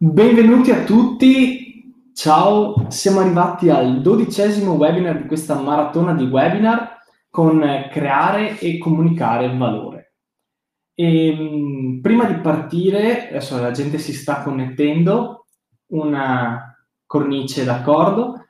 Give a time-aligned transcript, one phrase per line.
[0.00, 6.98] Benvenuti a tutti, ciao, siamo arrivati al dodicesimo webinar di questa maratona di webinar
[7.28, 7.58] con
[7.90, 10.14] creare e comunicare valore.
[10.94, 15.46] E, ehm, prima di partire, adesso la gente si sta connettendo,
[15.86, 18.46] una cornice d'accordo.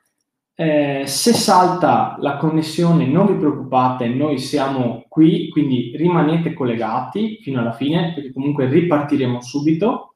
[0.54, 7.60] Eh, se salta la connessione non vi preoccupate, noi siamo qui, quindi rimanete collegati fino
[7.60, 10.07] alla fine, perché comunque ripartiremo subito.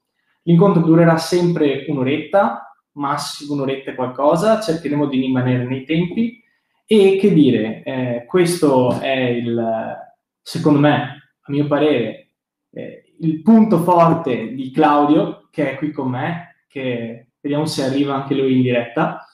[0.42, 6.42] L'incontro durerà sempre un'oretta, massimo un'oretta e qualcosa, cercheremo di rimanere nei tempi
[6.86, 9.96] e che dire, eh, questo è il,
[10.42, 12.32] secondo me, a mio parere,
[12.70, 18.14] eh, il punto forte di Claudio, che è qui con me, che vediamo se arriva
[18.14, 19.26] anche lui in diretta,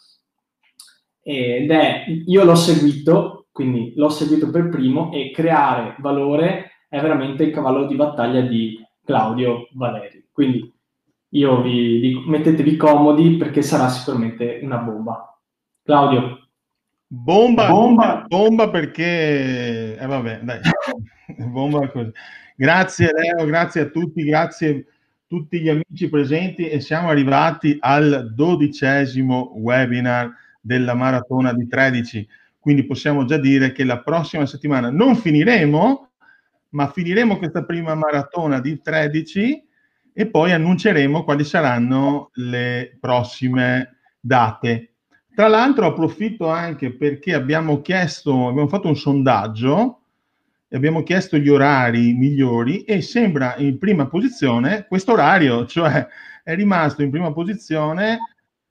[1.22, 7.42] ed è, io l'ho seguito, quindi l'ho seguito per primo e creare valore è veramente
[7.42, 10.28] il cavallo di battaglia di Claudio Valeri.
[10.32, 10.72] Quindi
[11.30, 15.38] io vi dico, mettetevi comodi perché sarà sicuramente una bomba.
[15.82, 16.48] Claudio.
[17.06, 20.60] Bomba, bomba, bomba perché, eh vabbè, dai,
[21.50, 22.12] bomba così.
[22.54, 24.92] Grazie Leo, grazie a tutti, grazie a
[25.26, 32.28] tutti gli amici presenti e siamo arrivati al dodicesimo webinar della maratona di 13.
[32.58, 36.10] Quindi possiamo già dire che la prossima settimana non finiremo,
[36.70, 39.67] ma finiremo questa prima maratona di 13
[40.18, 44.94] e poi annunceremo quali saranno le prossime date.
[45.32, 50.00] Tra l'altro approfitto anche perché abbiamo chiesto, abbiamo fatto un sondaggio
[50.66, 56.04] e abbiamo chiesto gli orari migliori e sembra in prima posizione questo orario, cioè
[56.42, 58.18] è rimasto in prima posizione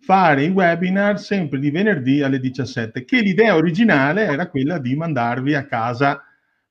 [0.01, 5.55] fare i webinar sempre di venerdì alle 17, che l'idea originale era quella di mandarvi
[5.55, 6.21] a casa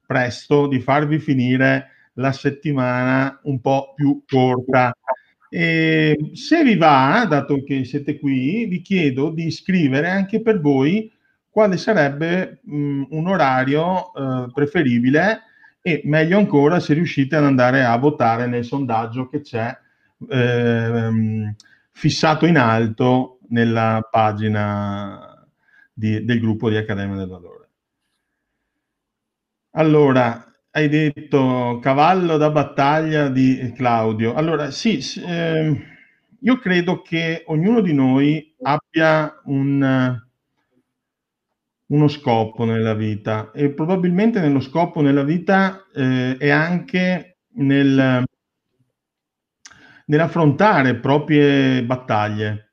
[0.07, 4.95] presto, di farvi finire la settimana un po' più corta.
[5.49, 11.11] E se vi va, dato che siete qui, vi chiedo di scrivere anche per voi
[11.49, 15.43] quale sarebbe mh, un orario eh, preferibile
[15.81, 19.75] e meglio ancora se riuscite ad andare a votare nel sondaggio che c'è
[20.29, 21.55] eh,
[21.93, 25.47] fissato in alto nella pagina
[25.93, 27.69] di, del gruppo di Accademia del Valore.
[29.77, 30.45] Allora,
[30.77, 34.35] hai detto cavallo da battaglia di Claudio.
[34.35, 35.75] Allora, sì, eh,
[36.39, 40.21] io credo che ognuno di noi abbia un,
[41.87, 48.23] uno scopo nella vita e probabilmente nello scopo nella vita eh, è anche nel,
[50.05, 52.73] nell'affrontare proprie battaglie.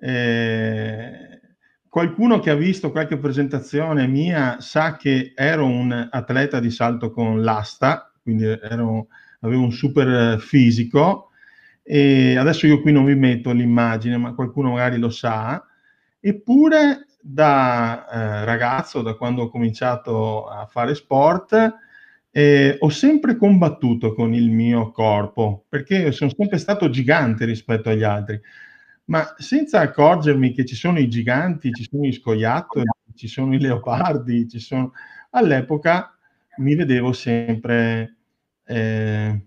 [0.00, 1.37] Eh,
[1.88, 7.42] qualcuno che ha visto qualche presentazione mia sa che ero un atleta di salto con
[7.42, 9.08] l'asta, quindi ero,
[9.40, 11.30] avevo un super fisico
[11.82, 15.64] e adesso io qui non vi metto l'immagine, ma qualcuno magari lo sa,
[16.20, 21.74] eppure da eh, ragazzo, da quando ho cominciato a fare sport,
[22.30, 28.02] eh, ho sempre combattuto con il mio corpo, perché sono sempre stato gigante rispetto agli
[28.02, 28.38] altri
[29.08, 33.60] ma senza accorgermi che ci sono i giganti, ci sono gli scoiattoli, ci sono i
[33.60, 34.92] leopardi, ci sono...
[35.30, 36.16] all'epoca
[36.58, 38.16] mi vedevo sempre
[38.64, 39.40] eh,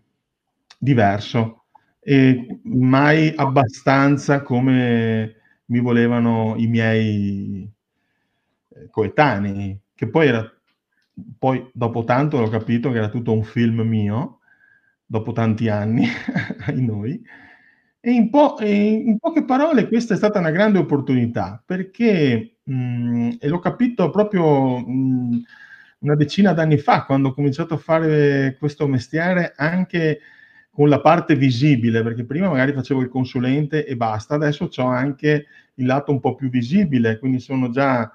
[0.77, 1.65] diverso
[1.99, 5.35] e mai abbastanza come
[5.65, 7.71] mi volevano i miei
[8.69, 10.55] eh, coetanei, che poi era
[11.37, 14.39] poi dopo tanto ho capito che era tutto un film mio,
[15.05, 16.07] dopo tanti anni
[16.65, 17.21] ai noi,
[18.03, 23.29] e in, po- in, poche parole questa è stata una grande opportunità perché, mh, mm,
[23.39, 25.39] e l'ho capito proprio mh, mm,
[25.99, 30.19] una decina d'anni fa, quando ho cominciato a fare questo mestiere anche
[30.71, 35.45] con la parte visibile, perché prima magari facevo il consulente e basta, adesso ho anche
[35.75, 38.11] il lato un po' più visibile, quindi sono già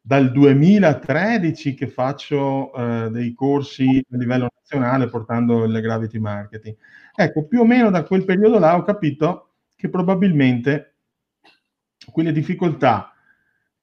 [0.00, 6.76] dal 2013 che faccio eh, dei corsi a livello nazionale portando il gravity marketing.
[7.14, 10.94] Ecco, più o meno da quel periodo là ho capito che probabilmente
[12.10, 13.12] quelle difficoltà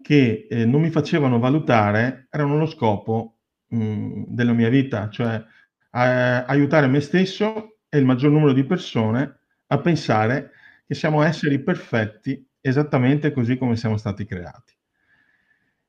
[0.01, 3.37] che eh, non mi facevano valutare erano lo scopo
[3.67, 5.43] mh, della mia vita, cioè eh,
[6.47, 10.51] aiutare me stesso e il maggior numero di persone a pensare
[10.85, 14.76] che siamo esseri perfetti esattamente così come siamo stati creati.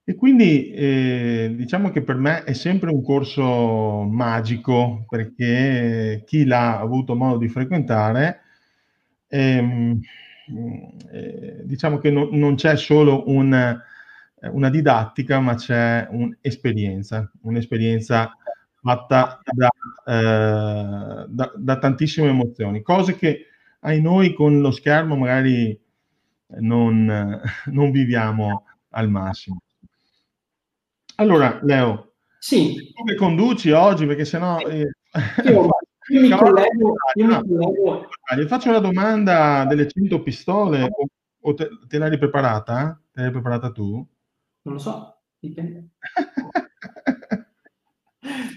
[0.08, 6.78] E quindi eh, diciamo che per me è sempre un corso magico perché chi l'ha
[6.78, 8.40] avuto modo di frequentare,
[9.28, 10.00] ehm,
[11.12, 13.78] eh, diciamo che no, non c'è solo un,
[14.50, 18.34] una didattica, ma c'è un'esperienza, un'esperienza
[18.80, 19.68] fatta da,
[20.06, 23.44] eh, da, da, tantissime emozioni, cose che
[23.80, 25.78] ai noi con lo schermo magari
[26.60, 29.60] non, non viviamo al massimo.
[31.20, 32.92] Allora, Leo, sì.
[32.94, 34.60] tu che conduci oggi, perché sennò...
[34.60, 34.88] Eh,
[35.44, 35.68] io,
[36.10, 38.06] io mi collego, io mi collego.
[38.36, 41.06] Gli faccio la domanda delle 100 pistole, o,
[41.40, 43.02] o te, te l'hai preparata?
[43.10, 43.94] Te l'hai preparata tu?
[44.62, 45.88] Non lo so, dipende.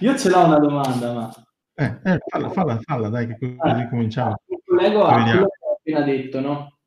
[0.01, 1.31] io ce l'ho una domanda, ma...
[1.73, 4.35] Eh, eh, falla, falla, falla, dai, che così ah, cominciamo.
[4.45, 6.77] Mi collego a quello che ho appena detto, no?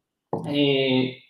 [0.47, 1.24] E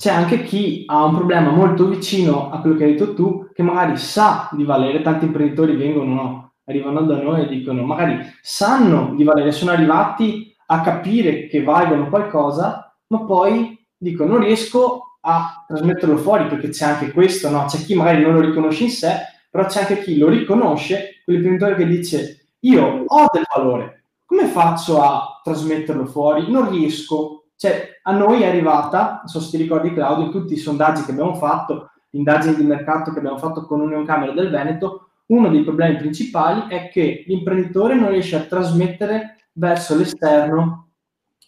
[0.00, 3.62] c'è anche chi ha un problema molto vicino a quello che hai detto tu, che
[3.62, 6.52] magari sa di valere, tanti imprenditori vengono, no?
[6.64, 12.08] arrivano da noi e dicono, magari sanno di valere, sono arrivati a capire che valgono
[12.08, 17.66] qualcosa, ma poi dicono non riesco a trasmetterlo fuori perché c'è anche questo, no?
[17.66, 19.16] C'è chi magari non lo riconosce in sé,
[19.50, 25.02] però c'è anche chi lo riconosce, quell'imprenditore che dice io ho del valore, come faccio
[25.02, 26.50] a trasmetterlo fuori?
[26.50, 27.39] Non riesco.
[27.60, 31.34] Cioè, a noi è arrivata, so se ti ricordi Claudio, tutti i sondaggi che abbiamo
[31.34, 35.98] fatto, indagini di mercato che abbiamo fatto con Union Camera del Veneto, uno dei problemi
[35.98, 40.88] principali è che l'imprenditore non riesce a trasmettere verso l'esterno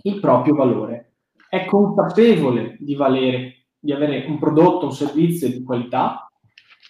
[0.03, 1.13] il proprio valore.
[1.49, 6.31] È consapevole di valere, di avere un prodotto, un servizio di qualità,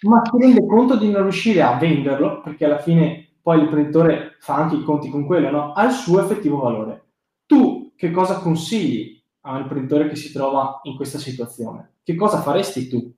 [0.01, 4.55] ma si rende conto di non riuscire a venderlo, perché alla fine poi l'imprenditore fa
[4.55, 5.71] anche i conti con quello, no?
[5.71, 7.05] ha il suo effettivo valore.
[7.45, 11.95] Tu che cosa consigli a un imprenditore che si trova in questa situazione?
[12.03, 13.13] Che cosa faresti tu?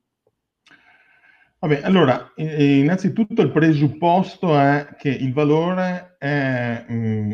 [1.59, 7.31] Vabbè, allora, innanzitutto il presupposto è che il valore è, mh, mm,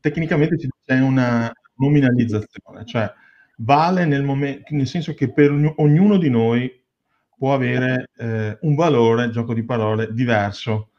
[0.00, 3.12] tecnicamente c'è una nominalizzazione, cioè
[3.58, 6.70] vale nel, momento, nel senso che per ognuno di noi
[7.36, 10.90] può avere eh, un valore, gioco di parole, diverso.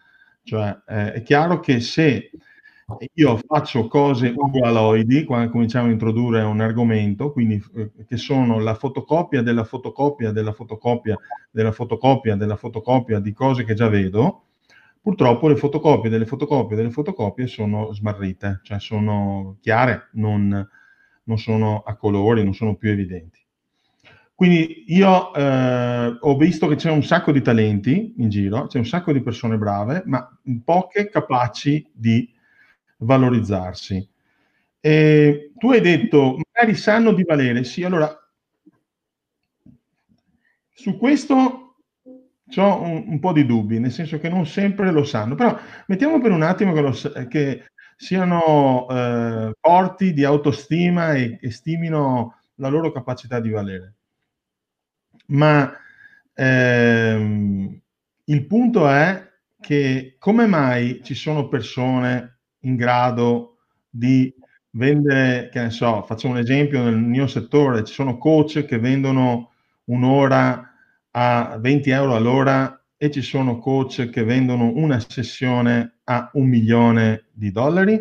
[0.43, 2.29] Cioè, eh, è chiaro che se
[3.15, 8.75] io faccio cose ugualoidi quando cominciamo a introdurre un argomento, quindi eh, che sono la
[8.75, 11.17] fotocopia della fotocopia della fotocopia
[11.49, 14.43] della fotocopia della fotocopia di cose che già vedo,
[15.01, 20.67] purtroppo le fotocopie delle fotocopie delle fotocopie sono smarrite, cioè sono chiare, non,
[21.23, 23.39] non sono a colori, non sono più evidenti.
[24.35, 28.85] Quindi io eh, ho visto che c'è un sacco di talenti in giro, c'è un
[28.85, 30.29] sacco di persone brave, ma
[30.63, 32.34] poche capaci di
[32.97, 34.07] valorizzarsi.
[34.79, 38.15] E tu hai detto, magari sanno di valere, sì, allora
[40.69, 41.35] su questo
[42.57, 45.57] ho un, un, po' di dubbi, nel senso che non sempre lo sanno, però
[45.87, 52.41] mettiamo per un attimo che, lo, che siano eh, forti di autostima e, e stimino
[52.55, 53.93] la loro capacità di valere.
[55.27, 55.73] Ma
[56.33, 57.81] ehm,
[58.25, 59.27] il punto è
[59.59, 62.34] che come mai ci sono persone
[62.65, 63.57] in grado
[63.89, 64.33] di
[64.71, 69.51] vendere, che ne so, faccio un esempio nel mio settore, ci sono coach che vendono
[69.85, 70.71] un'ora
[71.11, 77.25] a 20 euro all'ora e ci sono coach che vendono una sessione a un milione
[77.31, 77.93] di dollari?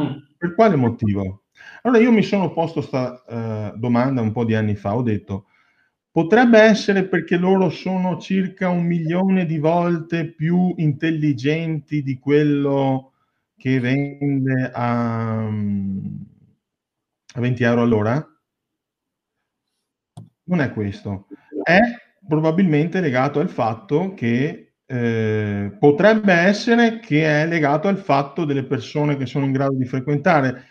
[0.00, 0.16] Mm.
[0.36, 1.44] Per quale motivo?
[1.82, 3.22] Allora io mi sono posto questa
[3.72, 5.46] uh, domanda un po' di anni fa, ho detto,
[6.10, 13.12] potrebbe essere perché loro sono circa un milione di volte più intelligenti di quello
[13.56, 18.26] che vende a, a 20 euro all'ora?
[20.44, 21.26] Non è questo.
[21.62, 21.78] È
[22.26, 29.16] probabilmente legato al fatto che eh, potrebbe essere che è legato al fatto delle persone
[29.16, 30.64] che sono in grado di frequentare.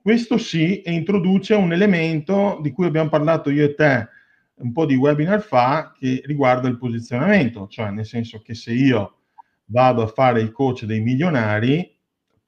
[0.00, 4.08] Questo sì, e introduce un elemento di cui abbiamo parlato io e te
[4.58, 9.18] un po' di webinar fa, che riguarda il posizionamento, cioè nel senso che se io
[9.66, 11.97] vado a fare il coach dei milionari,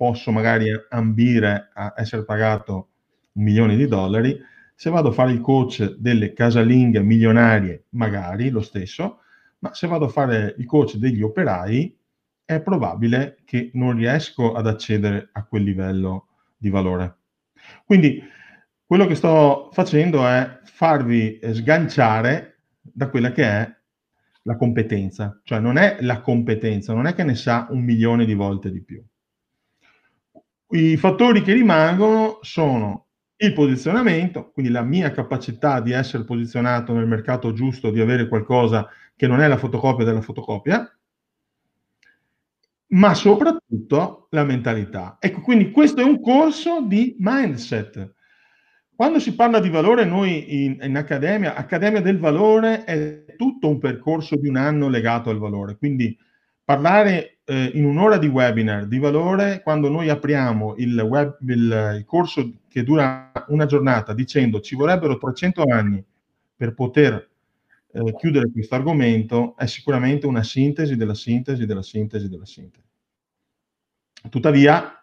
[0.01, 2.89] posso magari ambire a essere pagato
[3.33, 4.35] un milione di dollari,
[4.75, 9.19] se vado a fare il coach delle casalinghe milionarie, magari lo stesso,
[9.59, 11.95] ma se vado a fare il coach degli operai,
[12.47, 17.17] è probabile che non riesco ad accedere a quel livello di valore.
[17.85, 18.23] Quindi
[18.87, 23.71] quello che sto facendo è farvi sganciare da quella che è
[24.45, 28.33] la competenza, cioè non è la competenza, non è che ne sa un milione di
[28.33, 29.05] volte di più.
[30.73, 37.09] I fattori che rimangono sono il posizionamento, quindi la mia capacità di essere posizionato nel
[37.09, 40.89] mercato giusto, di avere qualcosa che non è la fotocopia della fotocopia,
[42.89, 45.17] ma soprattutto la mentalità.
[45.19, 48.15] Ecco, quindi questo è un corso di mindset.
[48.95, 53.79] Quando si parla di valore, noi in, in Accademia, Accademia del Valore è tutto un
[53.79, 55.77] percorso di un anno legato al valore.
[55.77, 56.17] Quindi
[56.71, 62.05] parlare eh, in un'ora di webinar di valore quando noi apriamo il, web, il, il
[62.07, 66.05] corso che dura una giornata dicendo ci vorrebbero 300 anni
[66.55, 67.29] per poter
[67.91, 72.87] eh, chiudere questo argomento è sicuramente una sintesi della sintesi della sintesi della sintesi.
[74.29, 74.95] Tuttavia,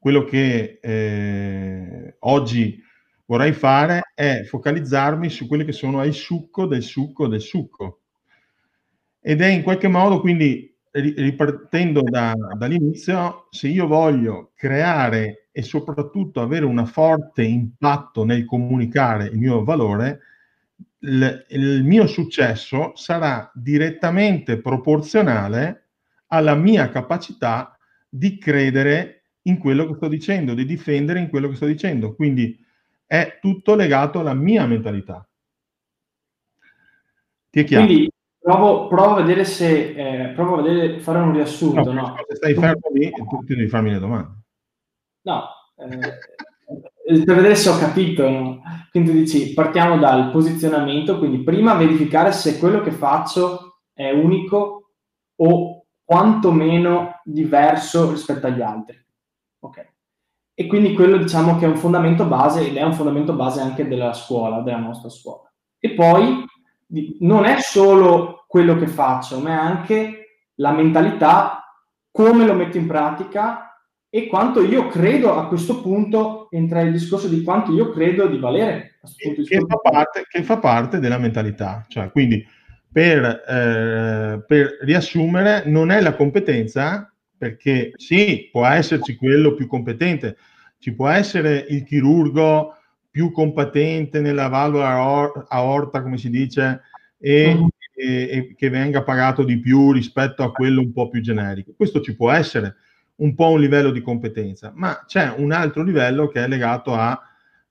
[0.00, 2.82] quello che eh, oggi
[3.26, 8.00] vorrei fare è focalizzarmi su quelli che sono il succo del succo del succo.
[9.20, 16.40] Ed è in qualche modo, quindi, ripartendo da, dall'inizio, se io voglio creare e soprattutto
[16.40, 20.20] avere un forte impatto nel comunicare il mio valore,
[21.00, 25.88] il, il mio successo sarà direttamente proporzionale
[26.28, 27.76] alla mia capacità
[28.08, 32.14] di credere in quello che sto dicendo, di difendere in quello che sto dicendo.
[32.14, 32.58] Quindi
[33.06, 35.26] è tutto legato alla mia mentalità.
[37.50, 37.86] Ti è chiaro?
[37.86, 38.11] Quindi
[38.42, 41.92] provo, provo a vedere se eh, provo a vedere, fare un riassunto.
[41.92, 42.16] No, no?
[42.28, 44.42] Se stai fermo lì, tu devi farmi le domande.
[45.22, 45.44] No,
[45.76, 48.28] eh, per vedere se ho capito.
[48.28, 48.62] No?
[48.90, 54.90] Quindi dici, partiamo dal posizionamento, quindi prima verificare se quello che faccio è unico
[55.36, 59.00] o quantomeno diverso rispetto agli altri.
[59.60, 59.90] Ok.
[60.54, 63.88] E quindi quello diciamo che è un fondamento base ed è un fondamento base anche
[63.88, 65.50] della scuola, della nostra scuola.
[65.78, 66.44] E poi
[67.20, 70.22] non è solo quello che faccio, ma è anche
[70.56, 71.62] la mentalità,
[72.10, 73.72] come lo metto in pratica
[74.10, 78.38] e quanto io credo a questo punto, entra il discorso di quanto io credo di
[78.38, 78.98] valere.
[79.16, 82.46] Che, che, fa parte, che fa parte della mentalità, cioè quindi
[82.92, 90.36] per, eh, per riassumere, non è la competenza, perché sì, può esserci quello più competente,
[90.78, 92.76] ci può essere il chirurgo
[93.12, 96.80] più competente nella valvola aorta, come si dice,
[97.18, 97.68] e, uh-huh.
[97.94, 101.74] e, e, che venga pagato di più rispetto a quello un po' più generico.
[101.76, 102.76] Questo ci può essere
[103.16, 107.20] un po' un livello di competenza, ma c'è un altro livello che è legato a,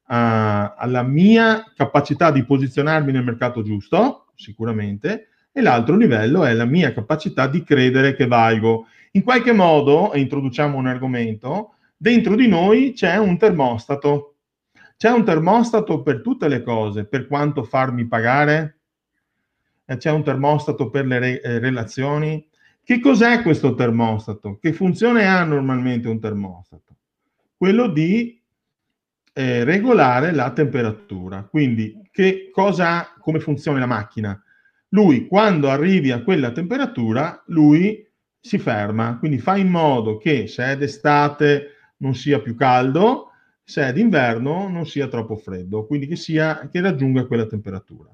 [0.05, 6.65] a, alla mia capacità di posizionarmi nel mercato giusto, sicuramente, e l'altro livello è la
[6.65, 8.86] mia capacità di credere che valgo.
[9.13, 14.30] In qualche modo, e introduciamo un argomento, dentro di noi c'è un termostato.
[15.01, 18.81] C'è un termostato per tutte le cose, per quanto farmi pagare,
[19.98, 22.48] c'è un termostato per le re- eh, relazioni.
[22.84, 24.60] Che cos'è questo termostato?
[24.62, 26.98] Che funzione ha normalmente un termostato?
[27.58, 28.39] Quello di
[29.34, 31.46] eh, regolare la temperatura.
[31.46, 34.39] Quindi, che cosa, come funziona la macchina?
[34.89, 38.08] Lui, quando arrivi a quella temperatura, lui
[38.39, 43.30] si ferma, quindi fa in modo che se è d'estate non sia più caldo,
[43.72, 48.10] se è d'inverno non sia troppo freddo, quindi che, sia, che raggiunga quella temperatura.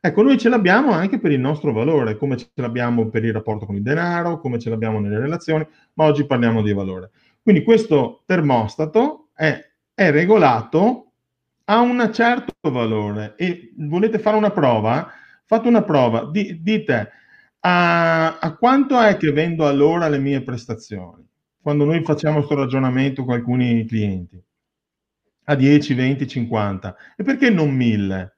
[0.00, 3.66] Ecco, noi ce l'abbiamo anche per il nostro valore, come ce l'abbiamo per il rapporto
[3.66, 7.10] con il denaro, come ce l'abbiamo nelle relazioni, ma oggi parliamo di valore.
[7.40, 11.12] Quindi questo termostato è è regolato
[11.64, 13.34] a un certo valore.
[13.36, 15.10] E volete fare una prova,
[15.46, 17.10] fate una prova, di, dite
[17.60, 21.26] a, a, quanto è che vendo all'ora le mie prestazioni,
[21.62, 24.40] quando noi facciamo questo ragionamento con alcuni clienti,
[25.48, 28.36] a 10, 20, 50, e perché non 1000?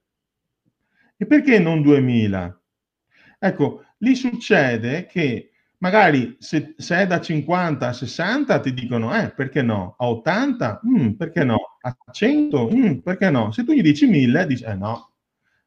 [1.17, 2.61] E perché non 2000?
[3.39, 9.31] Ecco, lì succede che magari se, se, è da 50 a 60 ti dicono eh
[9.31, 9.95] perché no?
[9.99, 11.79] A 80 mm, perché no?
[11.81, 13.53] A 100 mm, perché no?
[13.53, 15.13] Se tu gli dici 1000 dici eh no.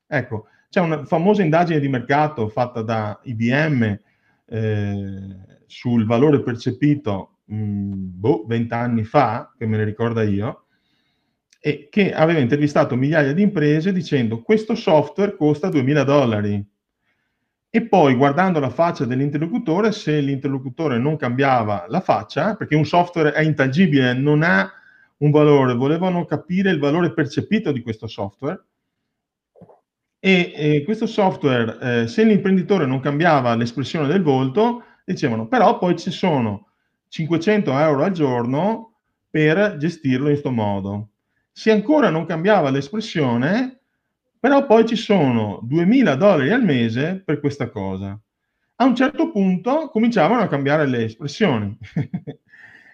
[0.07, 3.99] Ecco c'è una famosa indagine di mercato fatta da IBM
[4.45, 10.60] eh, sul valore percepito mh, boh, 20 anni fa che me ne ricorda io
[11.63, 16.65] e che aveva intervistato migliaia di imprese dicendo questo software costa 2000 dollari
[17.73, 23.31] e poi guardando la faccia dell'interlocutore, se l'interlocutore non cambiava la faccia, perché un software
[23.31, 24.69] è intangibile, non ha
[25.17, 28.61] un valore, volevano capire il valore percepito di questo software.
[30.19, 35.97] E, e questo software, eh, se l'imprenditore non cambiava l'espressione del volto, dicevano, però poi
[35.97, 36.71] ci sono
[37.07, 38.97] 500 euro al giorno
[39.29, 41.10] per gestirlo in questo modo.
[41.51, 43.79] Se ancora non cambiava l'espressione,
[44.39, 48.19] però poi ci sono 2000 dollari al mese per questa cosa.
[48.77, 51.77] A un certo punto cominciavano a cambiare le espressioni.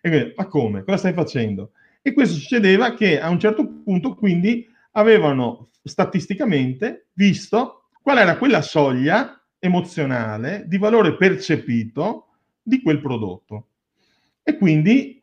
[0.02, 0.84] e quindi, ma come?
[0.84, 1.72] Cosa stai facendo?
[2.02, 8.62] E questo succedeva che a un certo punto quindi avevano statisticamente visto qual era quella
[8.62, 12.28] soglia emozionale di valore percepito
[12.62, 13.68] di quel prodotto.
[14.44, 15.17] E quindi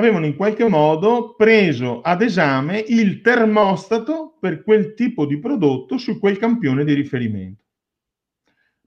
[0.00, 6.18] avevano in qualche modo preso ad esame il termostato per quel tipo di prodotto su
[6.18, 7.64] quel campione di riferimento.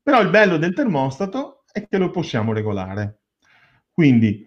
[0.01, 3.19] Però il bello del termostato è che lo possiamo regolare.
[3.93, 4.45] Quindi,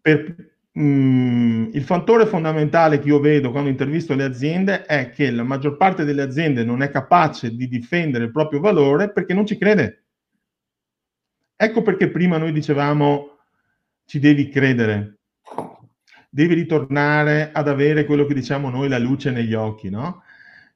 [0.00, 5.30] per, mh, mm, il fattore fondamentale che io vedo quando intervisto le aziende è che
[5.30, 9.46] la maggior parte delle aziende non è capace di difendere il proprio valore perché non
[9.46, 10.04] ci crede.
[11.56, 13.38] Ecco perché prima noi dicevamo
[14.04, 15.18] ci devi credere,
[16.36, 20.22] devi ritornare ad avere quello che diciamo noi la luce negli occhi, no?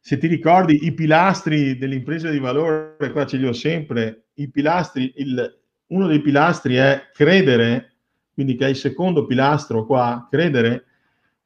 [0.00, 6.06] Se ti ricordi i pilastri dell'impresa di valore, qua ce li ho sempre, il, uno
[6.06, 7.96] dei pilastri è credere,
[8.32, 10.86] quindi che è il secondo pilastro qua, credere.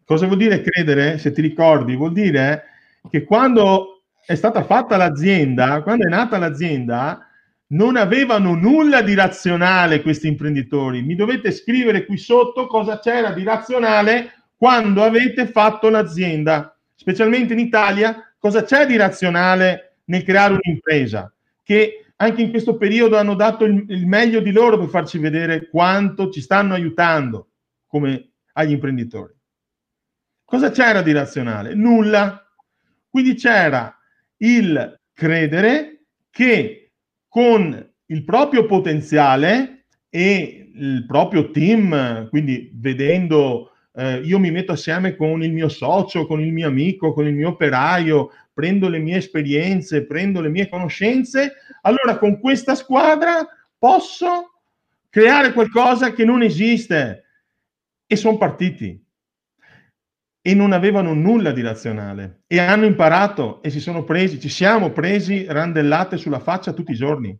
[0.04, 1.18] Cosa vuol dire credere?
[1.18, 2.62] Se ti ricordi, vuol dire
[3.10, 7.30] che quando è stata fatta l'azienda, quando è nata l'azienda,
[7.68, 11.02] non avevano nulla di razionale questi imprenditori.
[11.02, 17.58] Mi dovete scrivere qui sotto cosa c'era di razionale quando avete fatto l'azienda, specialmente in
[17.58, 23.64] Italia, cosa c'è di razionale nel creare un'impresa che anche in questo periodo hanno dato
[23.64, 27.48] il, il meglio di loro per farci vedere quanto ci stanno aiutando
[27.86, 29.34] come agli imprenditori.
[30.44, 31.74] Cosa c'era di razionale?
[31.74, 32.46] Nulla.
[33.08, 33.96] Quindi c'era
[34.38, 36.83] il credere che
[37.34, 45.16] con il proprio potenziale e il proprio team, quindi vedendo eh, io mi metto assieme
[45.16, 49.16] con il mio socio, con il mio amico, con il mio operaio, prendo le mie
[49.16, 53.44] esperienze, prendo le mie conoscenze, allora con questa squadra
[53.76, 54.60] posso
[55.10, 57.24] creare qualcosa che non esiste.
[58.06, 59.03] E sono partiti.
[60.46, 62.42] E non avevano nulla di razionale.
[62.46, 66.96] E hanno imparato e si sono presi, ci siamo presi randellate sulla faccia tutti i
[66.96, 67.34] giorni.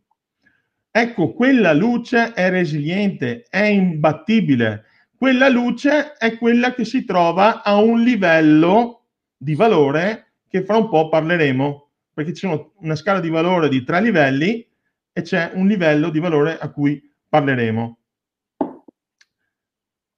[0.90, 4.84] Ecco, quella luce è resiliente, è imbattibile.
[5.14, 9.04] Quella luce è quella che si trova a un livello
[9.36, 14.00] di valore che fra un po' parleremo, perché c'è una scala di valore di tre
[14.00, 14.66] livelli
[15.12, 17.98] e c'è un livello di valore a cui parleremo.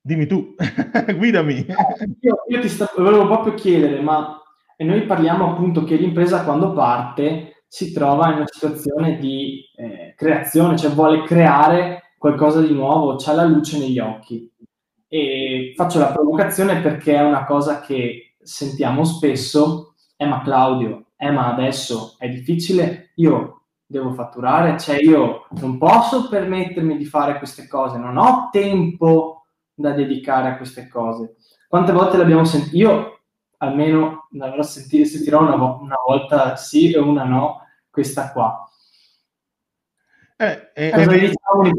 [0.06, 0.54] Dimmi tu,
[1.18, 1.66] guidami.
[2.20, 4.40] Io, io ti sta, volevo proprio chiedere, ma
[4.78, 10.76] noi parliamo appunto che l'impresa quando parte si trova in una situazione di eh, creazione,
[10.76, 14.48] cioè vuole creare qualcosa di nuovo, c'ha la luce negli occhi.
[15.08, 21.32] E faccio la provocazione perché è una cosa che sentiamo spesso eh ma Claudio, eh
[21.32, 27.66] ma adesso è difficile, io devo fatturare, cioè io non posso permettermi di fare queste
[27.66, 29.35] cose, non ho tempo
[29.76, 31.36] da dedicare a queste cose.
[31.68, 32.76] Quante volte l'abbiamo sentito?
[32.76, 33.20] Io
[33.58, 37.60] almeno l'avrò sentito, sentirò una, una, volta sì e una no,
[37.90, 38.68] questa qua.
[40.38, 41.70] Eh, eh, cosa, diciamo,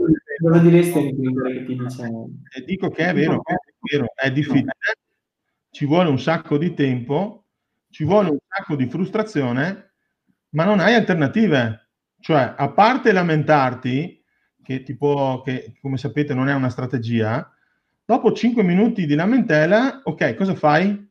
[0.41, 2.09] cosa diresti a che ti dice?
[2.55, 3.55] Eh, dico che è vero, è
[3.91, 4.71] vero, è difficile,
[5.69, 7.47] ci vuole un sacco di tempo
[7.89, 9.93] ci vuole un sacco di frustrazione,
[10.49, 11.89] ma non hai alternative.
[12.19, 14.23] Cioè, a parte lamentarti,
[14.63, 17.51] che, tipo, che come sapete non è una strategia,
[18.07, 21.05] dopo 5 minuti di lamentela, ok, cosa fai?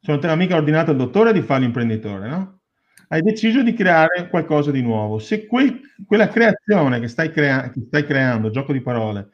[0.00, 2.60] Se non te l'ha mica ordinato il dottore di fare l'imprenditore, no?
[3.08, 5.18] Hai deciso di creare qualcosa di nuovo.
[5.18, 9.28] Se quel, quella creazione che stai, crea- che stai creando, gioco di parole,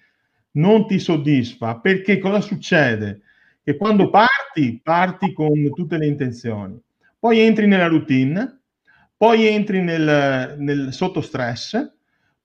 [0.52, 3.22] non ti soddisfa, perché cosa succede?
[3.62, 6.78] che quando parti, parti con tutte le intenzioni,
[7.18, 8.60] poi entri nella routine,
[9.16, 11.92] poi entri nel, nel sotto stress,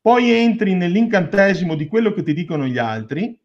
[0.10, 3.40] poi entri nell'incantesimo di quello che ti dicono gli altri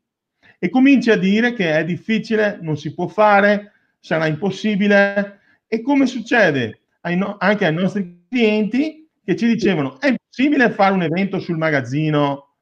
[0.59, 5.41] e cominci a dire che è difficile, non si può fare, sarà impossibile.
[5.67, 10.95] E come succede ai no- anche ai nostri clienti che ci dicevano è impossibile fare
[10.95, 12.55] un evento sul magazzino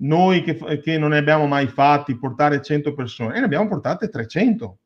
[0.00, 4.10] noi che, che, non ne abbiamo mai fatti, portare 100 persone, e ne abbiamo portate
[4.10, 4.78] 300.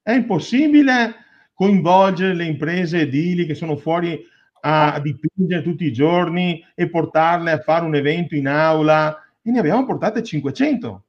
[0.00, 1.14] È impossibile
[1.52, 4.18] coinvolgere le imprese edili che sono fuori
[4.68, 9.60] a dipingere tutti i giorni e portarle a fare un evento in aula, e ne
[9.60, 11.04] abbiamo portate 500.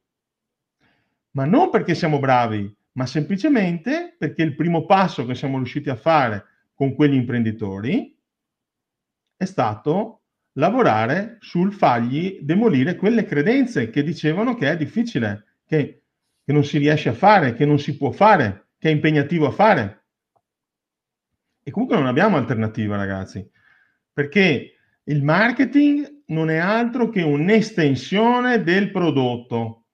[1.32, 5.96] Ma non perché siamo bravi, ma semplicemente perché il primo passo che siamo riusciti a
[5.96, 8.16] fare con quegli imprenditori
[9.36, 10.22] è stato
[10.54, 16.04] lavorare sul fargli demolire quelle credenze che dicevano che è difficile, che,
[16.44, 19.52] che non si riesce a fare, che non si può fare, che è impegnativo a
[19.52, 20.06] fare.
[21.68, 23.46] E comunque non abbiamo alternativa, ragazzi,
[24.14, 29.88] perché il marketing non è altro che un'estensione del prodotto.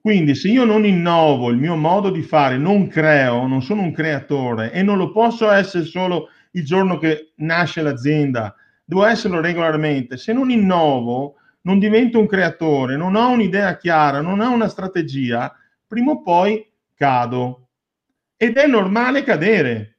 [0.00, 3.92] Quindi se io non innovo il mio modo di fare, non creo, non sono un
[3.92, 8.52] creatore e non lo posso essere solo il giorno che nasce l'azienda,
[8.84, 10.16] devo esserlo regolarmente.
[10.16, 15.54] Se non innovo, non divento un creatore, non ho un'idea chiara, non ho una strategia,
[15.86, 17.68] prima o poi cado.
[18.36, 19.98] Ed è normale cadere.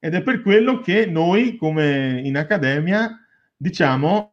[0.00, 3.16] Ed è per quello che noi, come in accademia,
[3.56, 4.32] diciamo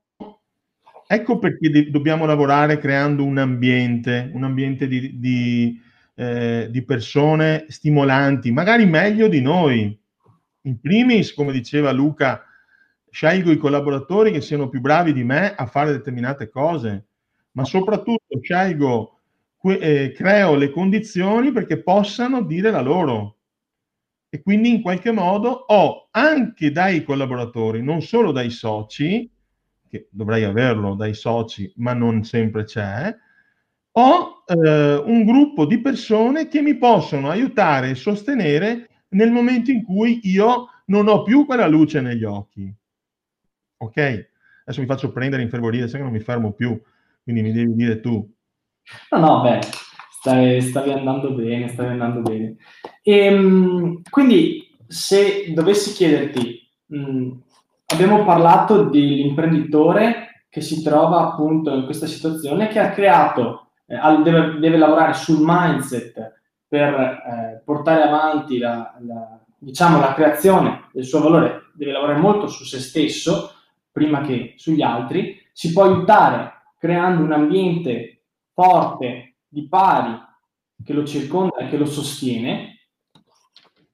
[1.09, 5.81] Ecco perché dobbiamo lavorare creando un ambiente, un ambiente di, di,
[6.15, 9.97] eh, di persone stimolanti, magari meglio di noi.
[10.63, 12.43] In primis, come diceva Luca,
[13.09, 17.05] scelgo i collaboratori che siano più bravi di me a fare determinate cose,
[17.51, 19.19] ma soprattutto scelgo,
[19.63, 23.36] eh, creo le condizioni perché possano dire la loro.
[24.29, 29.29] E quindi in qualche modo ho anche dai collaboratori, non solo dai soci,
[29.89, 33.15] che dovrei averlo dai soci, ma non sempre c'è,
[33.91, 39.83] ho eh, un gruppo di persone che mi possono aiutare e sostenere nel momento in
[39.83, 42.71] cui io non ho più quella luce negli occhi.
[43.77, 44.29] Ok?
[44.63, 46.79] Adesso mi faccio prendere, infervorire, sai che non mi fermo più,
[47.23, 48.29] quindi mi devi dire tu.
[49.11, 49.59] No, no, beh,
[50.27, 52.55] stai, stavi andando bene, stavi andando bene.
[53.01, 57.31] E, ehm, quindi, se dovessi chiederti, mh, mm,
[57.87, 64.59] abbiamo parlato dell'imprenditore che si trova appunto in questa situazione, che ha creato, eh, deve,
[64.59, 66.33] deve, lavorare sul mindset
[66.67, 72.47] per eh, portare avanti la, la, diciamo, la creazione del suo valore, deve lavorare molto
[72.47, 73.53] su se stesso
[73.91, 78.21] prima che sugli altri, si può aiutare creando un ambiente
[78.53, 80.17] forte, di pari,
[80.83, 82.89] che lo circonda e che lo sostiene,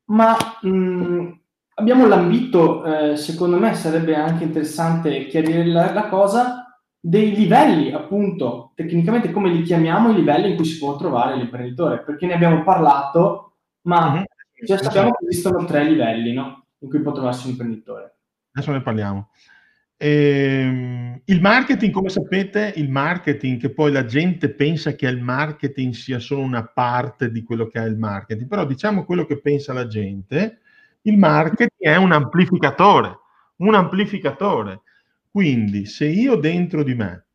[0.05, 1.31] ma mh, mm,
[1.75, 8.71] abbiamo l'ambito, eh, secondo me sarebbe anche interessante chiarire la, la, cosa, dei livelli, appunto,
[8.75, 12.63] tecnicamente come li chiamiamo i livelli in cui si può trovare l'imprenditore, perché ne abbiamo
[12.63, 14.23] parlato, ma mm-hmm.
[14.65, 16.65] già sappiamo che esistono tre livelli no?
[16.79, 18.17] in cui può trovarsi un imprenditore.
[18.51, 19.29] Adesso ne parliamo.
[20.01, 25.93] Eh, il marketing, come sapete, il marketing, che poi la gente pensa che il marketing
[25.93, 29.71] sia solo una parte di quello che è il marketing, però diciamo quello che pensa
[29.71, 30.59] la gente,
[31.03, 33.17] il marketing è un amplificatore,
[33.57, 34.81] un amplificatore.
[35.31, 37.25] Quindi se io dentro di me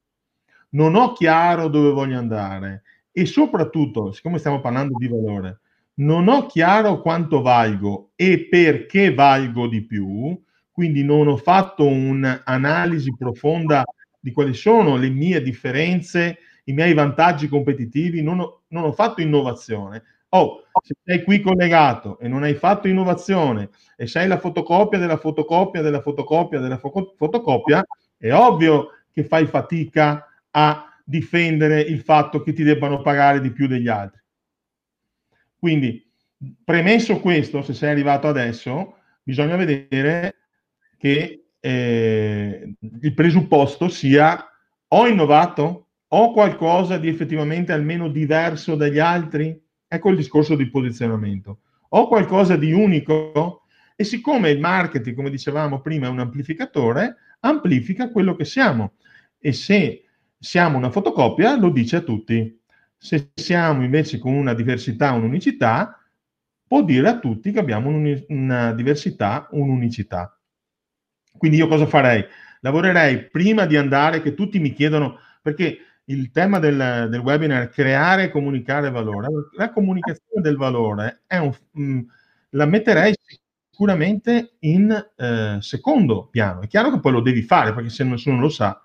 [0.71, 5.61] non ho chiaro dove voglio andare e soprattutto, siccome stiamo parlando di valore,
[5.95, 10.39] non ho chiaro quanto valgo e perché valgo di più,
[10.79, 13.83] quindi non ho fatto un'analisi profonda
[14.21, 19.21] di quali sono le mie differenze, i miei vantaggi competitivi, non ho, non ho fatto
[19.21, 20.05] innovazione.
[20.29, 25.17] Oh, se sei qui collegato e non hai fatto innovazione e sei la fotocopia della
[25.17, 27.85] fotocopia della fotocopia della fo- fotocopia,
[28.17, 33.67] è ovvio che fai fatica a difendere il fatto che ti debbano pagare di più
[33.67, 34.21] degli altri.
[35.59, 36.09] Quindi,
[36.65, 40.37] premesso questo, se sei arrivato adesso, bisogna vedere
[40.99, 44.45] che eh, il presupposto sia
[44.89, 49.59] ho innovato, ho qualcosa di effettivamente almeno diverso dagli altri?
[49.87, 51.61] Ecco il discorso di posizionamento.
[51.91, 53.63] Ho qualcosa di unico?
[53.97, 58.95] E siccome il marketing, come dicevamo prima, è un amplificatore, amplifica quello che siamo.
[59.39, 60.05] E se
[60.39, 62.61] siamo una fotocopia, lo dice a tutti.
[62.97, 66.01] Se siamo invece con una diversità, un'unicità,
[66.67, 67.91] può dire a tutti che abbiamo
[68.29, 70.38] una diversità, un'unicità.
[71.39, 72.25] Quindi io cosa farei?
[72.61, 77.69] Lavorerei prima di andare, che tutti mi chiedono, perché il tema del, del webinar è
[77.69, 79.29] creare e comunicare valore.
[79.57, 82.01] La comunicazione del valore è un, mh, mm,
[82.51, 83.15] la metterei
[83.71, 86.63] sicuramente in eh, secondo piano.
[86.63, 88.83] È chiaro che poi lo devi fare, perché se nessuno lo sa,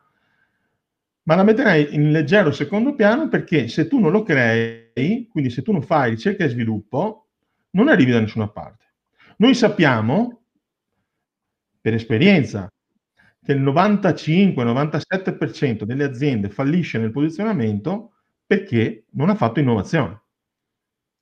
[1.24, 5.62] ma la metterei in leggero secondo piano perché se tu non lo crei, quindi se
[5.62, 7.28] tu non fai ricerca e sviluppo,
[7.72, 8.86] non arrivi da nessuna parte.
[9.38, 10.43] Noi sappiamo
[11.84, 12.72] per esperienza
[13.44, 18.14] che il 95-97% delle aziende fallisce nel posizionamento
[18.46, 20.22] perché non ha fatto innovazione.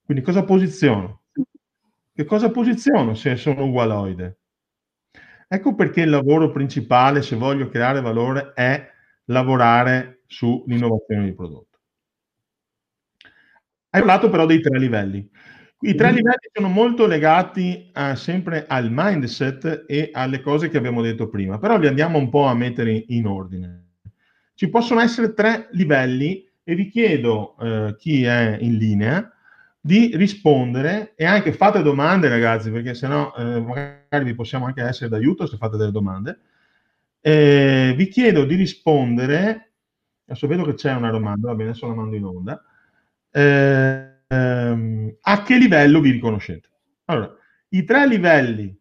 [0.05, 1.23] Quindi cosa posiziono?
[2.13, 4.37] Che cosa posiziono se sono ugualoide?
[5.47, 8.87] Ecco perché il lavoro principale, se voglio creare valore, è
[9.25, 11.79] lavorare sull'innovazione di prodotto.
[13.89, 15.27] Hai parlato però dei tre livelli.
[15.83, 21.01] I tre livelli sono molto legati a, sempre al mindset e alle cose che abbiamo
[21.01, 23.85] detto prima, però li andiamo un po' a mettere in ordine.
[24.53, 29.33] Ci possono essere tre livelli e vi chiedo, eh, chi è in linea,
[29.79, 35.09] di rispondere e anche fate domande ragazzi, perché sennò eh, magari vi possiamo anche essere
[35.09, 36.39] d'aiuto se fate delle domande.
[37.21, 39.71] Eh, vi chiedo di rispondere,
[40.25, 42.63] adesso vedo che c'è una domanda, va bene, adesso la mando in onda.
[43.31, 46.69] Eh, ehm, a che livello vi riconoscete?
[47.05, 47.35] Allora,
[47.69, 48.77] i tre livelli,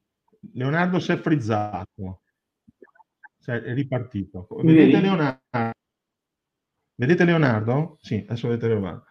[0.54, 2.22] Leonardo si è frizzato,
[3.42, 4.46] cioè è ripartito.
[4.62, 5.72] Vedete Leonardo?
[6.94, 7.98] Vedete Leonardo?
[8.00, 9.04] Sì, adesso vedete Leonardo.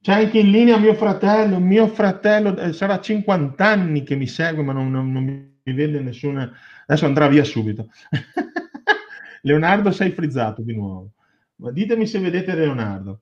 [0.00, 4.62] C'è anche in linea mio fratello, mio fratello eh, sarà 50 anni che mi segue,
[4.62, 6.50] ma non, non, non mi vede nessuna...
[6.86, 7.90] Adesso andrà via subito.
[9.42, 11.12] Leonardo sei frizzato di nuovo.
[11.56, 13.20] Ma ditemi se vedete Leonardo.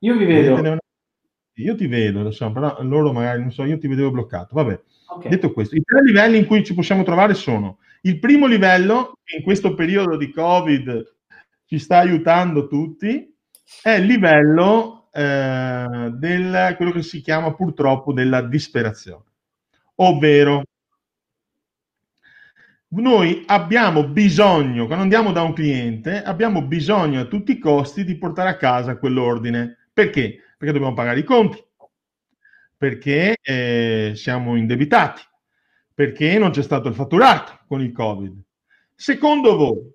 [0.00, 0.78] Io vi vedo.
[1.56, 4.54] Io ti vedo, lo so, però loro magari, non so, io ti vedevo bloccato.
[4.54, 5.30] Vabbè, okay.
[5.30, 9.36] detto questo, i tre livelli in cui ci possiamo trovare sono il primo livello, che
[9.38, 11.14] in questo periodo di Covid
[11.66, 13.34] ci sta aiutando tutti,
[13.82, 19.24] è il livello eh, del quello che si chiama purtroppo della disperazione.
[19.96, 20.62] Ovvero,
[22.88, 28.16] noi abbiamo bisogno, quando andiamo da un cliente, abbiamo bisogno a tutti i costi di
[28.16, 29.88] portare a casa quell'ordine.
[29.92, 30.42] Perché?
[30.56, 31.62] Perché dobbiamo pagare i conti,
[32.76, 35.22] perché eh, siamo indebitati,
[35.92, 38.40] perché non c'è stato il fatturato con il Covid.
[38.94, 39.94] Secondo voi,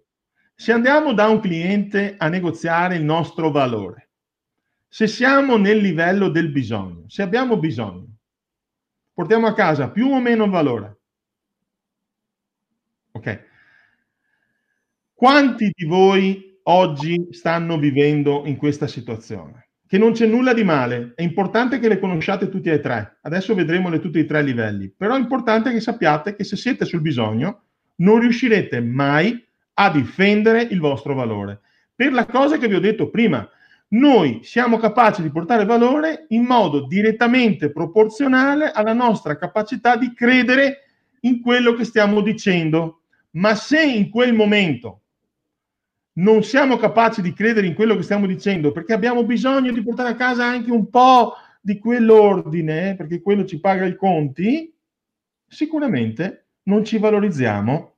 [0.53, 4.09] se andiamo da un cliente a negoziare il nostro valore,
[4.87, 8.17] se siamo nel livello del bisogno, se abbiamo bisogno,
[9.13, 10.99] portiamo a casa più o meno valore.
[13.13, 13.49] Ok.
[15.13, 19.70] Quanti di voi oggi stanno vivendo in questa situazione?
[19.91, 23.17] Che non c'è nulla di male, è importante che le conosciate tutti e tre.
[23.23, 26.85] Adesso vedremo le, tutti e tre livelli, però è importante che sappiate che se siete
[26.85, 27.63] sul bisogno
[27.97, 31.59] non riuscirete mai a difendere il vostro valore.
[31.93, 33.45] Per la cosa che vi ho detto prima,
[33.89, 40.85] noi siamo capaci di portare valore in modo direttamente proporzionale alla nostra capacità di credere
[41.19, 43.01] in quello che stiamo dicendo.
[43.31, 45.00] Ma se in quel momento
[46.13, 50.09] non siamo capaci di credere in quello che stiamo dicendo perché abbiamo bisogno di portare
[50.09, 54.73] a casa anche un po' di quell'ordine, perché quello ci paga i conti,
[55.47, 57.95] sicuramente non ci valorizziamo,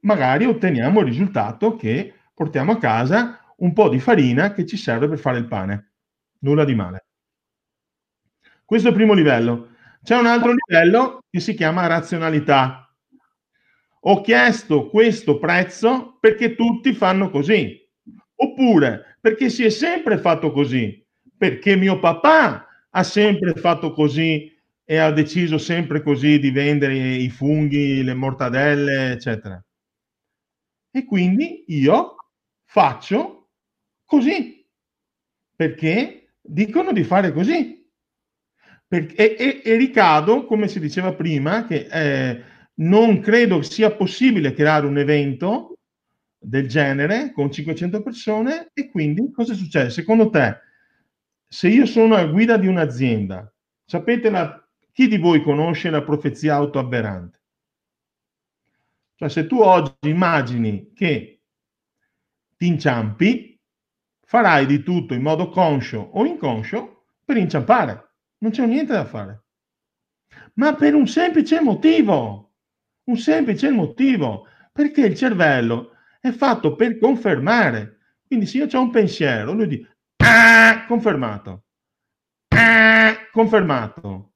[0.00, 5.08] magari otteniamo il risultato che portiamo a casa un po' di farina che ci serve
[5.08, 5.92] per fare il pane.
[6.40, 7.06] Nulla di male.
[8.64, 9.70] Questo è il primo livello.
[10.02, 12.87] C'è un altro livello che si chiama razionalità.
[14.02, 17.76] Ho chiesto questo prezzo perché tutti fanno così.
[18.36, 21.04] Oppure perché si è sempre fatto così.
[21.36, 27.28] Perché mio papà ha sempre fatto così e ha deciso sempre così di vendere i
[27.28, 29.62] funghi, le mortadelle, eccetera.
[30.90, 32.16] E quindi io
[32.64, 33.50] faccio
[34.04, 34.66] così,
[35.54, 37.76] perché dicono di fare così.
[38.86, 42.42] Perché, e, e, e ricado, come si diceva prima, che eh,
[42.78, 45.78] non credo sia possibile creare un evento
[46.38, 49.90] del genere con 500 persone e quindi cosa succede?
[49.90, 50.58] Secondo te,
[51.46, 53.52] se io sono a guida di un'azienda,
[53.84, 57.40] sapete la, chi di voi conosce la profezia autoavverante?
[59.16, 61.40] Cioè se tu oggi immagini che
[62.56, 63.58] ti inciampi,
[64.24, 68.12] farai di tutto in modo conscio o inconscio per inciampare.
[68.38, 69.44] Non c'è niente da fare.
[70.54, 72.47] Ma per un semplice motivo,
[73.08, 77.96] un semplice motivo, perché il cervello è fatto per confermare.
[78.26, 81.64] Quindi se io ho un pensiero, lui dice, ah, confermato,
[82.48, 84.32] ah, confermato.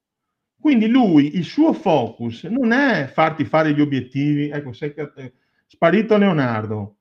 [0.59, 5.33] Quindi lui, il suo focus non è farti fare gli obiettivi, ecco, sei eh,
[5.67, 6.97] sparito Leonardo,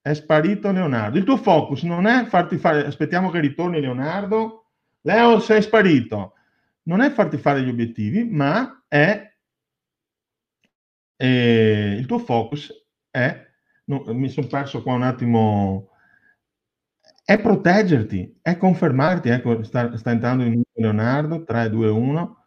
[0.00, 1.18] è sparito Leonardo.
[1.18, 4.66] Il tuo focus non è farti fare, aspettiamo che ritorni Leonardo,
[5.00, 6.34] Leo sei sparito,
[6.84, 9.33] non è farti fare gli obiettivi, ma è
[11.24, 12.72] eh, il tuo focus
[13.10, 13.46] è,
[13.86, 15.90] no, mi sono perso qua un attimo,
[17.24, 22.38] è proteggerti, è confermarti, ecco, sta, sta entrando in Leonardo, 3, 2, 1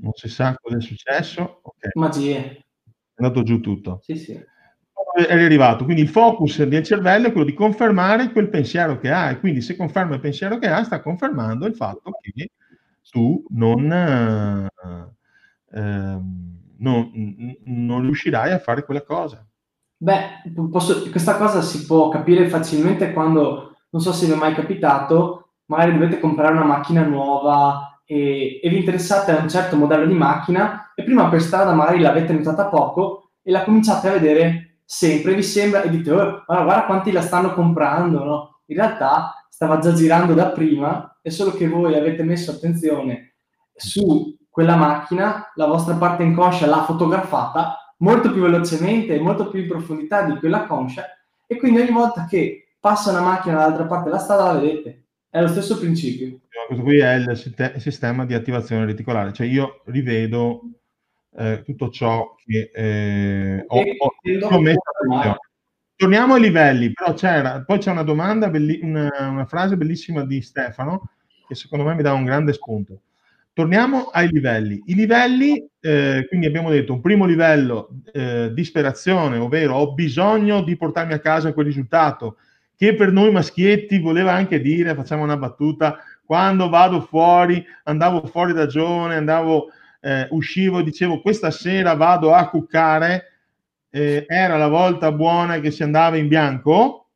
[0.00, 1.60] non si sa cosa è successo.
[1.62, 1.90] Okay.
[1.94, 2.36] Magie.
[2.36, 4.00] È andato giù tutto.
[4.02, 4.32] Sì, sì.
[4.32, 5.84] È arrivato.
[5.84, 9.30] Quindi il focus del cervello è quello di confermare quel pensiero che ha.
[9.30, 12.50] E quindi se conferma il pensiero che ha, sta confermando il fatto che
[13.10, 14.68] tu non,
[15.72, 17.10] ehm, non,
[17.64, 19.46] non riuscirai a fare quella cosa.
[19.96, 24.54] Beh, posso, questa cosa si può capire facilmente quando, non so se vi è mai
[24.54, 30.06] capitato, magari dovete comprare una macchina nuova e, e vi interessate a un certo modello
[30.06, 34.78] di macchina e prima per strada magari l'avete notata poco e la cominciate a vedere
[34.84, 38.60] sempre, vi sembra e dite, oh, guarda, guarda quanti la stanno comprando, no?
[38.66, 43.34] In realtà stava già girando da prima, è solo che voi avete messo attenzione
[43.74, 49.60] su quella macchina, la vostra parte inconscia l'ha fotografata molto più velocemente e molto più
[49.60, 51.04] in profondità di quella conscia
[51.46, 55.04] e quindi ogni volta che passa una macchina dall'altra parte della strada la vedete.
[55.28, 56.40] È lo stesso principio.
[56.66, 60.62] Questo qui è il sistema di attivazione reticolare, cioè io rivedo
[61.36, 64.80] eh, tutto ciò che eh, ho, ho, ho messo
[66.00, 70.40] Torniamo ai livelli, però c'era, poi c'è una domanda, belli, una, una, frase bellissima di
[70.40, 71.10] Stefano
[71.46, 73.00] che secondo me mi dà un grande spunto.
[73.60, 74.80] Torniamo ai livelli.
[74.86, 80.78] I livelli, eh, quindi abbiamo detto un primo livello, eh, disperazione, ovvero ho bisogno di
[80.78, 82.38] portarmi a casa quel risultato,
[82.74, 88.54] che per noi maschietti voleva anche dire, facciamo una battuta, quando vado fuori, andavo fuori
[88.54, 89.66] da giovane, andavo,
[90.00, 93.24] eh, uscivo dicevo questa sera vado a cuccare,
[93.90, 97.08] eh, era la volta buona che si andava in bianco,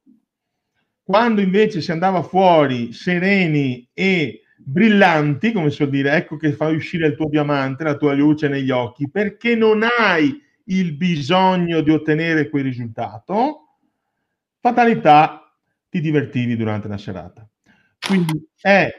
[1.02, 6.74] quando invece si andava fuori sereni e brillanti, come si suol dire, ecco che fai
[6.74, 11.90] uscire il tuo diamante, la tua luce negli occhi, perché non hai il bisogno di
[11.90, 13.76] ottenere quel risultato,
[14.60, 15.52] fatalità,
[15.90, 17.46] ti divertivi durante la serata.
[17.98, 18.90] Quindi è,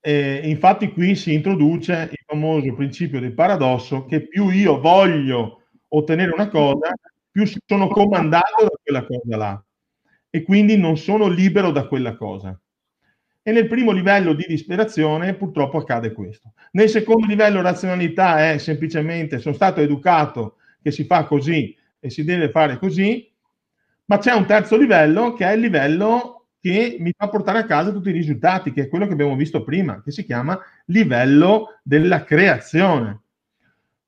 [0.00, 6.32] eh, infatti qui si introduce il famoso principio del paradosso che più io voglio ottenere
[6.32, 6.92] una cosa,
[7.30, 9.64] più sono comandato da quella cosa là
[10.30, 12.58] e quindi non sono libero da quella cosa.
[13.46, 16.54] E nel primo livello di disperazione purtroppo accade questo.
[16.72, 22.24] Nel secondo livello razionalità è semplicemente sono stato educato che si fa così e si
[22.24, 23.30] deve fare così,
[24.06, 27.92] ma c'è un terzo livello che è il livello che mi fa portare a casa
[27.92, 32.24] tutti i risultati, che è quello che abbiamo visto prima, che si chiama livello della
[32.24, 33.20] creazione.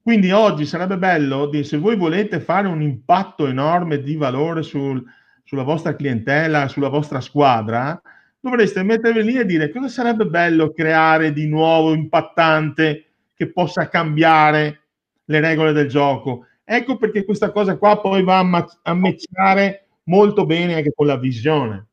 [0.00, 5.04] Quindi oggi sarebbe bello, se voi volete fare un impatto enorme di valore sul,
[5.44, 8.00] sulla vostra clientela, sulla vostra squadra,
[8.46, 13.04] dovreste mettervi lì e dire cosa sarebbe bello creare di nuovo, impattante,
[13.34, 14.82] che possa cambiare
[15.24, 16.46] le regole del gioco.
[16.64, 21.06] Ecco perché questa cosa qua poi va a, ma- a matchare molto bene anche con
[21.06, 21.86] la visione.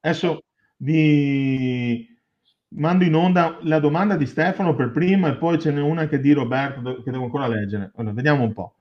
[0.00, 0.44] Adesso
[0.78, 2.06] vi
[2.76, 6.20] mando in onda la domanda di Stefano per prima e poi ce n'è una che
[6.20, 7.90] di Roberto che devo ancora leggere.
[7.96, 8.74] Allora, vediamo un po'.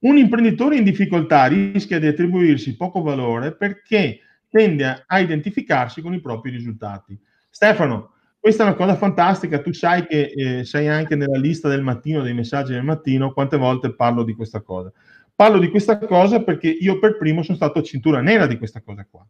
[0.00, 6.20] Un imprenditore in difficoltà rischia di attribuirsi poco valore perché tende a identificarsi con i
[6.20, 7.18] propri risultati.
[7.50, 11.82] Stefano, questa è una cosa fantastica, tu sai che eh, sei anche nella lista del
[11.82, 14.92] mattino, dei messaggi del mattino, quante volte parlo di questa cosa.
[15.34, 19.06] Parlo di questa cosa perché io per primo sono stato cintura nera di questa cosa
[19.08, 19.26] qua.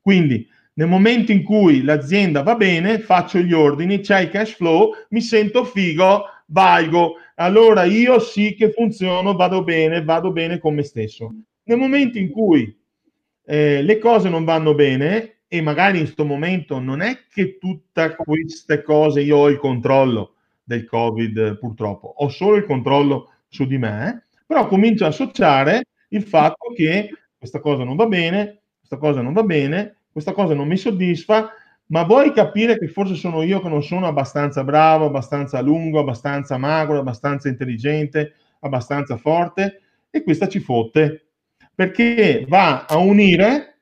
[0.00, 4.92] Quindi nel momento in cui l'azienda va bene, faccio gli ordini, c'è il cash flow,
[5.10, 10.82] mi sento figo, valgo, allora io sì che funziono, vado bene, vado bene con me
[10.82, 11.32] stesso.
[11.64, 12.76] Nel momento in cui
[13.44, 18.16] eh, le cose non vanno bene e magari in questo momento non è che tutte
[18.16, 23.76] queste cose io ho il controllo del Covid purtroppo, ho solo il controllo su di
[23.76, 29.20] me, però comincio a associare il fatto che questa cosa non va bene, questa cosa
[29.20, 31.50] non va bene, questa cosa non mi soddisfa,
[31.86, 36.56] ma vuoi capire che forse sono io che non sono abbastanza bravo, abbastanza lungo, abbastanza
[36.56, 39.80] magro, abbastanza intelligente, abbastanza forte?
[40.10, 41.31] E questa ci fotte
[41.82, 43.78] perché va a unire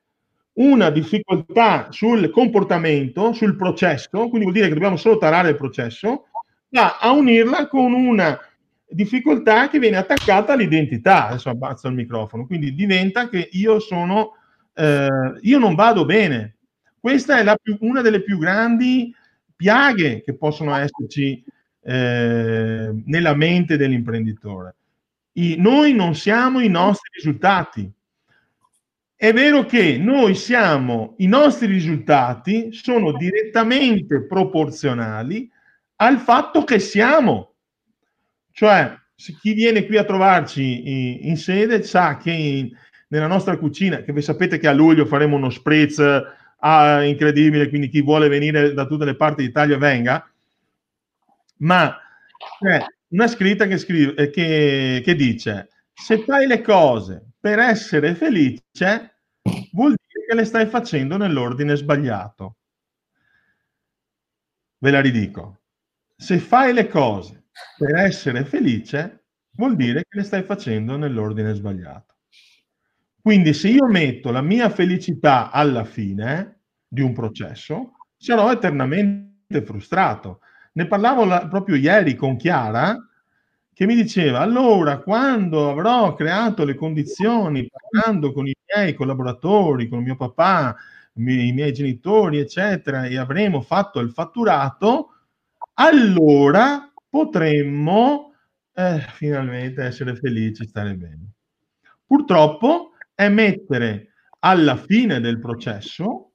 [0.55, 6.29] una difficoltà sul comportamento, sul processo, quindi vuol dire che dobbiamo solo tarare il processo,
[6.71, 8.39] va a unirla con una
[8.89, 11.29] difficoltà che viene attaccata all'identità.
[11.29, 14.33] Adesso abbazzo il microfono, quindi diventa che io sono,
[14.75, 15.09] eh,
[15.41, 16.57] io non vado bene.
[16.99, 19.15] Questa è più, una delle più grandi
[19.55, 21.43] piaghe che possono esserci
[21.83, 24.75] eh, nella mente dell'imprenditore.
[25.33, 27.91] I, noi non siamo i nostri risultati.
[29.15, 35.51] È vero che noi siamo, i nostri risultati sono direttamente proporzionali
[35.97, 37.55] al fatto che siamo.
[38.51, 42.71] Cioè, chi viene qui a trovarci in, in sede sa che in,
[43.09, 46.03] nella nostra cucina, che voi sapete che a luglio faremo uno spritz
[46.61, 50.29] ah, incredibile, quindi chi vuole venire da tutte le parti d'Italia venga,
[51.59, 51.95] ma
[52.59, 58.15] cioè, una scritta che, scrive, eh, che, che dice se fai le cose per essere
[58.15, 59.23] felice
[59.73, 62.57] vuol dire che le stai facendo nell'ordine sbagliato.
[64.79, 65.61] Ve la ridico.
[66.17, 72.17] Se fai le cose per essere felice vuol dire che le stai facendo nell'ordine sbagliato.
[73.21, 80.41] Quindi se io metto la mia felicità alla fine di un processo, sarò eternamente frustrato
[80.73, 82.97] ne parlavo la, proprio ieri con Chiara,
[83.73, 90.03] che mi diceva, allora, quando avrò creato le condizioni, parlando con i miei collaboratori, con
[90.03, 90.77] mio papà,
[91.15, 95.15] i miei genitori, eccetera, e avremo fatto il fatturato,
[95.75, 98.35] allora potremmo
[98.75, 101.33] eh, finalmente essere felici, stare bene.
[102.05, 106.33] Purtroppo è mettere alla fine del processo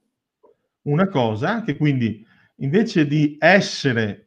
[0.84, 2.26] una cosa che quindi
[2.58, 4.25] invece di essere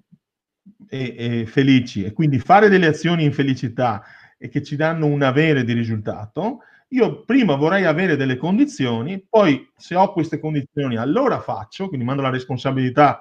[0.89, 4.03] e, e felici e quindi fare delle azioni in felicità
[4.39, 9.71] e che ci danno un avere di risultato, io prima vorrei avere delle condizioni, poi
[9.77, 13.21] se ho queste condizioni allora faccio, quindi mando la responsabilità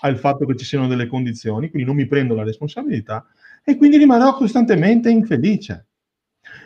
[0.00, 3.26] al fatto che ci siano delle condizioni, quindi non mi prendo la responsabilità
[3.64, 5.86] e quindi rimarrò costantemente infelice.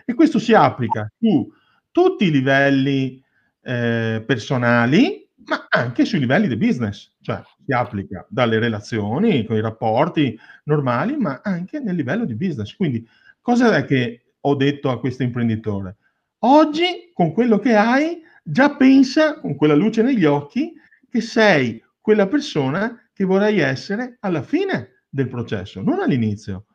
[0.05, 1.51] E questo si applica su
[1.91, 3.23] tutti i livelli
[3.63, 9.61] eh, personali, ma anche sui livelli di business, cioè si applica dalle relazioni, con i
[9.61, 12.75] rapporti normali, ma anche nel livello di business.
[12.75, 13.07] Quindi
[13.41, 15.97] cosa è che ho detto a questo imprenditore?
[16.41, 20.73] Oggi, con quello che hai, già pensa con quella luce negli occhi
[21.09, 26.67] che sei quella persona che vorrai essere alla fine del processo, non all'inizio.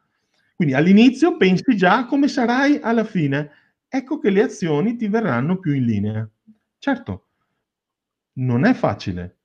[0.55, 3.51] Quindi all'inizio pensi già come sarai alla fine.
[3.88, 6.30] Ecco che le azioni ti verranno più in linea.
[6.80, 7.26] Certo,
[8.38, 9.38] non è facile,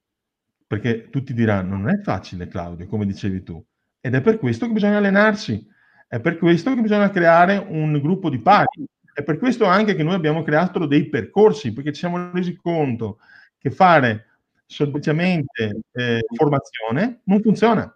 [0.67, 3.63] perché tutti diranno non è facile Claudio, come dicevi tu.
[4.01, 5.67] Ed è per questo che bisogna allenarsi,
[6.09, 8.85] è per questo che bisogna creare un gruppo di pari,
[9.15, 13.19] è per questo anche che noi abbiamo creato dei percorsi, perché ci siamo resi conto
[13.59, 14.27] che fare
[14.67, 17.95] semplicemente eh, formazione non funziona.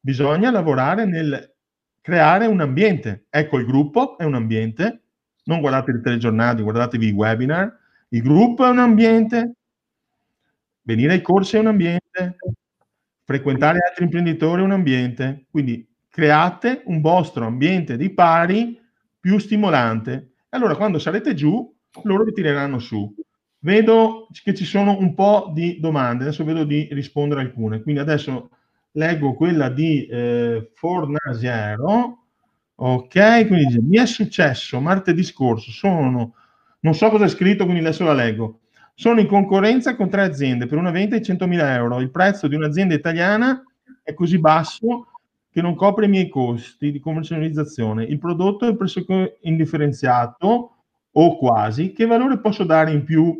[0.00, 1.54] Bisogna lavorare nel
[2.00, 3.26] creare un ambiente.
[3.28, 5.02] Ecco, il gruppo è un ambiente.
[5.44, 7.78] Non guardate i telegiornali, guardatevi i webinar.
[8.08, 9.54] Il gruppo è un ambiente.
[10.86, 12.36] Venire ai corsi è un ambiente.
[13.24, 15.46] Frequentare altri imprenditori è un ambiente.
[15.50, 18.80] Quindi create un vostro ambiente di pari
[19.18, 20.34] più stimolante.
[20.50, 21.74] Allora, quando sarete giù,
[22.04, 23.12] loro vi tireranno su.
[23.58, 27.82] Vedo che ci sono un po' di domande, adesso vedo di rispondere alcune.
[27.82, 28.50] Quindi adesso
[28.92, 32.26] leggo quella di eh, Fornasiero.
[32.76, 36.34] Ok, quindi dice, mi è successo martedì scorso, sono,
[36.80, 38.60] non so cosa è scritto, quindi adesso la leggo.
[38.98, 42.00] Sono in concorrenza con tre aziende per una vendita di 100.000 euro.
[42.00, 43.62] Il prezzo di un'azienda italiana
[44.02, 45.08] è così basso
[45.50, 48.04] che non copre i miei costi di commercializzazione.
[48.04, 50.76] Il prodotto è pressoché indifferenziato
[51.12, 51.92] o quasi.
[51.92, 53.38] Che valore posso dare in più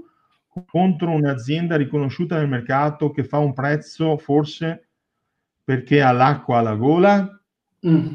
[0.66, 4.88] contro un'azienda riconosciuta nel mercato che fa un prezzo forse
[5.64, 7.40] perché ha l'acqua alla gola?
[7.86, 8.14] Mm.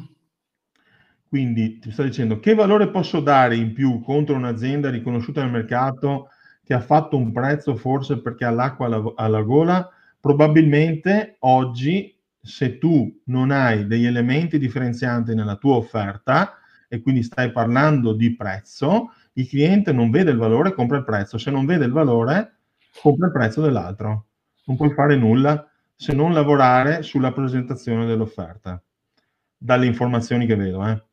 [1.28, 6.28] Quindi ti sto dicendo che valore posso dare in più contro un'azienda riconosciuta nel mercato
[6.72, 9.90] che ha fatto un prezzo forse perché ha l'acqua alla, alla gola?
[10.22, 17.52] Probabilmente oggi se tu non hai degli elementi differenzianti nella tua offerta e quindi stai
[17.52, 21.38] parlando di prezzo, il cliente non vede il valore, compra il prezzo.
[21.38, 22.60] Se non vede il valore,
[23.02, 24.28] compra il prezzo dell'altro.
[24.64, 28.82] Non puoi fare nulla se non lavorare sulla presentazione dell'offerta,
[29.58, 30.88] dalle informazioni che vedo.
[30.88, 31.04] Eh.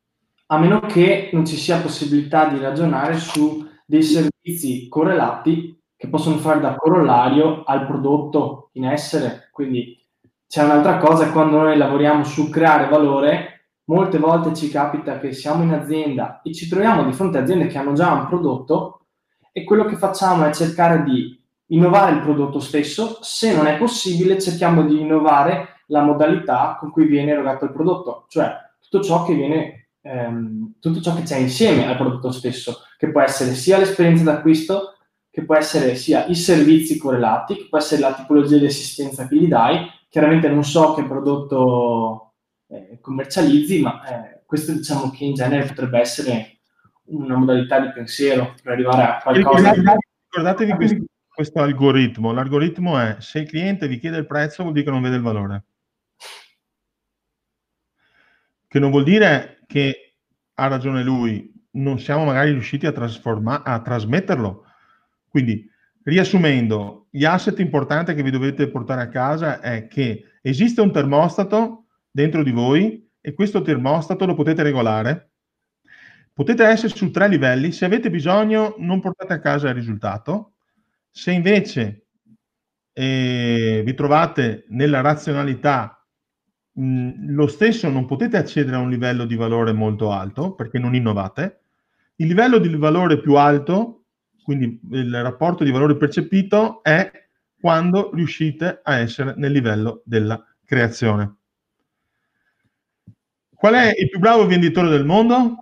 [0.47, 6.37] A meno che non ci sia possibilità di ragionare su dei servizi correlati che possono
[6.37, 9.49] fare da corollario al prodotto in essere.
[9.51, 9.99] Quindi
[10.47, 15.63] c'è un'altra cosa, quando noi lavoriamo su creare valore, molte volte ci capita che siamo
[15.63, 19.07] in azienda e ci troviamo di fronte a aziende che hanno già un prodotto
[19.53, 24.39] e quello che facciamo è cercare di innovare il prodotto stesso, se non è possibile
[24.39, 29.35] cerchiamo di innovare la modalità con cui viene erogato il prodotto, cioè tutto ciò che
[29.35, 29.78] viene,
[30.09, 34.95] ehm, tutto ciò che c'è insieme al prodotto stesso, che può essere sia l'esperienza d'acquisto,
[35.31, 39.37] che può essere sia i servizi correlati, che può essere la tipologia di assistenza che
[39.37, 39.87] gli dai.
[40.09, 42.35] Chiaramente non so che prodotto
[42.69, 46.61] eh, commercializzi, ma eh, questo diciamo che in genere potrebbe essere
[47.05, 49.73] una modalità di pensiero per arrivare a qualcosa.
[49.73, 52.33] Ricordatevi, ricordatevi questo, questo algoritmo.
[52.33, 55.23] L'algoritmo è se il cliente vi chiede il prezzo vuol dire che non vede il
[55.23, 55.65] valore.
[58.67, 60.15] Che non vuol dire che
[60.55, 64.65] ha ragione lui, non siamo magari riusciti a, a trasmetterlo.
[65.29, 65.71] Quindi,
[66.05, 71.85] riassumendo, gli asset importanti che vi dovete portare a casa è che esiste un termostato
[72.11, 75.33] dentro di voi e questo termostato lo potete regolare.
[76.33, 80.55] Potete essere su tre livelli, se avete bisogno non portate a casa il risultato,
[81.11, 82.07] se invece
[82.95, 85.98] eh, vi trovate nella razionalità,
[86.81, 91.63] lo stesso non potete accedere a un livello di valore molto alto perché non innovate.
[92.17, 94.05] Il livello di valore più alto,
[94.45, 97.11] quindi il rapporto di valore percepito, è
[97.61, 101.37] quando riuscite a essere nel livello della creazione.
[103.55, 105.57] Qual è il più bravo venditore del mondo?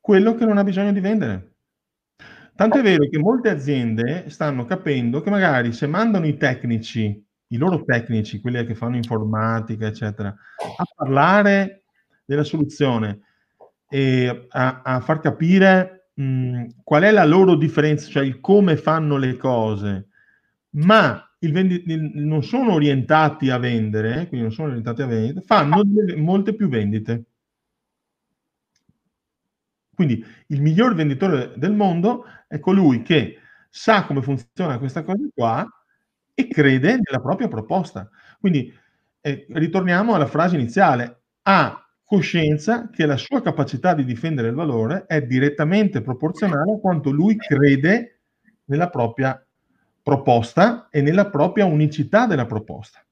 [0.00, 1.52] Quello che non ha bisogno di vendere.
[2.56, 7.24] Tanto è vero che molte aziende stanno capendo che magari se mandano i tecnici,
[7.54, 11.84] i loro tecnici, quelli che fanno informatica, eccetera, a parlare
[12.24, 13.20] della soluzione
[13.88, 19.16] e a, a far capire mh, qual è la loro differenza, cioè il come fanno
[19.16, 20.08] le cose,
[20.70, 21.84] ma vendi-
[22.14, 26.68] non sono orientati a vendere, quindi non sono orientati a vendere, fanno delle, molte più
[26.68, 27.24] vendite.
[29.94, 33.38] Quindi il miglior venditore del mondo è colui che
[33.70, 35.68] sa come funziona questa cosa qua
[36.34, 38.08] e crede nella propria proposta.
[38.38, 38.72] Quindi
[39.20, 45.06] eh, ritorniamo alla frase iniziale, ha coscienza che la sua capacità di difendere il valore
[45.06, 48.20] è direttamente proporzionale a quanto lui crede
[48.66, 49.42] nella propria
[50.02, 53.02] proposta e nella propria unicità della proposta.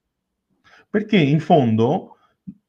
[0.89, 2.17] Perché in fondo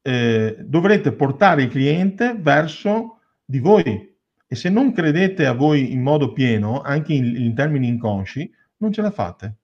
[0.00, 6.00] eh, dovrete portare il cliente verso di voi e se non credete a voi in
[6.00, 9.56] modo pieno, anche in, in termini inconsci, non ce la fate.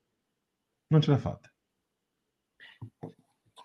[0.91, 1.53] Non ce la fate.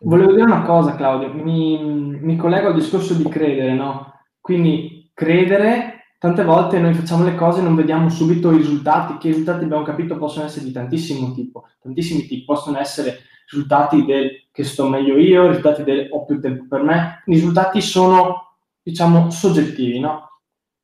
[0.02, 1.84] Volevo dire una cosa, Claudio, mi,
[2.20, 4.14] mi collego al discorso di credere, no?
[4.40, 9.30] Quindi credere, tante volte noi facciamo le cose e non vediamo subito i risultati, che
[9.30, 14.48] i risultati abbiamo capito possono essere di tantissimo tipo, tantissimi tipi, possono essere risultati del
[14.52, 19.32] che sto meglio io, risultati del ho più tempo per me, i risultati sono, diciamo,
[19.32, 20.42] soggettivi, no?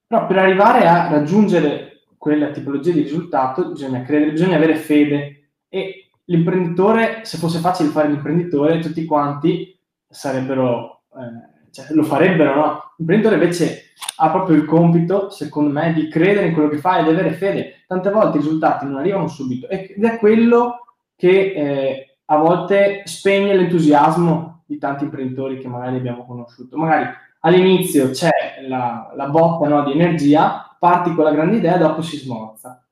[0.08, 6.01] Però per arrivare a raggiungere quella tipologia di risultato bisogna credere, bisogna avere fede e
[6.32, 9.78] l'imprenditore, se fosse facile fare l'imprenditore, tutti quanti
[10.08, 12.94] sarebbero, eh, cioè, lo farebbero, no?
[12.98, 17.04] L'imprenditore invece ha proprio il compito, secondo me, di credere in quello che fa e
[17.04, 17.84] di avere fede.
[17.86, 23.54] Tante volte i risultati non arrivano subito ed è quello che eh, a volte spegne
[23.54, 26.78] l'entusiasmo di tanti imprenditori che magari abbiamo conosciuto.
[26.78, 27.10] Magari
[27.42, 28.30] all'inizio c'è
[28.68, 32.86] la, la botta no, di energia, parti con la grande idea, dopo si smorza.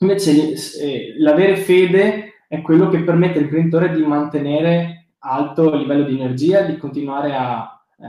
[0.00, 0.52] Invece
[0.82, 2.25] eh, l'avere fede
[2.56, 7.84] è quello che permette all'imprenditore di mantenere alto il livello di energia, di continuare a,
[7.98, 8.06] eh,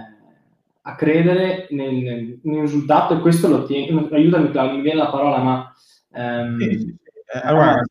[0.81, 4.07] a credere nel, nel, risultato e questo lo tiene.
[4.11, 5.73] Aiutami Claudio, mi viene la parola, ma...
[6.13, 6.95] Ehm, sì,
[7.33, 7.81] eh, allora,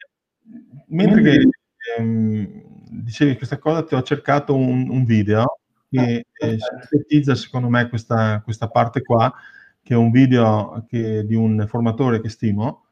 [0.89, 1.49] mentre che
[1.99, 2.63] ehm,
[3.03, 5.59] dicevi questa cosa, ti ho cercato un, un video
[5.91, 6.57] che eh,
[6.89, 9.33] sintetizza secondo me questa, questa, parte qua,
[9.83, 12.87] che è un video che, di un formatore che stimo,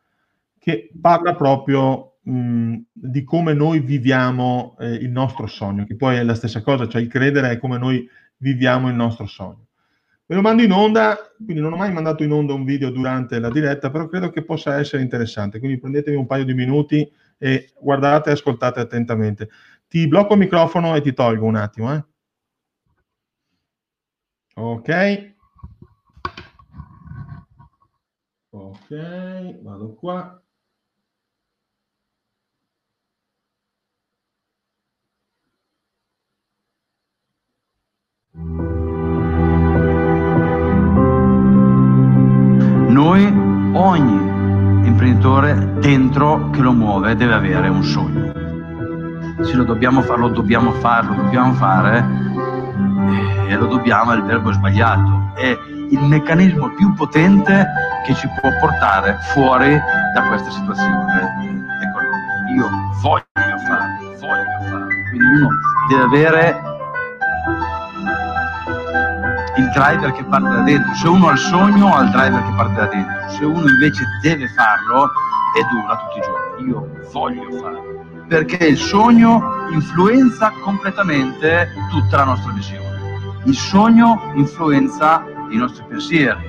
[0.58, 6.22] che parla proprio mh, di come noi viviamo eh, il nostro sogno, che poi è
[6.22, 8.08] la stessa cosa, cioè il credere è come noi
[8.38, 9.66] viviamo il nostro sogno.
[10.26, 13.38] Ve lo mando in onda, quindi non ho mai mandato in onda un video durante
[13.38, 17.06] la diretta, però credo che possa essere interessante, quindi prendetevi un paio di minuti
[17.36, 19.50] e guardate e ascoltate attentamente.
[19.86, 21.94] Ti blocco il microfono e ti tolgo un attimo.
[21.94, 22.04] Eh.
[24.56, 25.32] Ok.
[28.50, 30.43] Ok, vado qua.
[43.04, 43.26] Noi,
[43.74, 48.32] ogni imprenditore dentro che lo muove deve avere un sogno.
[49.44, 54.52] Se lo dobbiamo farlo, dobbiamo farlo, dobbiamo fare, eh, e lo dobbiamo è il verbo
[54.52, 55.32] sbagliato.
[55.34, 55.54] È
[55.90, 57.66] il meccanismo più potente
[58.06, 59.78] che ci può portare fuori
[60.14, 61.66] da questa situazione.
[61.82, 62.00] Ecco,
[62.56, 62.70] io
[63.02, 64.86] voglio farlo, voglio farlo.
[65.10, 65.48] Quindi uno
[65.90, 66.73] deve avere
[69.56, 70.94] il driver che parte da dentro.
[70.94, 73.28] Se uno ha il sogno, ha il driver che parte da dentro.
[73.28, 75.10] Se uno invece deve farlo,
[75.54, 76.68] è dura tutti i giorni.
[76.68, 78.24] Io voglio farlo.
[78.26, 82.82] Perché il sogno influenza completamente tutta la nostra visione.
[83.44, 86.44] Il sogno influenza i nostri pensieri.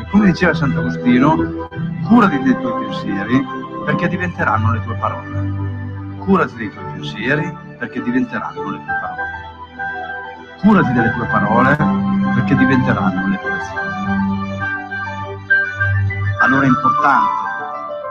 [0.00, 1.68] E come diceva Sant'Agostino,
[2.06, 3.44] curati dei tuoi pensieri
[3.84, 5.54] perché diventeranno le tue parole.
[6.18, 9.34] Curati dei tuoi pensieri perché diventeranno le tue parole.
[10.60, 12.15] Curati delle tue parole
[12.46, 14.58] perché diventeranno le azioni.
[16.42, 17.32] Allora è importante,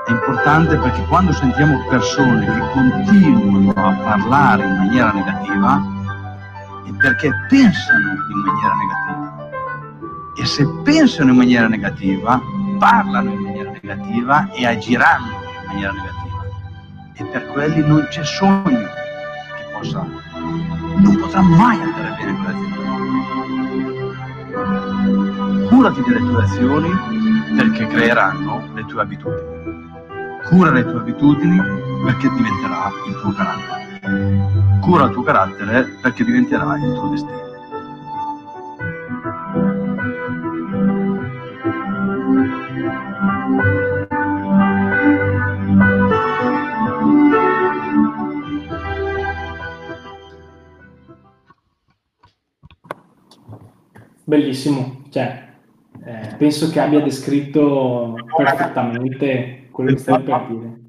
[0.07, 5.81] è importante perché quando sentiamo persone che continuano a parlare in maniera negativa,
[6.85, 9.49] è perché pensano in maniera negativa.
[10.37, 12.41] E se pensano in maniera negativa,
[12.77, 16.43] parlano in maniera negativa e agiranno in maniera negativa.
[17.13, 20.05] E per quelli non c'è sogno che possa,
[20.97, 22.84] non potrà mai andare bene quell'azienda
[25.75, 26.89] curati delle tue azioni
[27.57, 29.83] perché creeranno le tue abitudini.
[30.45, 31.61] Cura le tue abitudini
[32.05, 34.79] perché diventerà il tuo carattere.
[34.79, 37.43] Cura il tuo carattere perché diventerà il tuo destino.
[54.23, 55.44] Bellissimo, cioè
[56.05, 60.79] eh, penso che abbia descritto perfettamente quello che stai per dire.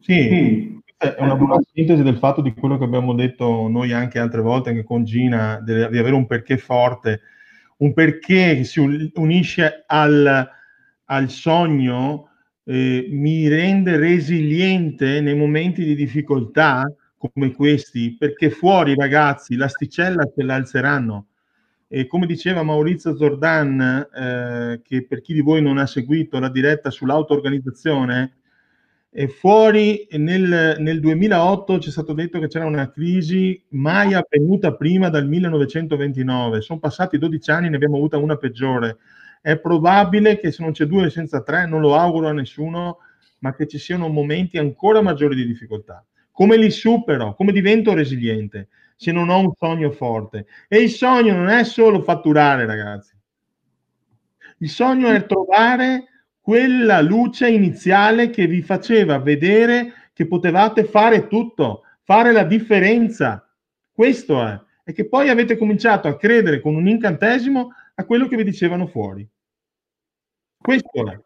[0.00, 4.40] Sì, è una buona sintesi del fatto di quello che abbiamo detto noi anche altre
[4.40, 7.20] volte, anche con Gina, di avere un perché forte,
[7.78, 10.48] un perché che si unisce al,
[11.04, 12.28] al sogno,
[12.64, 16.84] eh, mi rende resiliente nei momenti di difficoltà,
[17.16, 21.26] come questi, perché fuori ragazzi l'asticella se la alzeranno.
[21.88, 26.48] E come diceva Maurizio Zordan, eh, che per chi di voi non ha seguito la
[26.48, 28.36] diretta sull'auto-organizzazione,
[29.18, 34.74] e fuori nel, nel 2008 ci è stato detto che c'era una crisi mai avvenuta
[34.74, 36.60] prima dal 1929.
[36.60, 38.98] Sono passati 12 anni, ne abbiamo avuta una peggiore.
[39.40, 42.98] È probabile che se non c'è due senza tre, non lo auguro a nessuno,
[43.38, 46.04] ma che ci siano momenti ancora maggiori di difficoltà.
[46.30, 47.34] Come li supero?
[47.34, 48.68] Come divento resiliente?
[48.96, 50.46] Se non ho un sogno forte.
[50.68, 53.14] E il sogno non è solo fatturare, ragazzi.
[54.58, 56.04] Il sogno è trovare
[56.40, 63.46] quella luce iniziale che vi faceva vedere che potevate fare tutto, fare la differenza.
[63.92, 64.58] Questo è.
[64.84, 68.86] E che poi avete cominciato a credere con un incantesimo a quello che vi dicevano
[68.86, 69.28] fuori.
[70.56, 71.20] Questo è.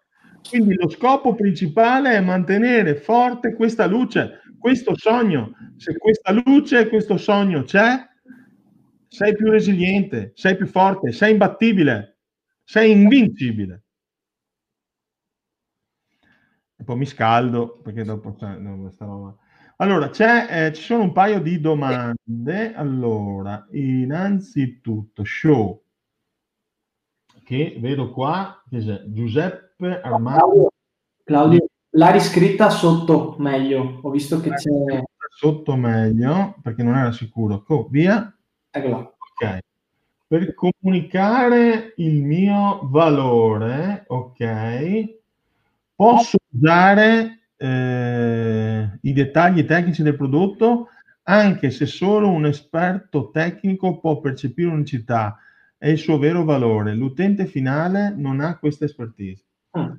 [0.48, 5.52] Quindi lo scopo principale è mantenere forte questa luce, questo sogno.
[5.76, 8.06] Se questa luce questo sogno c'è,
[9.08, 12.18] sei più resiliente, sei più forte, sei imbattibile,
[12.62, 13.84] sei invincibile.
[16.76, 19.36] E poi mi scaldo perché dopo c'è questa roba.
[19.78, 22.74] Allora, eh, ci sono un paio di domande.
[22.74, 25.82] Allora, innanzitutto, show
[27.50, 30.70] che vedo qua, Giuseppe Armando.
[31.24, 34.00] Claudio, l'ha riscritta sotto meglio.
[34.02, 35.02] Ho visto che c'è.
[35.32, 37.64] Sotto meglio perché non era sicuro.
[37.66, 38.34] Oh, via.
[38.70, 38.96] Eccola.
[38.98, 39.58] Ok.
[40.26, 45.18] Per comunicare il mio valore, ok
[46.00, 50.88] Posso usare eh, i dettagli tecnici del prodotto
[51.24, 55.36] anche se solo un esperto tecnico può percepire unicità
[55.76, 56.94] e il suo vero valore.
[56.94, 59.44] L'utente finale non ha questa expertise.
[59.78, 59.92] Mm.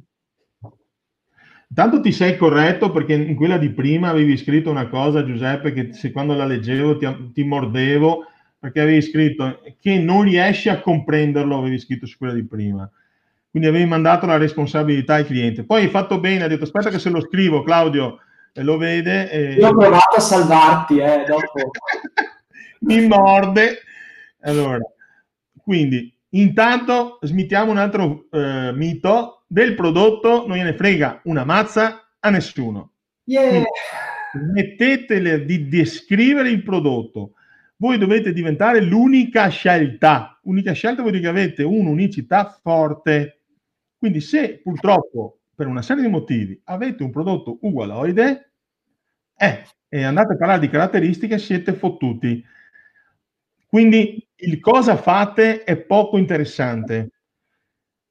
[1.71, 5.93] Intanto ti sei corretto perché in quella di prima avevi scritto una cosa, Giuseppe, che
[5.93, 8.25] se quando la leggevo ti, ti mordevo
[8.59, 12.91] perché avevi scritto che non riesci a comprenderlo, avevi scritto su quella di prima
[13.51, 15.65] quindi avevi mandato la responsabilità al cliente.
[15.65, 18.19] Poi hai fatto bene, hai detto aspetta che se lo scrivo, Claudio
[18.53, 19.29] eh, lo vede.
[19.29, 19.53] E...
[19.55, 21.69] Io ho provato a salvarti, eh, dopo.
[22.79, 23.79] Mi morde.
[24.43, 24.79] Allora,
[25.61, 32.29] quindi intanto smittiamo un altro eh, mito del prodotto, non gliene frega una mazza a
[32.29, 32.93] nessuno.
[33.23, 33.63] Yeah.
[34.53, 37.33] Mettetele di descrivere il prodotto.
[37.77, 40.39] Voi dovete diventare l'unica scelta.
[40.43, 43.41] Unica scelta vuol dire che avete un'unicità forte
[44.01, 48.53] quindi se purtroppo per una serie di motivi avete un prodotto ugualoide
[49.37, 52.43] eh, e andate a parlare di caratteristiche, siete fottuti.
[53.71, 57.11] Quindi il cosa fate è poco interessante.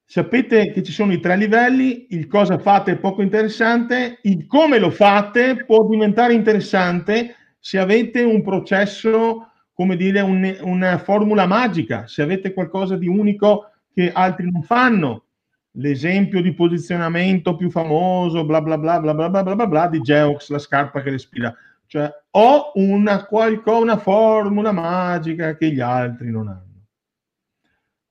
[0.07, 4.79] Sapete che ci sono i tre livelli, il cosa fate è poco interessante, il come
[4.79, 12.07] lo fate può diventare interessante se avete un processo, come dire, un, una formula magica,
[12.07, 15.27] se avete qualcosa di unico che altri non fanno
[15.73, 20.01] l'esempio di posizionamento più famoso, bla bla bla bla bla bla bla bla, bla di
[20.01, 21.55] Geox, la scarpa che respira.
[21.91, 26.85] Cioè, ho una, qualcosa, una formula magica che gli altri non hanno.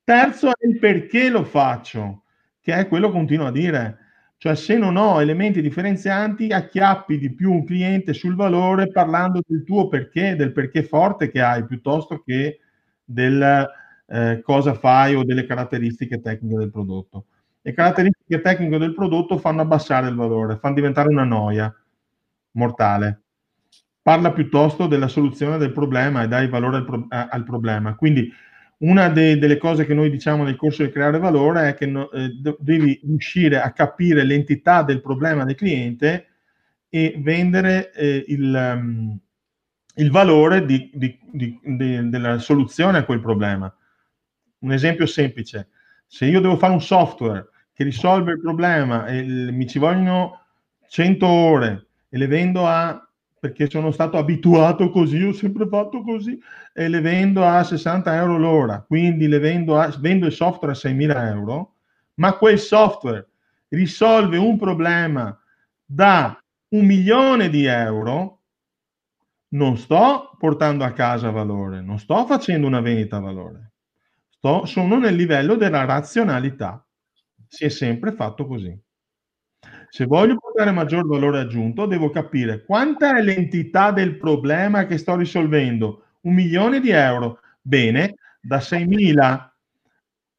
[0.04, 2.24] Terzo è il perché lo faccio,
[2.60, 3.98] che è quello che continuo a dire.
[4.36, 9.64] Cioè, se non ho elementi differenzianti, acchiappi di più un cliente sul valore parlando del
[9.64, 12.60] tuo perché, del perché forte che hai, piuttosto che
[13.02, 13.66] del
[14.08, 17.28] eh, cosa fai o delle caratteristiche tecniche del prodotto.
[17.62, 21.74] Le caratteristiche tecniche del prodotto fanno abbassare il valore, fanno diventare una noia
[22.52, 23.22] mortale.
[24.02, 27.96] Parla piuttosto della soluzione del problema e dai valore al, pro- al problema.
[27.96, 28.32] Quindi
[28.80, 32.10] una de- delle cose che noi diciamo nel corso di creare valore è che no,
[32.12, 36.28] eh, devi riuscire a capire l'entità del problema del cliente
[36.88, 39.20] e vendere eh, il, um,
[39.96, 41.60] il, valore di, di, di,
[42.10, 43.74] della soluzione a quel problema.
[44.60, 45.70] Un esempio semplice
[46.08, 50.42] se io devo fare un software che risolve il problema e mi ci vogliono
[50.88, 53.09] 100 ore e le vendo a
[53.40, 56.40] perché sono stato abituato così, ho sempre fatto così,
[56.74, 60.78] e le vendo a 60 euro l'ora, quindi le vendo, a, vendo il software a
[60.78, 61.76] 6.000 euro,
[62.16, 63.28] ma quel software
[63.70, 65.38] risolve un problema
[65.86, 66.38] da
[66.70, 68.42] un milione di euro,
[69.50, 73.70] non sto portando a casa valore, non sto facendo una vendita a valore
[74.40, 76.84] sto, sono nel livello della razionalità.
[77.46, 78.78] Si è sempre fatto così.
[79.90, 85.16] Se voglio portare maggior valore aggiunto, devo capire quanta è l'entità del problema che sto
[85.16, 86.04] risolvendo.
[86.22, 87.40] Un milione di euro.
[87.62, 89.54] Bene, da 6.000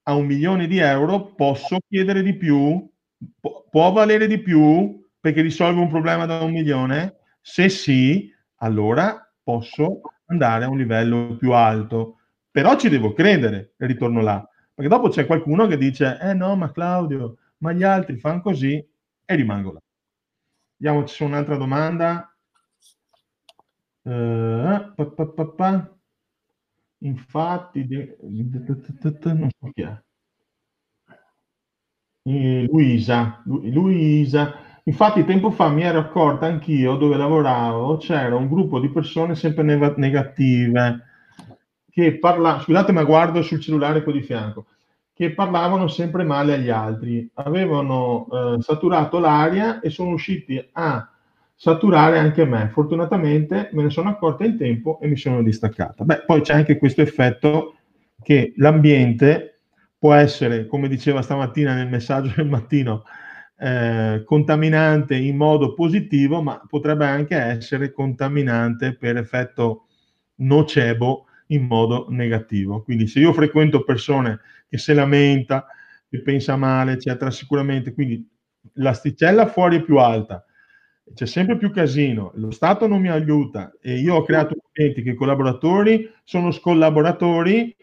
[0.05, 2.89] a un milione di euro posso chiedere di più?
[3.41, 7.17] Pu- può valere di più perché risolve un problema da un milione?
[7.41, 12.19] Se sì, allora posso andare a un livello più alto.
[12.51, 14.47] Però ci devo credere, e ritorno là.
[14.73, 18.85] Perché dopo c'è qualcuno che dice, eh no, ma Claudio, ma gli altri fanno così
[19.31, 19.81] e rimango là.
[20.77, 22.35] Vediamo, c'è un'altra domanda.
[24.03, 25.99] Uh, pa, pa, pa,
[27.03, 27.87] Infatti,
[29.33, 30.03] non so chi è.
[32.23, 38.79] Eh, Luisa, Luisa, infatti tempo fa mi ero accorta anch'io dove lavoravo, c'era un gruppo
[38.79, 41.05] di persone sempre negative
[41.89, 44.67] che parlavano, scusate ma guardo sul cellulare qua di fianco,
[45.21, 51.11] che parlavano sempre male agli altri, avevano eh, saturato l'aria e sono usciti a
[51.55, 52.71] saturare anche me.
[52.73, 56.05] Fortunatamente me ne sono accorta in tempo e mi sono distaccata.
[56.05, 57.75] Beh, poi c'è anche questo effetto
[58.23, 59.61] che l'ambiente
[59.99, 63.03] può essere, come diceva stamattina nel messaggio del mattino,
[63.59, 69.85] eh, contaminante in modo positivo, ma potrebbe anche essere contaminante per effetto
[70.37, 72.83] nocebo in modo negativo.
[72.83, 74.41] Quindi se io frequento persone
[74.71, 75.67] che si lamenta,
[76.09, 78.27] che pensa male, eccetera, sicuramente, quindi
[78.75, 80.45] l'asticella fuori è più alta,
[81.13, 83.73] c'è sempre più casino, lo Stato non mi aiuta.
[83.81, 87.77] E io ho creato clienti che i collaboratori sono scollaboratori,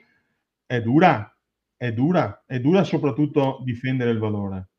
[0.65, 1.35] è dura,
[1.75, 4.69] è dura, è dura soprattutto difendere il valore.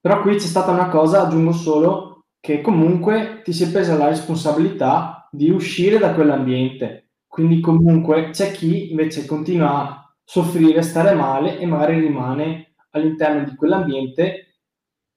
[0.00, 4.08] Però qui c'è stata una cosa, aggiungo solo, che comunque ti si è presa la
[4.08, 7.10] responsabilità di uscire da quell'ambiente.
[7.26, 14.58] Quindi comunque c'è chi invece continua soffrire, stare male e magari rimane all'interno di quell'ambiente,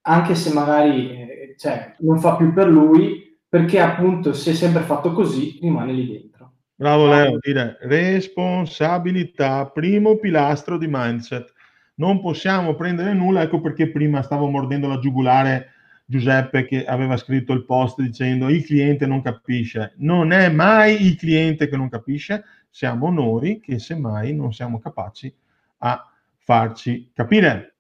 [0.07, 4.81] anche se magari eh, cioè, non fa più per lui, perché appunto si è sempre
[4.81, 6.53] fatto così, rimane lì dentro.
[6.73, 11.53] Bravo Leo, dire responsabilità, primo pilastro di mindset.
[11.97, 15.73] Non possiamo prendere nulla, ecco perché prima stavo mordendo la giugulare
[16.05, 19.93] Giuseppe che aveva scritto il post dicendo il cliente non capisce.
[19.97, 22.43] Non è mai il cliente che non capisce,
[22.73, 25.31] siamo noi che semmai non siamo capaci
[25.77, 27.75] a farci capire.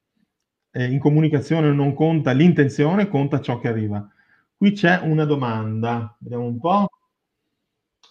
[0.69, 4.07] Eh, in comunicazione non conta l'intenzione, conta ciò che arriva.
[4.55, 6.87] Qui c'è una domanda, vediamo un po'.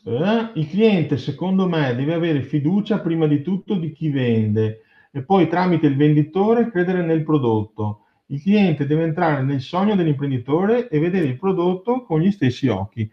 [0.04, 0.50] Eh?
[0.54, 4.80] Il cliente, secondo me, deve avere fiducia prima di tutto di chi vende
[5.12, 8.06] e poi tramite il venditore credere nel prodotto.
[8.26, 13.08] Il cliente deve entrare nel sogno dell'imprenditore e vedere il prodotto con gli stessi occhi.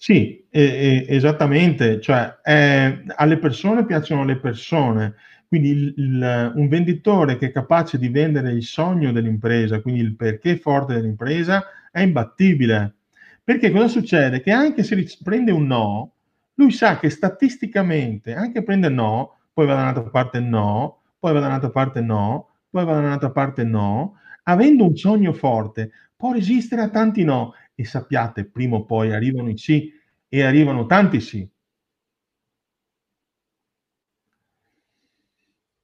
[0.00, 5.14] Sì, eh, eh, esattamente, cioè eh, alle persone piacciono le persone,
[5.48, 10.14] quindi il, il, un venditore che è capace di vendere il sogno dell'impresa, quindi il
[10.14, 12.94] perché forte dell'impresa, è imbattibile.
[13.42, 14.42] Perché cosa succede?
[14.42, 16.12] Che anche se prende un no,
[16.54, 21.40] lui sa che statisticamente, anche prende no, poi va da un'altra parte no, poi va
[21.40, 26.32] da un'altra parte no, poi va da un'altra parte no, avendo un sogno forte, può
[26.32, 27.54] resistere a tanti no.
[27.78, 29.92] E sappiate, prima o poi arrivano i sì
[30.28, 31.46] e arrivano tanti sì.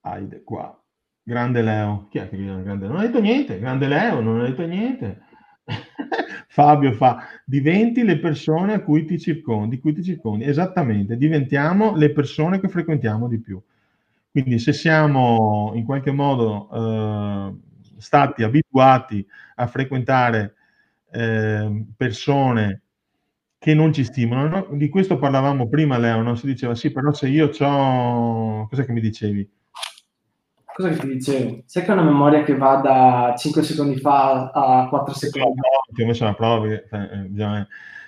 [0.05, 0.77] Aide qua.
[1.23, 2.09] Grande Leo.
[2.11, 2.87] Chi è che viene grande?
[2.87, 3.59] Non ha detto niente.
[3.59, 5.23] Grande Leo, non ha detto niente.
[6.49, 10.45] Fabio fa, diventi le persone a cui ti circondi, di cui ti circondi.
[10.45, 13.61] Esattamente, diventiamo le persone che frequentiamo di più.
[14.31, 17.55] Quindi se siamo in qualche modo eh,
[17.99, 19.25] stati abituati
[19.57, 20.55] a frequentare
[21.13, 22.83] eh, persone
[23.59, 26.35] che non ci stimolano, di questo parlavamo prima Leo, no?
[26.35, 28.67] si diceva sì, però se io ho...
[28.69, 29.49] Cos'è che mi dicevi?
[30.75, 31.63] Cosa che ti dicevo?
[31.67, 35.61] Sai che è una memoria che va da 5 secondi fa a 4 secondi?
[35.61, 37.67] No, ti ho messo la prova perché, eh,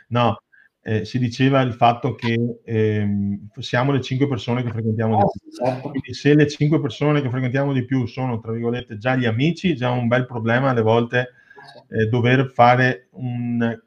[0.08, 0.38] no,
[0.80, 5.40] eh, si diceva il fatto che eh, siamo le 5 persone che frequentiamo oh, di
[5.40, 5.64] più.
[5.64, 5.90] Certo.
[5.90, 9.76] Quindi se le 5 persone che frequentiamo di più sono, tra virgolette, già gli amici,
[9.76, 11.28] già un bel problema alle volte
[11.88, 13.78] eh, dover fare un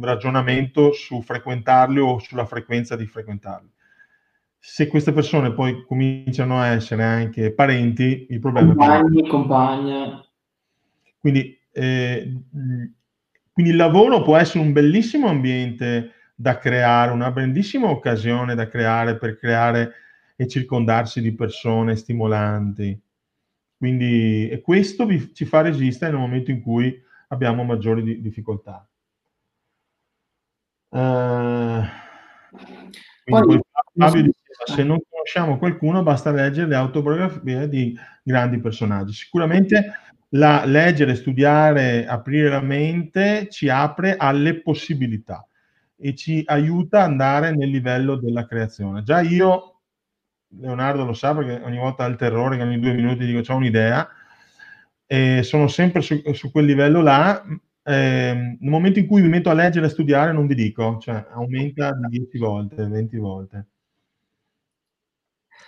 [0.00, 3.74] ragionamento su frequentarli o sulla frequenza di frequentarli
[4.68, 10.26] se queste persone poi cominciano a essere anche parenti, il problema Compagni, è compagna.
[11.20, 12.42] Quindi, eh,
[13.52, 19.16] quindi il lavoro può essere un bellissimo ambiente da creare, una bellissima occasione da creare
[19.16, 19.92] per creare
[20.34, 23.00] e circondarsi di persone stimolanti.
[23.78, 26.92] Quindi e questo vi, ci fa resistere nel momento in cui
[27.28, 28.86] abbiamo maggiori di, difficoltà.
[30.88, 31.82] Uh,
[33.24, 33.60] poi,
[33.94, 39.12] Fabio diceva, se non conosciamo qualcuno basta leggere le autobiografie di grandi personaggi.
[39.12, 39.92] Sicuramente
[40.30, 45.46] la leggere, studiare, aprire la mente ci apre alle possibilità
[45.96, 49.02] e ci aiuta ad andare nel livello della creazione.
[49.02, 49.80] Già io,
[50.48, 53.56] Leonardo lo sa perché ogni volta ha il terrore che ogni due minuti dico ho
[53.56, 54.08] un'idea
[55.06, 57.42] e sono sempre su, su quel livello là,
[57.82, 60.98] eh, nel momento in cui mi metto a leggere e a studiare non vi dico,
[60.98, 63.66] cioè aumenta di 10 volte, 20 volte.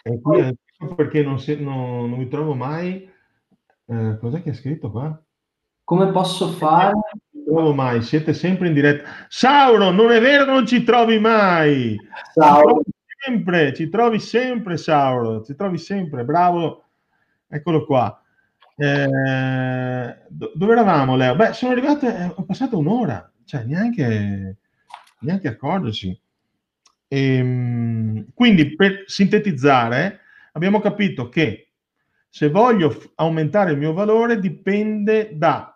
[0.03, 0.55] E qui è
[0.95, 3.09] perché non, se, non, non mi trovo mai...
[3.91, 5.20] Eh, cos'è che ha scritto qua?
[5.82, 6.93] Come posso fare?
[6.93, 9.09] Non mi trovo mai, siete sempre in diretta.
[9.28, 11.97] Sauro, non è vero non ci trovi mai!
[12.32, 12.82] Sauro.
[13.20, 16.84] Sempre, ci trovi sempre, Sauro, ci trovi sempre, bravo.
[17.49, 18.22] Eccolo qua.
[18.81, 21.35] Eh, dove eravamo, Leo?
[21.35, 22.07] Beh, sono arrivate,
[22.37, 24.59] è passata un'ora, cioè neanche,
[25.20, 26.16] neanche accorgersi.
[27.09, 30.20] E, ehm, quindi, per sintetizzare,
[30.53, 31.72] abbiamo capito che
[32.29, 35.72] se voglio f- aumentare il mio valore dipende da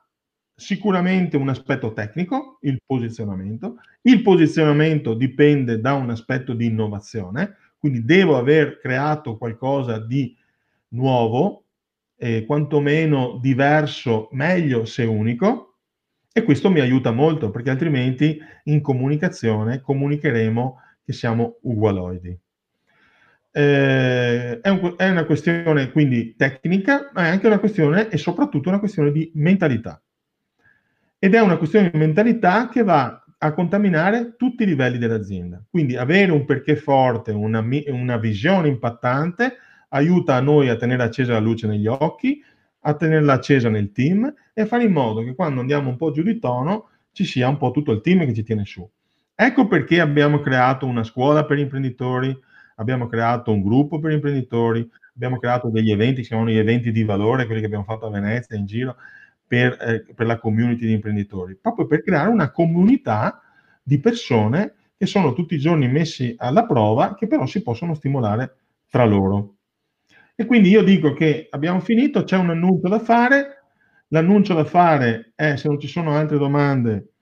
[0.54, 3.78] sicuramente un aspetto tecnico, il posizionamento.
[4.02, 10.36] Il posizionamento dipende da un aspetto di innovazione, quindi devo aver creato qualcosa di
[10.88, 11.61] nuovo,
[12.22, 15.78] eh, quantomeno diverso, meglio se unico,
[16.32, 22.38] e questo mi aiuta molto perché altrimenti in comunicazione comunicheremo che siamo ugualoidi.
[23.50, 28.68] Eh, è, un, è, una questione quindi tecnica, ma è anche una questione e soprattutto
[28.68, 30.00] una questione di mentalità.
[31.18, 35.60] Ed è una questione di mentalità che va a contaminare tutti i livelli dell'azienda.
[35.68, 39.56] Quindi avere un perché forte, una, una visione impattante,
[39.92, 42.42] aiuta a noi a tenere accesa la luce negli occhi,
[42.80, 46.22] a tenerla accesa nel team e fare in modo che quando andiamo un po' giù
[46.22, 48.88] di tono ci sia un po' tutto il team che ci tiene su.
[49.34, 52.36] Ecco perché abbiamo creato una scuola per imprenditori,
[52.76, 57.04] abbiamo creato un gruppo per imprenditori, abbiamo creato degli eventi, che chiamano gli eventi di
[57.04, 58.96] valore, quelli che abbiamo fatto a Venezia, in giro,
[59.46, 63.42] per, eh, per la community di imprenditori, proprio per creare una comunità
[63.82, 68.56] di persone che sono tutti i giorni messi alla prova, che però si possono stimolare
[68.88, 69.56] tra loro.
[70.34, 73.64] E quindi io dico che abbiamo finito, c'è un annuncio da fare.
[74.08, 77.12] L'annuncio da fare è, se non ci sono altre domande,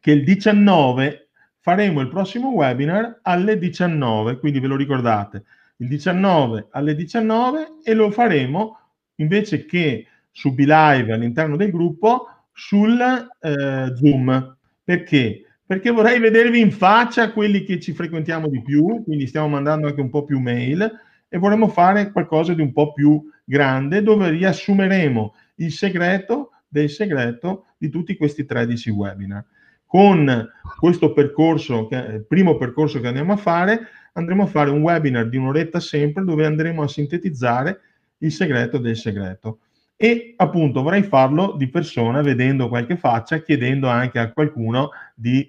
[0.00, 1.28] che il 19
[1.60, 5.44] faremo il prossimo webinar alle 19, quindi ve lo ricordate,
[5.78, 8.78] il 19 alle 19 e lo faremo
[9.16, 14.56] invece che su BeLive all'interno del gruppo sul eh, Zoom.
[14.82, 15.44] Perché?
[15.66, 20.00] Perché vorrei vedervi in faccia quelli che ci frequentiamo di più, quindi stiamo mandando anche
[20.00, 20.88] un po' più mail
[21.36, 27.66] e vorremmo fare qualcosa di un po' più grande dove riassumeremo il segreto del segreto
[27.76, 29.44] di tutti questi 13 webinar.
[29.84, 33.80] Con questo percorso, che, il primo percorso che andiamo a fare,
[34.14, 37.80] andremo a fare un webinar di un'oretta sempre dove andremo a sintetizzare
[38.18, 39.58] il segreto del segreto.
[39.94, 45.46] E appunto vorrei farlo di persona, vedendo qualche faccia, chiedendo anche a qualcuno di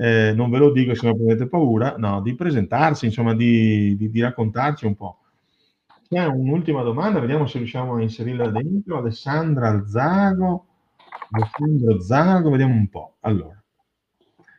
[0.00, 4.10] eh, non ve lo dico se non prendete paura, no, di presentarsi, insomma, di, di,
[4.10, 5.18] di raccontarci un po'.
[6.08, 8.96] C'è un'ultima domanda, vediamo se riusciamo a inserirla dentro.
[8.96, 10.66] Alessandra Zago,
[11.32, 13.16] Alessandro Zago, vediamo un po'.
[13.20, 13.62] Allora,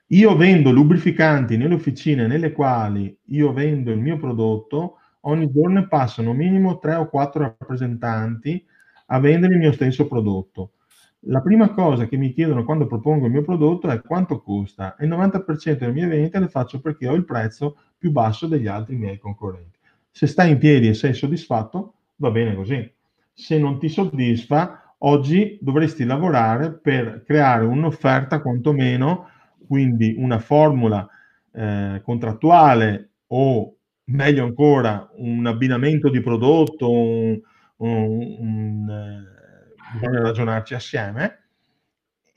[0.10, 6.34] io vendo lubrificanti nelle officine nelle quali io vendo il mio prodotto, ogni giorno passano
[6.34, 8.64] minimo tre o quattro rappresentanti
[9.08, 10.74] a vendere il mio stesso prodotto.
[11.22, 15.06] La prima cosa che mi chiedono quando propongo il mio prodotto è quanto costa e
[15.06, 18.96] il 90% delle mie vendite le faccio perché ho il prezzo più basso degli altri
[18.98, 19.79] miei concorrenti.
[20.12, 22.92] Se stai in piedi e sei soddisfatto, va bene così.
[23.34, 29.30] Se non ti soddisfa, oggi dovresti lavorare per creare un'offerta quantomeno,
[29.68, 31.08] quindi una formula
[31.54, 37.40] eh, contrattuale o meglio ancora un abbinamento di prodotto, un,
[37.78, 41.40] un, un, eh, bisogna ragionarci assieme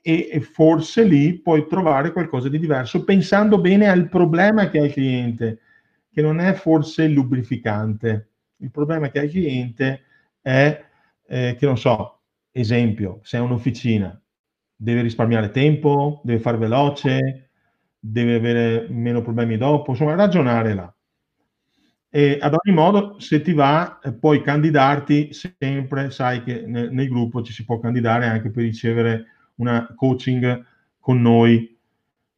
[0.03, 4.85] e, e, forse lì puoi trovare qualcosa di diverso pensando bene al problema che ha
[4.85, 5.61] il cliente,
[6.13, 8.29] che non è forse il lubrificante.
[8.59, 10.03] Il problema che ha il cliente
[10.41, 10.85] è
[11.27, 14.21] eh, che non so, esempio, se è un'officina,
[14.77, 17.51] deve risparmiare tempo, deve fare veloce,
[17.99, 20.95] deve avere meno problemi dopo, insomma ragionare là.
[22.15, 27.09] E ad ogni modo, se ti va, eh, puoi candidarti sempre, sai che nel, nel,
[27.09, 30.63] gruppo ci si può candidare anche per ricevere una coaching
[30.99, 31.72] con noi.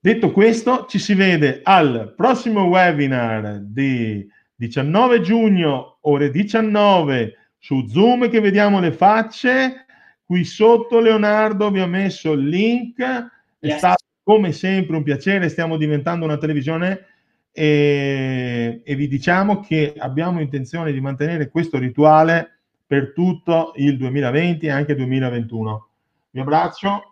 [0.05, 8.29] Detto questo, ci si vede al prossimo webinar di 19 giugno, ore 19, su Zoom
[8.29, 9.87] che vediamo le facce.
[10.23, 13.01] Qui sotto Leonardo vi ha messo il link.
[13.01, 13.79] È yes.
[13.79, 17.07] stato come sempre un piacere, stiamo diventando una televisione
[17.51, 24.67] e, e, vi diciamo che abbiamo intenzione di mantenere questo rituale per tutto il 2020
[24.67, 25.89] e anche 2021.
[26.29, 27.03] Vi abbraccio,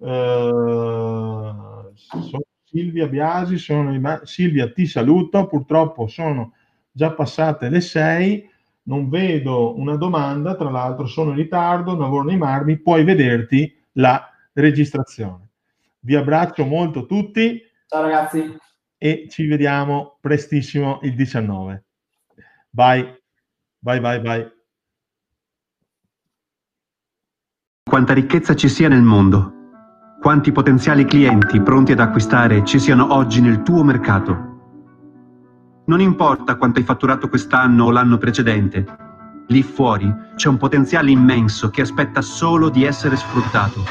[0.00, 1.66] eh,
[1.98, 6.52] sono Silvia Biasi, sono, Silvia ti saluto, purtroppo sono
[6.90, 8.50] già passate le 6,
[8.84, 14.30] non vedo una domanda, tra l'altro sono in ritardo, non vorrei animarmi, puoi vederti la
[14.52, 15.50] registrazione.
[16.00, 17.60] Vi abbraccio molto tutti.
[17.86, 18.56] Ciao ragazzi.
[18.96, 21.84] E ci vediamo prestissimo il 19.
[22.70, 23.22] Bye,
[23.78, 24.52] bye, bye, bye.
[27.82, 29.57] Quanta ricchezza ci sia nel mondo.
[30.20, 34.46] Quanti potenziali clienti pronti ad acquistare ci siano oggi nel tuo mercato.
[35.86, 38.84] Non importa quanto hai fatturato quest'anno o l'anno precedente,
[39.46, 43.84] lì fuori c'è un potenziale immenso che aspetta solo di essere sfruttato.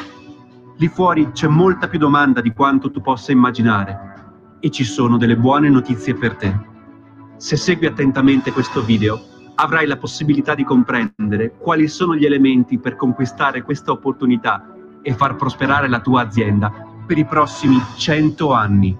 [0.76, 4.16] Lì fuori c'è molta più domanda di quanto tu possa immaginare
[4.60, 6.54] e ci sono delle buone notizie per te.
[7.38, 9.18] Se segui attentamente questo video,
[9.56, 14.74] avrai la possibilità di comprendere quali sono gli elementi per conquistare questa opportunità
[15.08, 16.70] e far prosperare la tua azienda
[17.06, 18.94] per i prossimi 100 anni.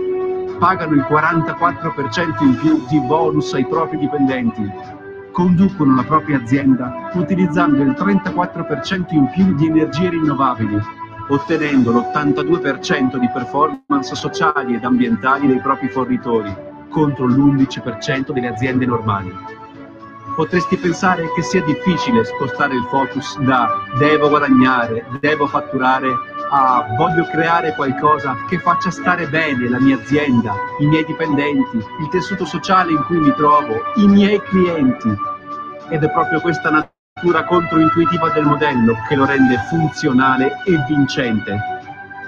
[0.59, 4.68] pagano il 44% in più di bonus ai propri dipendenti,
[5.32, 10.80] conducono la propria azienda utilizzando il 34% in più di energie rinnovabili,
[11.29, 16.55] ottenendo l'82% di performance sociali ed ambientali dei propri fornitori
[16.91, 19.35] contro l'11% delle aziende normali.
[20.35, 26.14] Potresti pensare che sia difficile spostare il focus da devo guadagnare, devo fatturare
[26.51, 32.09] a voglio creare qualcosa che faccia stare bene la mia azienda, i miei dipendenti, il
[32.11, 35.09] tessuto sociale in cui mi trovo, i miei clienti.
[35.89, 36.95] Ed è proprio questa natura
[37.47, 41.59] controintuitiva del modello che lo rende funzionale e vincente.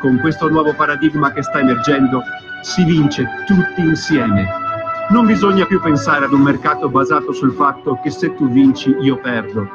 [0.01, 2.23] Con questo nuovo paradigma che sta emergendo,
[2.63, 4.49] si vince tutti insieme.
[5.11, 9.19] Non bisogna più pensare ad un mercato basato sul fatto che se tu vinci io
[9.19, 9.69] perdo,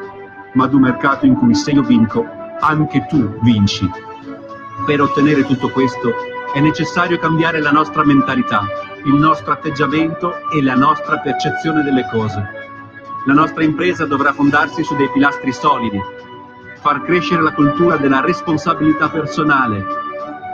[0.53, 2.25] ma ad un mercato in cui se io vinco,
[2.59, 3.87] anche tu vinci.
[4.87, 6.11] Per ottenere tutto questo
[6.55, 8.63] è necessario cambiare la nostra mentalità,
[9.05, 12.62] il nostro atteggiamento e la nostra percezione delle cose.
[13.25, 16.01] La nostra impresa dovrà fondarsi su dei pilastri solidi,
[16.81, 19.85] far crescere la cultura della responsabilità personale,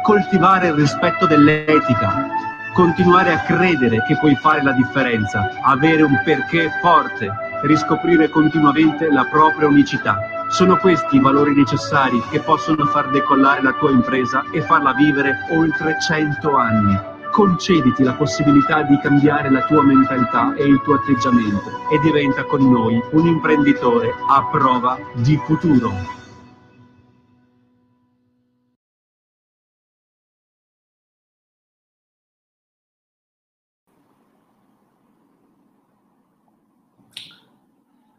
[0.04, 2.28] coltivare il rispetto dell'etica,
[2.76, 7.32] continuare a credere che puoi fare la differenza, avere un perché forte,
[7.64, 10.20] riscoprire continuamente la propria unicità.
[10.50, 15.40] Sono questi i valori necessari che possono far decollare la tua impresa e farla vivere
[15.50, 17.18] oltre 100 anni.
[17.32, 22.70] Concediti la possibilità di cambiare la tua mentalità e il tuo atteggiamento e diventa con
[22.70, 26.18] noi un imprenditore a prova di futuro.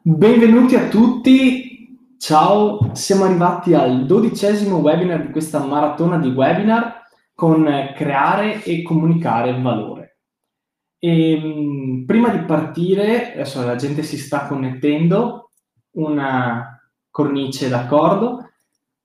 [0.03, 7.00] Benvenuti a tutti, ciao, siamo arrivati al dodicesimo webinar di questa maratona di webinar
[7.41, 10.19] con creare e comunicare valore.
[10.99, 15.49] E, ehm, prima di partire, adesso la gente si sta connettendo,
[15.93, 16.79] una
[17.11, 18.51] cornice d'accordo.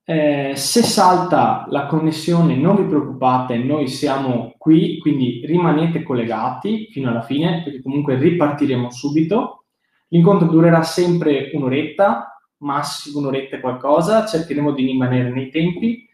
[0.04, 7.10] Eh, se salta la connessione non vi preoccupate, noi siamo qui, quindi rimanete collegati fino
[7.10, 9.64] alla fine perché comunque ripartiremo subito.
[10.10, 16.06] L'incontro durerà sempre un'oretta, massimo un'oretta e qualcosa, cercheremo di rimanere nei tempi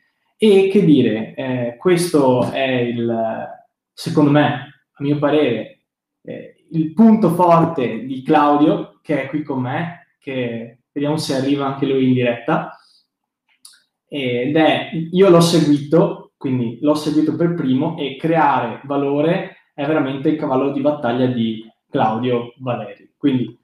[0.43, 3.47] e che dire, eh, questo è il,
[3.93, 5.81] secondo me, a mio parere,
[6.23, 11.67] eh, il punto forte di Claudio, che è qui con me, che vediamo se arriva
[11.67, 12.75] anche lui in diretta,
[14.07, 20.29] ed è, io l'ho seguito, quindi l'ho seguito per primo e creare valore è veramente
[20.29, 23.13] il cavallo di battaglia di Claudio Valeri.
[23.15, 23.55] Quindi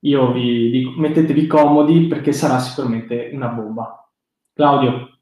[0.00, 4.10] io vi dico, mettetevi comodi perché sarà sicuramente una bomba.
[4.52, 5.15] Claudio.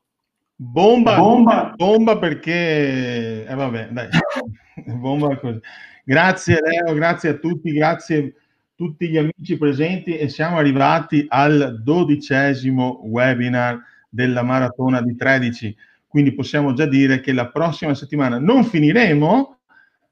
[0.56, 4.08] Bomba, bomba, bomba perché, eh vabbè, dai,
[4.98, 5.58] bomba così.
[6.04, 8.40] Grazie Leo, grazie a tutti, grazie a
[8.76, 15.76] tutti gli amici presenti e siamo arrivati al dodicesimo webinar della maratona di 13.
[16.06, 19.58] Quindi possiamo già dire che la prossima settimana non finiremo,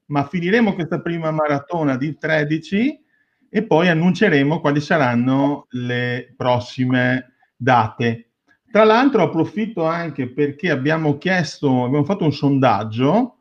[0.07, 3.01] ma finiremo questa prima maratona di 13
[3.49, 8.32] e poi annunceremo quali saranno le prossime date.
[8.73, 13.37] Tra l'altro approfitto anche perché abbiamo chiesto, abbiamo fatto un sondaggio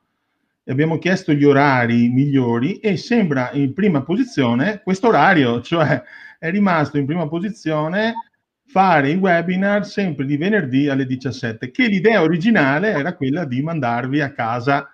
[0.62, 6.04] e abbiamo chiesto gli orari migliori e sembra in prima posizione questo orario, cioè
[6.38, 8.14] è rimasto in prima posizione
[8.66, 14.20] fare i webinar sempre di venerdì alle 17, che l'idea originale era quella di mandarvi
[14.20, 14.90] a casa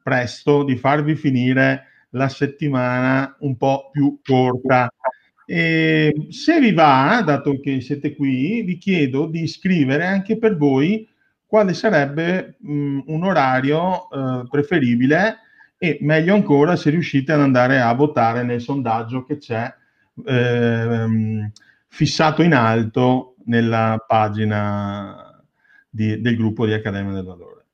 [0.00, 4.88] presto, di farvi finire la settimana un po' più corta.
[5.52, 11.08] E se vi va, dato che siete qui, vi chiedo di scrivere anche per voi
[11.44, 15.38] quale sarebbe mh, un orario eh, preferibile
[15.76, 19.74] e meglio ancora se riuscite ad andare a votare nel sondaggio che c'è.
[20.24, 21.50] Eh,
[21.88, 25.44] fissato in alto nella pagina
[25.88, 27.64] di, del gruppo di Accademia del Valore.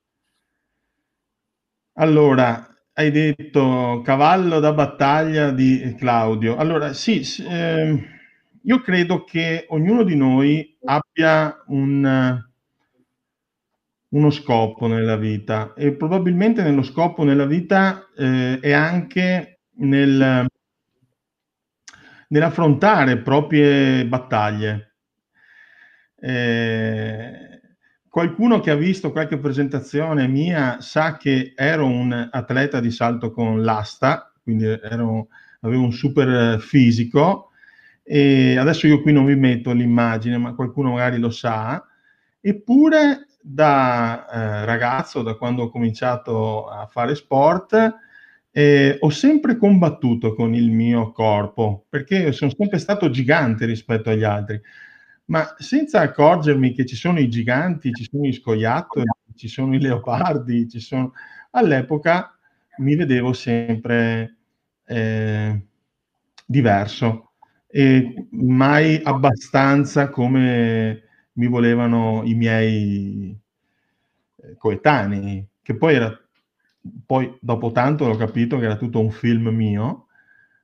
[1.98, 6.56] Allora, hai detto cavallo da battaglia di Claudio.
[6.56, 8.02] Allora, sì, eh,
[8.62, 12.42] io credo che ognuno di noi abbia un,
[14.08, 20.46] uno scopo nella vita e probabilmente nello scopo nella vita eh, è anche nel
[22.28, 24.94] nell'affrontare proprie battaglie.
[26.18, 27.60] Eh,
[28.16, 33.62] qualcuno che ha visto qualche presentazione mia sa che ero un atleta di salto con
[33.62, 35.28] l'asta, quindi ero,
[35.60, 37.50] avevo un super fisico
[38.02, 41.86] e adesso io qui non vi metto l'immagine, ma qualcuno magari lo sa,
[42.40, 47.96] eppure da eh, ragazzo, da quando ho cominciato a fare sport,
[48.50, 54.24] eh, ho sempre combattuto con il mio corpo perché sono sempre stato gigante rispetto agli
[54.24, 54.58] altri,
[55.26, 59.80] ma senza accorgermi che ci sono i giganti, ci sono gli scoiattoli, ci sono i
[59.80, 61.12] leopardi, ci sono...
[61.52, 62.36] all'epoca
[62.78, 64.36] mi vedevo sempre
[64.84, 65.66] eh,
[66.44, 67.32] diverso
[67.66, 71.02] e mai abbastanza come
[71.32, 73.38] mi volevano i miei
[74.36, 76.20] eh, coetanei, che poi era
[77.04, 80.06] poi dopo tanto ho capito che era tutto un film mio,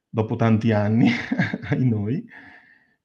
[0.09, 1.11] dopo tanti anni,
[1.71, 2.25] ai noi.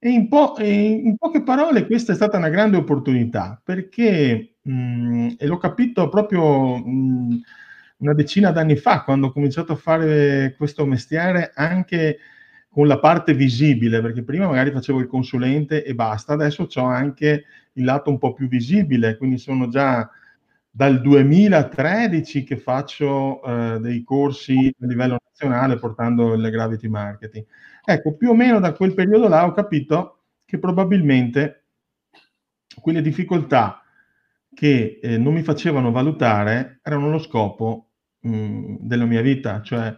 [0.07, 5.45] E in, po- in, poche parole questa è stata una grande opportunità perché, mh, e
[5.47, 7.41] l'ho capito proprio mh,
[7.97, 12.19] una decina d'anni fa, quando ho cominciato a fare questo mestiere anche
[12.69, 17.43] con la parte visibile, perché prima magari facevo il consulente e basta, adesso ho anche
[17.73, 20.09] il lato un po' più visibile, quindi sono già
[20.71, 27.45] dal 2013 che faccio eh, dei corsi a livello nazionale portando il gravity marketing.
[27.89, 31.67] Ecco, più o meno da quel periodo là ho capito che probabilmente
[32.81, 33.81] quelle difficoltà
[34.53, 39.87] che eh, non mi facevano valutare erano lo scopo mh, mm, della mia vita, cioè
[39.87, 39.97] eh,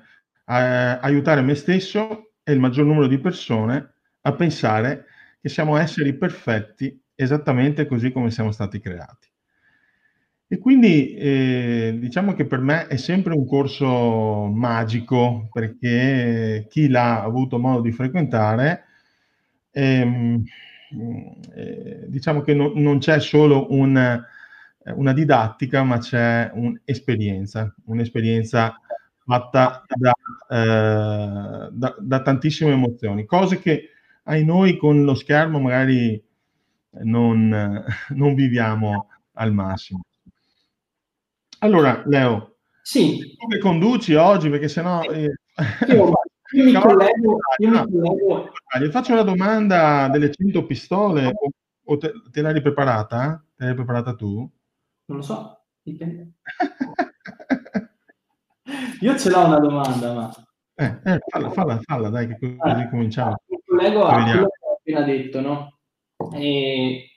[1.02, 5.06] aiutare me stesso e il maggior numero di persone a pensare
[5.41, 9.29] che siamo esseri perfetti esattamente così come siamo stati creati.
[10.52, 17.22] E quindi eh, diciamo che per me è sempre un corso magico perché chi l'ha
[17.22, 18.86] avuto modo di frequentare,
[19.70, 20.44] ehm,
[21.56, 24.24] eh, diciamo che no, non c'è solo un,
[24.96, 28.76] una didattica, ma c'è un'esperienza, un'esperienza
[29.24, 30.12] fatta da,
[30.50, 33.90] eh, da, da tantissime emozioni, cose che
[34.24, 36.20] ai noi con lo schermo magari
[37.04, 37.86] non,
[38.16, 40.02] non viviamo al massimo.
[41.60, 43.36] Allora, Leo, sì.
[43.38, 44.49] come conduci oggi?
[44.49, 45.02] Perché sennò...
[45.03, 45.30] Eh...
[45.88, 46.11] Io,
[46.53, 48.52] io mi collego, io mi collego.
[48.80, 51.34] Gli faccio la domanda delle 100 pistole
[51.84, 53.44] o, te, te, l'hai preparata?
[53.56, 54.49] Te l'hai preparata tu?
[55.06, 56.36] Non lo so, dipende.
[59.02, 60.31] io ce l'ho una domanda, ma...
[60.76, 63.36] Eh, eh, falla, falla, falla, dai, che così ah, cominciamo.
[63.48, 65.77] Mi collego a quello che ho appena detto, no?
[66.36, 67.10] E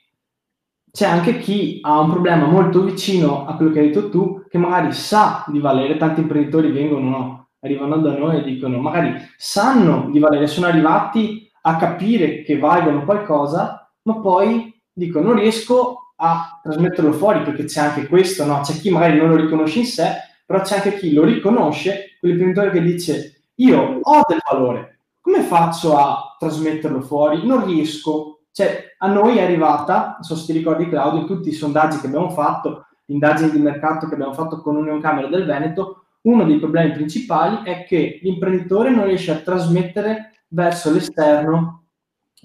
[0.95, 4.59] c'è anche chi ha un problema molto vicino a quello che hai detto tu, che
[4.59, 10.07] magari sa di valere, tanti imprenditori vengono no, arrivano da noi e dicono, magari sanno
[10.11, 16.59] di valere, sono arrivati a capire che valgono qualcosa, ma poi dicono non riesco a
[16.61, 18.59] trasmetterlo fuori perché c'è anche questo, no?
[18.61, 20.11] C'è chi magari non lo riconosce in sé,
[20.45, 25.97] però c'è anche chi lo riconosce, quell'imprenditore che dice io ho del valore, come faccio
[25.97, 27.47] a trasmetterlo fuori?
[27.47, 28.32] Non riesco.
[28.53, 32.05] Cioè, a noi è arrivata, so se ti ricordi Claudio, in tutti i sondaggi che
[32.05, 36.59] abbiamo fatto, indagini di mercato che abbiamo fatto con Union Camera del Veneto, uno dei
[36.59, 41.85] problemi principali è che l'imprenditore non riesce a trasmettere verso l'esterno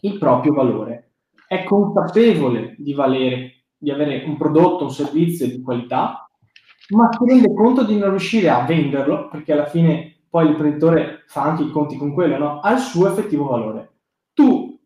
[0.01, 1.13] il proprio valore.
[1.47, 6.27] È consapevole di valere, di avere un prodotto, un servizio di qualità,
[6.89, 11.43] ma si rende conto di non riuscire a venderlo, perché alla fine poi l'imprenditore fa
[11.43, 12.61] anche i conti con quello, no?
[12.61, 13.98] ha il suo effettivo valore.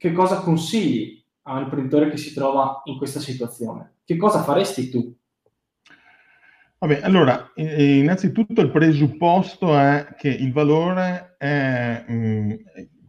[0.02, 3.98] Che cosa consigli a un imprenditore che si trova in questa situazione?
[4.04, 5.16] Che cosa faresti tu?
[6.78, 12.50] Vabbè, allora, innanzitutto il presupposto è che il valore è, mh, mm,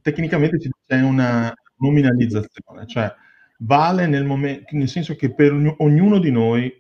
[0.04, 3.12] tecnicamente c'è una nominalizzazione, cioè
[3.62, 6.72] vale nel, momento, nel senso che per ognuno di noi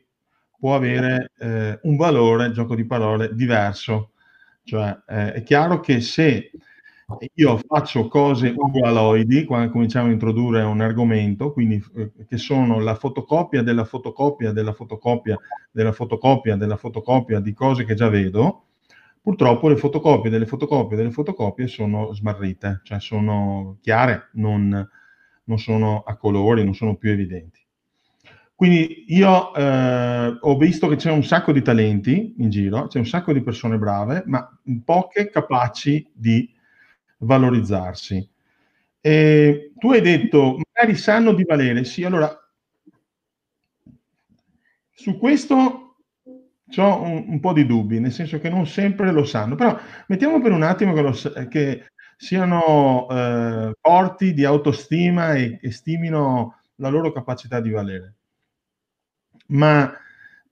[0.59, 4.11] può avere eh, un valore, gioco di parole, diverso.
[4.63, 6.51] Cioè, eh, è chiaro che se
[7.35, 12.95] io faccio cose ugualoidi, quando cominciamo a introdurre un argomento, quindi eh, che sono la
[12.95, 15.37] fotocopia della fotocopia della fotocopia
[15.71, 18.65] della fotocopia della fotocopia di cose che già vedo,
[19.21, 24.89] purtroppo le fotocopie delle fotocopie delle fotocopie sono smarrite, cioè sono chiare, non,
[25.45, 27.61] non sono a colori, non sono più evidenti.
[28.55, 33.05] Quindi io eh, ho visto che c'è un sacco di talenti in giro, c'è un
[33.05, 34.47] sacco di persone brave, ma
[34.85, 36.49] poche capaci di
[37.23, 38.29] valorizzarsi.
[39.01, 42.37] E tu hai detto, magari sanno di valere, sì, allora
[44.91, 45.97] su questo
[46.75, 49.77] ho un, un, po' di dubbi, nel senso che non sempre lo sanno, però
[50.07, 56.59] mettiamo per un attimo che, lo, che siano eh, forti di autostima e, e stimino
[56.75, 58.13] la loro capacità di valere.
[59.47, 59.93] Ma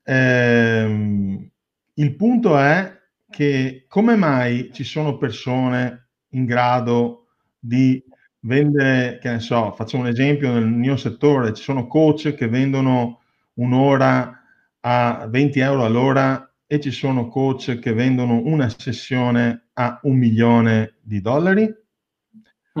[0.02, 1.50] ehm,
[1.94, 3.00] il punto è
[3.30, 7.26] che come mai ci sono persone in grado
[7.58, 8.02] di
[8.40, 13.20] vendere, che ne so, faccio un esempio nel mio settore, ci sono coach che vendono
[13.54, 14.40] un'ora
[14.80, 20.94] a 20 euro all'ora e ci sono coach che vendono una sessione a un milione
[21.00, 21.62] di dollari?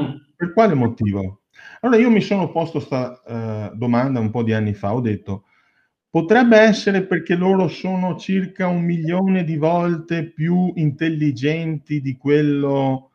[0.00, 0.14] Mm.
[0.34, 1.42] Per quale motivo?
[1.80, 5.44] Allora io mi sono posto questa uh, domanda un po' di anni fa, ho detto,
[6.08, 13.11] potrebbe essere perché loro sono circa un milione di volte più intelligenti di quello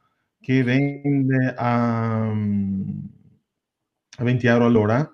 [0.48, 5.06] che vende a, a 20 euro all'ora?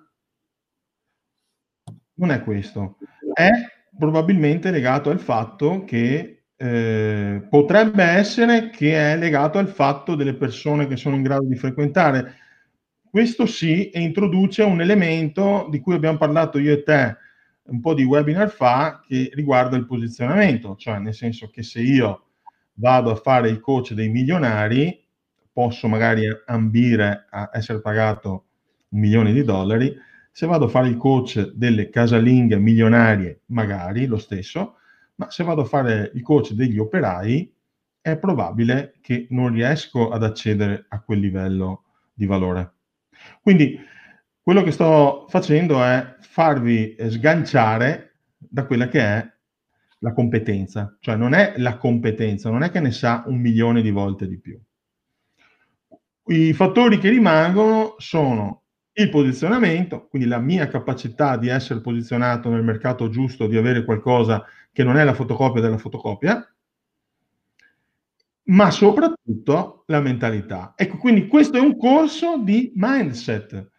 [2.18, 2.98] Non è questo.
[3.32, 3.50] È
[3.98, 10.86] probabilmente legato al fatto che eh, potrebbe essere che è legato al fatto delle persone
[10.86, 12.36] che sono in grado di frequentare.
[13.10, 17.16] Questo sì, introduce un elemento di cui abbiamo parlato io e te
[17.64, 22.26] un po' di webinar fa, che riguarda il posizionamento, cioè nel senso che se io
[22.74, 25.02] vado a fare il coach dei milionari,
[25.54, 28.46] posso magari ambire a essere pagato
[28.88, 29.96] un milione di dollari,
[30.32, 34.78] se vado a fare il coach delle casalinghe milionarie, magari lo stesso,
[35.14, 37.54] ma se vado a fare il coach degli operai,
[38.00, 42.72] è probabile che non riesco ad accedere a quel livello di valore.
[43.40, 43.78] Quindi
[44.42, 49.32] quello che sto facendo è farvi sganciare da quella che è
[50.00, 53.90] la competenza, cioè non è la competenza, non è che ne sa un milione di
[53.90, 54.60] volte di più.
[56.26, 58.62] I fattori che rimangono sono
[58.94, 64.44] il posizionamento, quindi la mia capacità di essere posizionato nel mercato giusto, di avere qualcosa
[64.72, 66.48] che non è la fotocopia della fotocopia,
[68.44, 70.72] ma soprattutto la mentalità.
[70.76, 73.70] Ecco, quindi questo è un corso di mindset.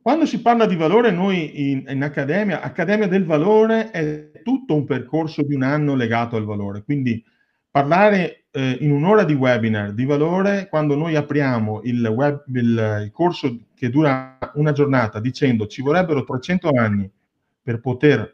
[0.00, 4.84] Quando si parla di valore, noi in, in accademia, Accademia del Valore è tutto un
[4.84, 6.82] percorso di un anno legato al valore.
[6.84, 7.24] Quindi
[7.74, 13.10] parlare eh, in un'ora di webinar di valore quando noi apriamo il, web, il, il,
[13.10, 17.10] corso che dura una giornata dicendo ci vorrebbero 300 anni
[17.60, 18.32] per poter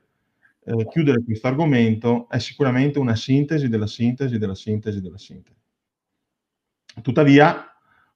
[0.63, 5.57] eh, chiudere questo argomento è sicuramente una sintesi della sintesi della sintesi della sintesi.
[7.01, 7.65] Tuttavia,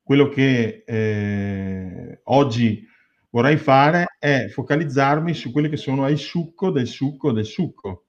[0.02, 2.86] quello che eh, oggi
[3.30, 8.08] vorrei fare è focalizzarmi su quelli che sono il succo del succo del succo.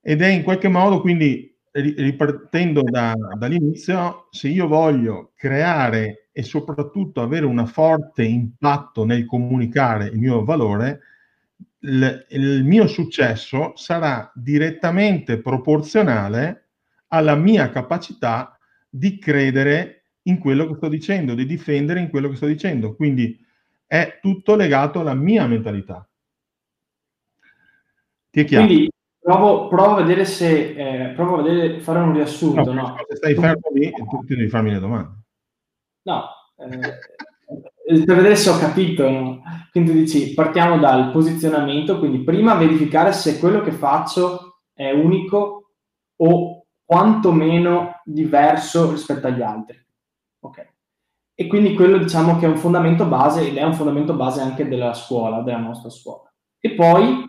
[0.00, 7.22] Ed è in qualche modo quindi ripartendo da, dall'inizio, se io voglio creare e soprattutto
[7.22, 11.00] avere un forte impatto nel comunicare il mio valore,
[11.80, 16.68] il, il mio successo sarà direttamente proporzionale
[17.08, 22.36] alla mia capacità di credere in quello che sto dicendo, di difendere in quello che
[22.36, 22.94] sto dicendo.
[22.94, 23.38] Quindi
[23.86, 26.06] è tutto legato alla mia mentalità.
[28.30, 28.66] Ti è chiaro?
[28.66, 28.90] Quindi
[29.20, 32.72] provo, provo a vedere se eh, provo a vedere, fare un riassunto.
[32.72, 32.96] No, no.
[33.08, 35.18] Se stai fermo lì, tu devi farmi le domande.
[36.02, 36.24] No,
[36.56, 39.08] eh, per vedere se ho capito.
[39.08, 39.42] No?
[39.70, 45.72] Quindi dici, partiamo dal posizionamento, quindi prima verificare se quello che faccio è unico
[46.16, 49.78] o quantomeno diverso rispetto agli altri.
[50.40, 50.68] Ok.
[51.34, 54.68] E quindi quello diciamo che è un fondamento base ed è un fondamento base anche
[54.68, 56.30] della scuola, della nostra scuola.
[56.58, 57.24] E poi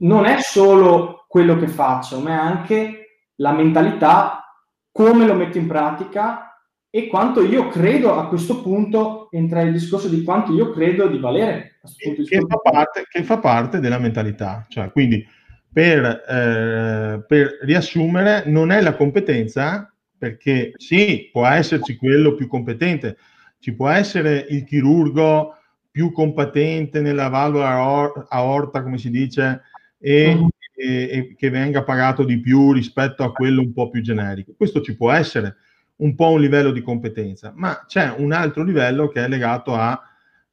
[0.00, 3.00] non è solo quello che faccio, ma è anche
[3.36, 4.44] la mentalità,
[4.90, 6.50] come lo metto in pratica
[6.90, 11.18] e quanto io credo a questo punto, entra il discorso di quanto io credo di
[11.18, 11.78] valere.
[11.96, 15.24] Che fa, parte, che fa parte della mentalità, cioè quindi
[15.72, 23.16] per, eh, per riassumere non è la competenza, perché sì, può esserci quello più competente,
[23.60, 25.54] ci può essere il chirurgo
[25.90, 29.62] più competente nella valvola aorta, come si dice,
[29.98, 30.46] e, mm.
[30.74, 34.52] e, e, che venga pagato di più rispetto a quello un po' più generico.
[34.56, 35.56] Questo ci può essere
[35.96, 40.00] un po' un livello di competenza, ma c'è un altro livello che è legato a,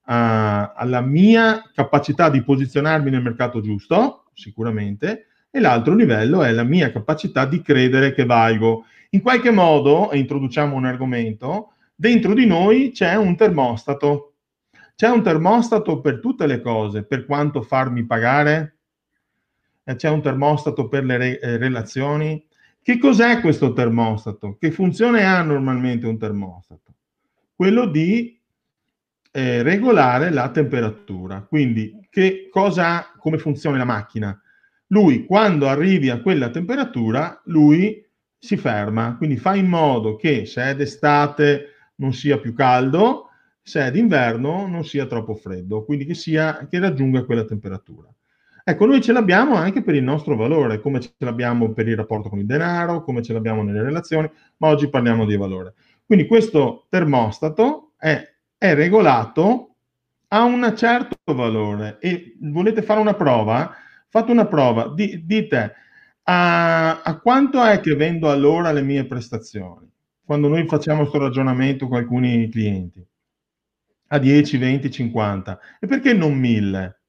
[0.03, 6.64] a, alla mia capacità di posizionarmi nel mercato giusto, sicuramente, e l'altro livello è la
[6.64, 8.85] mia capacità di credere che valgo.
[9.11, 14.27] In qualche modo, e introduciamo un argomento, dentro di noi c'è un termostato.
[14.98, 18.78] C'è un termostato per tutte le cose, per quanto farmi pagare,
[19.84, 22.44] c'è un termostato per le re- eh, relazioni.
[22.82, 24.57] Che cos'è questo termostato?
[24.60, 26.95] Che funzione ha normalmente un termostato?
[27.53, 28.41] Quello di
[29.30, 31.41] eh, regolare la temperatura.
[31.44, 34.41] Quindi, che cosa ha, come funziona la macchina?
[34.88, 38.03] Lui, quando arrivi a quella temperatura, lui
[38.36, 41.65] si ferma, quindi fa in modo che se è d'estate
[41.98, 43.27] non sia più caldo,
[43.68, 48.07] se è d'inverno non sia troppo freddo, quindi che, sia, che raggiunga quella temperatura.
[48.64, 52.30] Ecco, noi ce l'abbiamo anche per il nostro valore, come ce l'abbiamo per il rapporto
[52.30, 55.73] con il denaro, come ce l'abbiamo nelle relazioni, ma oggi parliamo di valore.
[56.06, 58.26] Quindi questo termostato è,
[58.57, 59.76] è regolato
[60.30, 63.73] a un certo valore e volete fare una prova?
[64.07, 65.73] Fate una prova, di, dite
[66.23, 69.91] a, a quanto è che vendo allora le mie prestazioni?
[70.23, 73.06] Quando noi facciamo questo ragionamento con alcuni clienti.
[74.08, 75.60] A 10, 20, 50.
[75.80, 77.00] E perché non 1000?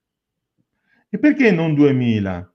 [1.08, 2.52] E perché non 2000?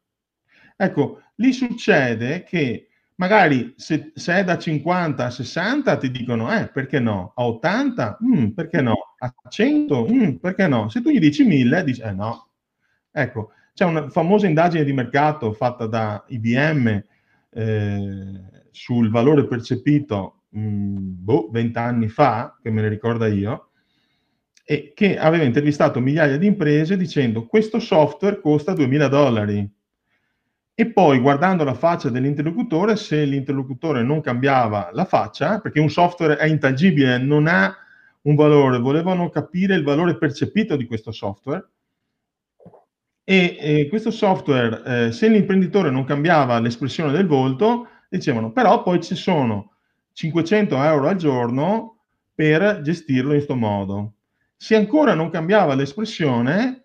[0.75, 6.67] Ecco, lì succede che magari se, se, è da 50 a 60 ti dicono eh
[6.67, 11.19] perché no a 80 mm, perché no a 100 mm, perché no se tu gli
[11.19, 12.49] dici 1000 dici eh no
[13.11, 17.03] ecco c'è una famosa indagine di mercato fatta da IBM
[17.49, 18.41] eh,
[18.71, 23.69] sul valore percepito mh, mm, boh, 20 anni fa che me ne ricorda io
[24.65, 29.69] e che aveva intervistato migliaia di imprese dicendo questo software costa 2000 dollari.
[30.75, 36.37] E poi guardando la faccia dell'interlocutore, se l'interlocutore non cambiava la faccia, perché un software
[36.37, 37.75] è intangibile, non ha
[38.21, 41.67] un valore, volevano capire il valore percepito di questo software.
[43.25, 49.01] E, e questo software, eh, se l'imprenditore non cambiava l'espressione del volto, dicevano, però poi
[49.01, 49.73] ci sono
[50.13, 51.97] 500 euro al giorno
[52.33, 54.13] per gestirlo in questo modo
[54.55, 56.83] se ancora non cambiava l'espressione,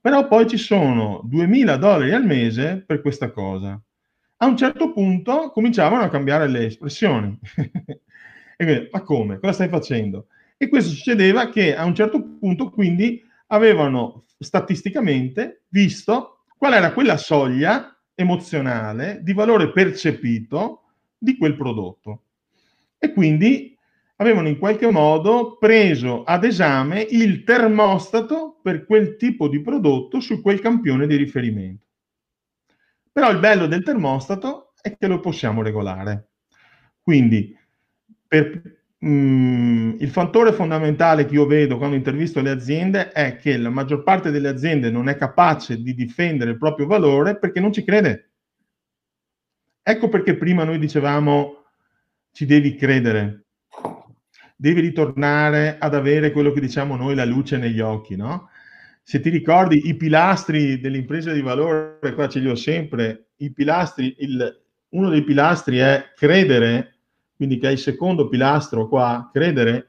[0.00, 3.80] però poi ci sono 2000 dollari al mese per questa cosa.
[4.38, 7.38] A un certo punto cominciavano a cambiare le espressioni.
[7.54, 9.38] e quindi, ma come?
[9.38, 10.28] Cosa stai facendo?
[10.56, 17.16] E questo succedeva che a un certo punto quindi avevano statisticamente visto qual era quella
[17.16, 20.82] soglia emozionale di valore percepito
[21.18, 22.24] di quel prodotto.
[22.98, 23.76] E quindi
[24.20, 30.42] avevano in qualche modo preso ad esame il termostato per quel tipo di prodotto su
[30.42, 31.86] quel campione di riferimento.
[33.10, 36.28] Però il bello del termostato è che lo possiamo regolare.
[37.02, 37.56] Quindi
[38.26, 43.70] per, mm, il fattore fondamentale che io vedo quando intervisto le aziende è che la
[43.70, 47.82] maggior parte delle aziende non è capace di difendere il proprio valore perché non ci
[47.82, 48.32] crede.
[49.82, 51.64] Ecco perché prima noi dicevamo
[52.32, 53.46] ci devi credere,
[54.60, 58.50] devi ritornare ad avere quello che diciamo noi la luce negli occhi, no?
[59.02, 64.14] Se ti ricordi i pilastri dell'impresa di valore, qua ce li ho sempre, i pilastri,
[64.18, 64.60] il,
[64.90, 66.96] uno dei pilastri è credere,
[67.36, 69.86] quindi che è il secondo pilastro qua, credere.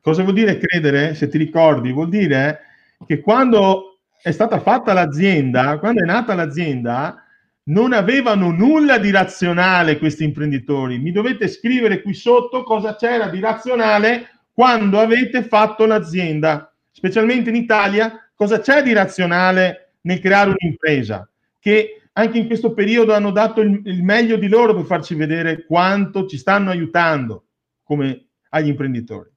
[0.00, 1.14] Cosa vuol dire credere?
[1.14, 2.60] Se ti ricordi, vuol dire
[3.04, 7.24] che quando è stata fatta l'azienda, quando è nata l'azienda,
[7.68, 10.98] non avevano nulla di razionale questi imprenditori.
[10.98, 17.56] Mi dovete scrivere qui sotto cosa c'era di razionale quando avete fatto l'azienda, specialmente in
[17.56, 21.28] Italia, cosa c'è di razionale nel creare un'impresa,
[21.58, 25.64] che anche in questo periodo hanno dato il, il meglio di loro per farci vedere
[25.64, 27.44] quanto ci stanno aiutando
[27.82, 29.30] come agli imprenditori.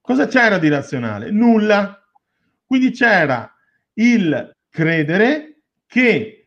[0.00, 1.30] Cosa c'era di razionale?
[1.30, 2.02] Nulla.
[2.66, 3.54] Quindi c'era
[3.94, 6.37] il credere che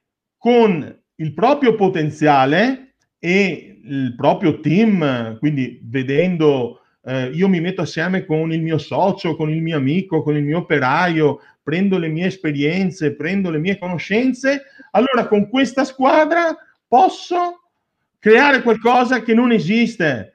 [0.41, 8.26] con il proprio potenziale e il proprio team, quindi vedendo eh, io mi metto assieme
[8.26, 12.26] con il mio socio, con il mio amico, con il mio operaio, prendo le mie
[12.26, 16.57] esperienze, prendo le mie conoscenze, allora con questa squadra
[16.88, 17.69] posso
[18.18, 20.34] creare qualcosa che non esiste.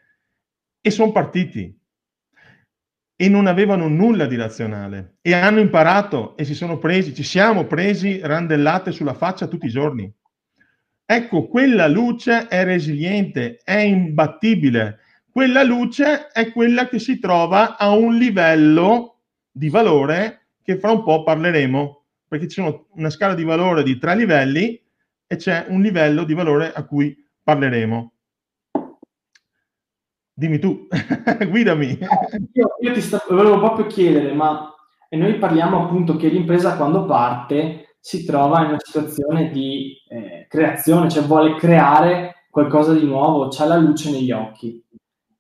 [0.80, 1.75] E sono partiti.
[3.18, 5.16] E non avevano nulla di razionale.
[5.22, 9.70] E hanno imparato e si sono presi, ci siamo presi randellate sulla faccia tutti i
[9.70, 10.12] giorni.
[11.04, 14.98] Ecco, quella luce è resiliente, è imbattibile.
[15.30, 19.20] Quella luce è quella che si trova a un livello
[19.50, 23.96] di valore che fra un po' parleremo, perché ci sono una scala di valore di
[23.98, 24.82] tre livelli
[25.26, 28.15] e c'è un livello di valore a cui parleremo.
[30.38, 30.86] Dimmi tu,
[31.48, 31.98] guidami.
[32.52, 34.70] Io, io ti sta, volevo proprio chiedere, ma
[35.08, 41.08] noi parliamo appunto che l'impresa quando parte si trova in una situazione di eh, creazione,
[41.08, 44.84] cioè vuole creare qualcosa di nuovo, ha la luce negli occhi.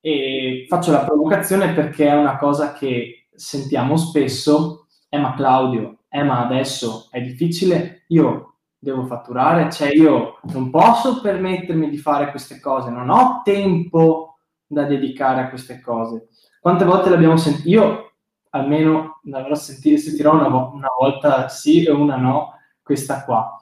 [0.00, 6.22] E faccio la provocazione perché è una cosa che sentiamo spesso, eh ma Claudio, eh
[6.22, 12.60] ma adesso è difficile, io devo fatturare, cioè io non posso permettermi di fare queste
[12.60, 14.25] cose, non ho tempo
[14.66, 16.28] da dedicare a queste cose.
[16.60, 17.68] Quante volte l'abbiamo sentito?
[17.68, 18.12] Io
[18.50, 23.60] almeno l'avrò sentito, sentirò una, una volta sì e una no, questa qua.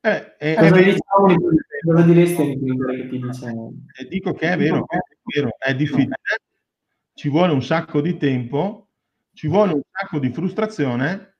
[0.00, 1.50] Eh, eh, cosa, vero, diciamo,
[1.84, 3.54] cosa diresti a che ti dice?
[3.98, 4.98] Eh, dico che è vero, è
[5.34, 6.16] vero, è difficile,
[7.14, 8.88] ci vuole un sacco di tempo,
[9.32, 11.36] ci vuole un sacco di frustrazione,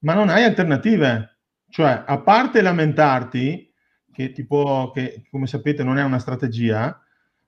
[0.00, 1.38] ma non hai alternative.
[1.68, 3.72] Cioè, a parte lamentarti,
[4.12, 7.03] che, tipo, che come sapete non è una strategia,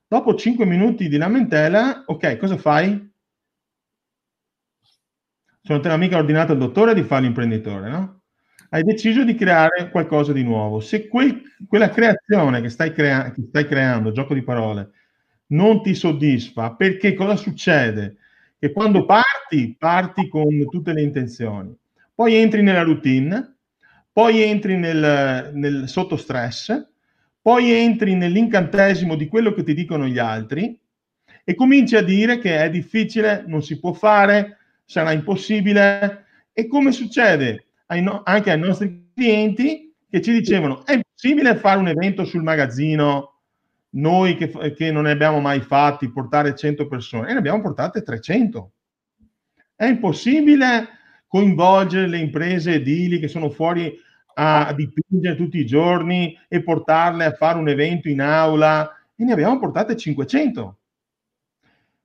[0.07, 3.11] dopo 5 minuti di lamentela, ok, cosa fai?
[5.61, 8.17] Se non te l'ha mica ordinato il dottore di fare l'imprenditore, no?
[8.69, 10.79] hai deciso di creare qualcosa di nuovo.
[10.79, 14.91] Se quel, quella creazione che stai, crea- che stai creando, gioco di parole,
[15.47, 18.17] non ti soddisfa, perché cosa succede?
[18.59, 21.75] Che quando parti, parti con tutte le intenzioni,
[22.13, 23.55] poi entri nella routine,
[24.11, 26.85] poi entri nel, nel sotto stress,
[27.47, 30.77] poi entri nell'incantesimo di quello che ti dicono gli altri
[31.45, 36.25] e cominci a dire che è difficile, non si può fare, sarà impossibile.
[36.51, 37.67] E come succede?
[37.85, 42.43] ai no- anche ai nostri clienti che ci dicevano è possibile fare un evento sul
[42.43, 43.35] magazzino
[43.91, 48.03] noi che, che, non ne abbiamo mai fatti, portare 100 persone, e ne abbiamo portate
[48.03, 48.71] 300.
[49.73, 50.89] È impossibile
[51.27, 53.97] coinvolgere le imprese edili che sono fuori
[54.39, 59.31] a dipingere tutti i giorni e portarle a fare un evento in aula, e ne
[59.31, 60.79] abbiamo portate 500.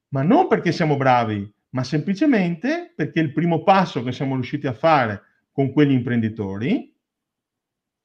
[0.08, 4.72] Ma non perché siamo bravi, ma semplicemente perché il primo passo che siamo riusciti a
[4.72, 5.22] fare
[5.52, 6.94] con quegli imprenditori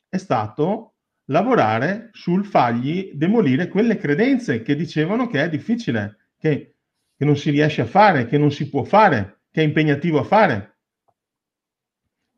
[0.10, 0.96] è stato
[1.26, 6.76] lavorare sul fargli demolire quelle credenze che dicevano che è difficile, che,
[7.16, 10.24] che non si riesce a fare, che non si può fare, che è impegnativo a
[10.24, 10.77] fare.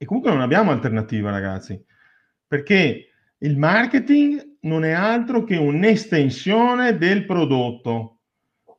[0.02, 1.78] E comunque non abbiamo alternativa, ragazzi,
[2.48, 3.10] perché
[3.40, 8.22] il marketing non è altro che un'estensione del prodotto.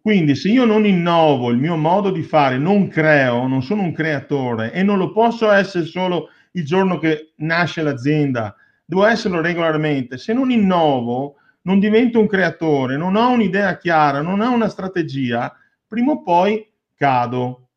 [0.01, 3.93] Quindi se io non innovo il mio modo di fare, non creo, non sono un
[3.93, 10.17] creatore e non lo posso essere solo il giorno che nasce l'azienda, devo esserlo regolarmente.
[10.17, 15.55] Se non innovo, non divento un creatore, non ho un'idea chiara, non ho una strategia,
[15.87, 17.69] prima o poi cado.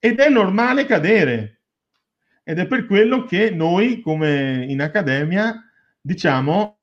[0.00, 1.61] Ed è normale cadere.
[2.44, 5.54] Ed è per quello che noi, come in accademia,
[6.00, 6.78] diciamo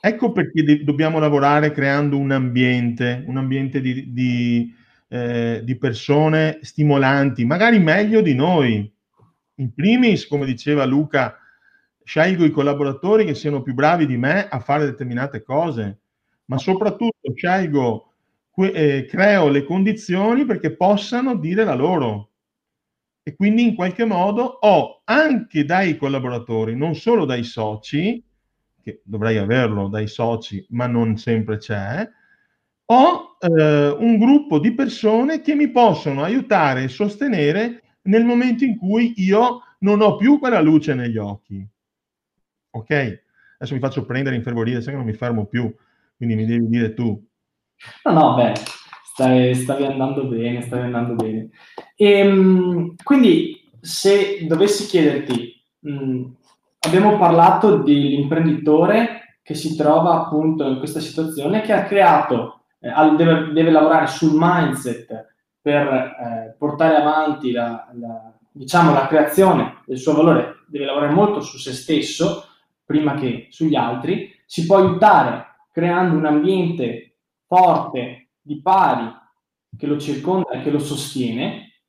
[0.00, 4.74] ecco perché dobbiamo lavorare creando un ambiente, un ambiente di, di,
[5.08, 8.92] eh, di, persone stimolanti, magari meglio di noi.
[9.56, 11.36] In primis, come diceva Luca,
[12.04, 15.98] scelgo i collaboratori che siano più bravi di me a fare determinate cose,
[16.46, 18.12] ma soprattutto scelgo,
[18.56, 22.30] eh, creo le condizioni perché possano dire la loro.
[23.28, 28.24] E quindi in qualche modo ho anche dai collaboratori, non solo dai soci,
[28.82, 32.08] che dovrei averlo dai soci, ma non sempre c'è,
[32.86, 38.78] ho eh, un gruppo di persone che mi possono aiutare e sostenere nel momento in
[38.78, 41.68] cui io non ho più quella luce negli occhi.
[42.70, 42.90] Ok?
[43.58, 45.70] Adesso mi faccio prendere in fervorire, sai che non mi fermo più,
[46.16, 47.22] quindi mi devi dire tu.
[48.04, 48.54] No, no, beh,
[49.18, 51.48] stai, stavi andando bene, stavi andando bene.
[51.96, 56.24] E, ehm, quindi, se dovessi chiederti, mh,
[56.86, 63.50] abbiamo parlato dell'imprenditore che si trova appunto in questa situazione, che ha creato, eh, deve,
[63.52, 70.14] deve, lavorare sul mindset per eh, portare avanti la, la, diciamo, la creazione del suo
[70.14, 72.44] valore, deve lavorare molto su se stesso
[72.84, 77.16] prima che sugli altri, si può aiutare creando un ambiente
[77.46, 79.06] forte, di pari,
[79.76, 81.82] che lo circonda e che lo sostiene,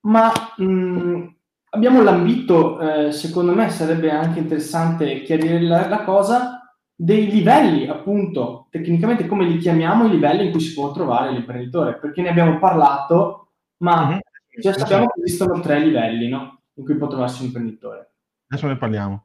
[0.00, 1.34] ma mh,
[1.70, 6.60] abbiamo l'ambito, eh, secondo me sarebbe anche interessante chiarire la, la, cosa,
[6.94, 11.98] dei livelli, appunto, tecnicamente come li chiamiamo i livelli in cui si può trovare l'imprenditore,
[11.98, 14.18] perché ne abbiamo parlato, ma mm-hmm.
[14.60, 16.60] già sappiamo che esistono tre livelli no?
[16.74, 18.12] in cui può trovarsi un imprenditore.
[18.48, 19.24] Adesso ne parliamo.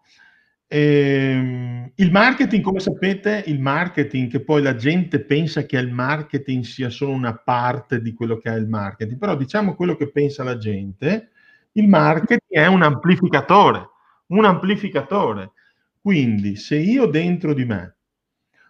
[0.73, 6.63] Eh, il marketing, come sapete, il marketing, che poi la gente pensa che il marketing
[6.63, 10.45] sia solo una parte di quello che è il marketing, però diciamo quello che pensa
[10.45, 11.31] la gente,
[11.73, 13.89] il marketing è un amplificatore,
[14.27, 15.51] un amplificatore.
[15.99, 17.97] Quindi se io dentro di me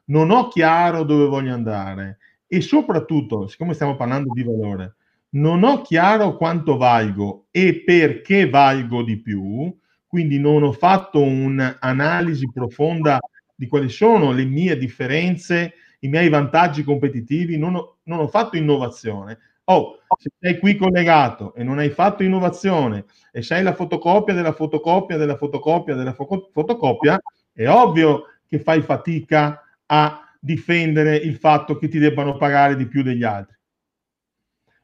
[0.06, 2.18] non ho chiaro dove voglio andare
[2.48, 4.95] e soprattutto, siccome stiamo parlando di valore,
[5.34, 9.72] non ho chiaro quanto valgo e perché valgo di più,
[10.11, 13.17] quindi non ho fatto un'analisi profonda
[13.55, 18.57] di quali sono le mie differenze, i miei vantaggi competitivi, non ho, non ho fatto
[18.57, 19.39] innovazione.
[19.63, 24.51] Oh, se sei qui collegato e non hai fatto innovazione e sei la fotocopia della
[24.51, 27.17] fotocopia della fotocopia della fo- fotocopia,
[27.53, 33.01] è ovvio che fai fatica a difendere il fatto che ti debbano pagare di più
[33.01, 33.55] degli altri.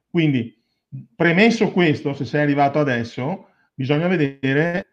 [0.09, 0.57] Quindi,
[1.13, 4.87] premesso questo, se sei arrivato adesso, bisogna vedere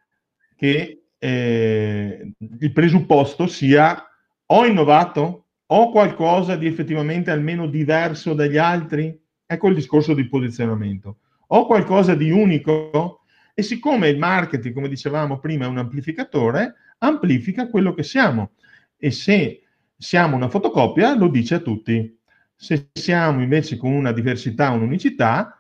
[0.56, 4.04] che eh, il presupposto sia
[4.46, 9.18] ho innovato, ho qualcosa di effettivamente almeno diverso dagli altri?
[9.46, 11.18] Ecco il discorso di posizionamento.
[11.48, 13.20] Ho qualcosa di unico?
[13.54, 18.52] E siccome il marketing, come dicevamo prima, è un amplificatore, amplifica quello che siamo.
[18.96, 19.62] E se
[19.96, 22.18] siamo una fotocopia, lo dice a tutti.
[22.54, 25.56] Se siamo invece con una diversità, un'unicità,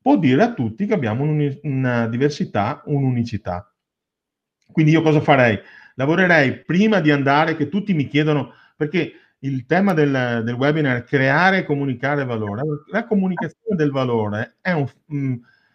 [0.00, 1.24] può dire a tutti che abbiamo
[1.62, 3.69] una diversità, un'unicità.
[4.72, 5.58] Quindi io cosa farei?
[5.94, 11.04] Lavorerei prima di andare, che tutti mi chiedono, perché il tema del, del webinar è
[11.04, 12.62] creare e comunicare valore.
[12.90, 15.34] La comunicazione del valore è un, mh, mm,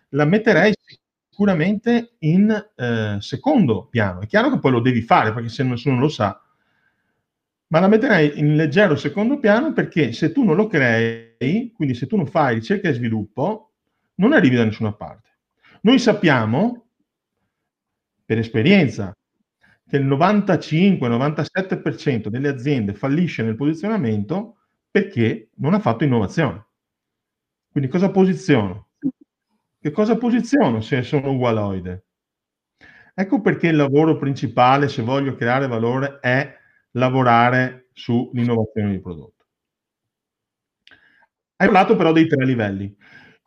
[0.10, 0.74] la metterei
[1.30, 4.22] sicuramente in eh, secondo piano.
[4.22, 6.40] È chiaro che poi lo devi fare, perché se nessuno lo sa,
[7.68, 12.08] ma la metterei in leggero secondo piano perché se tu non lo crei, quindi se
[12.08, 13.72] tu non fai ricerca e sviluppo,
[14.16, 15.30] non arrivi da nessuna parte.
[15.82, 16.85] Noi sappiamo
[18.26, 19.16] per esperienza
[19.88, 24.56] che il 95-97% delle aziende fallisce nel posizionamento
[24.90, 26.66] perché non ha fatto innovazione.
[27.70, 28.88] Quindi cosa posiziono?
[29.80, 32.06] Che cosa posiziono se sono ugualoide?
[33.14, 36.52] Ecco perché il lavoro principale, se voglio creare valore, è
[36.92, 39.46] lavorare sull'innovazione di prodotto.
[41.58, 42.94] Hai parlato però dei tre livelli.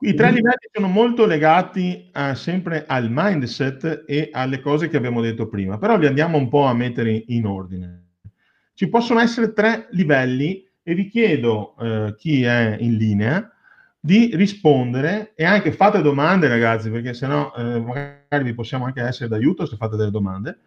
[0.01, 5.21] I tre livelli sono molto legati a, sempre al mindset e alle cose che abbiamo
[5.21, 8.05] detto prima, però li andiamo un po' a mettere in ordine.
[8.75, 13.53] Ci possono essere tre livelli e vi chiedo, eh, chi è in linea,
[13.99, 19.29] di rispondere e anche fate domande ragazzi, perché sennò eh, magari vi possiamo anche essere
[19.29, 20.61] d'aiuto se fate delle domande.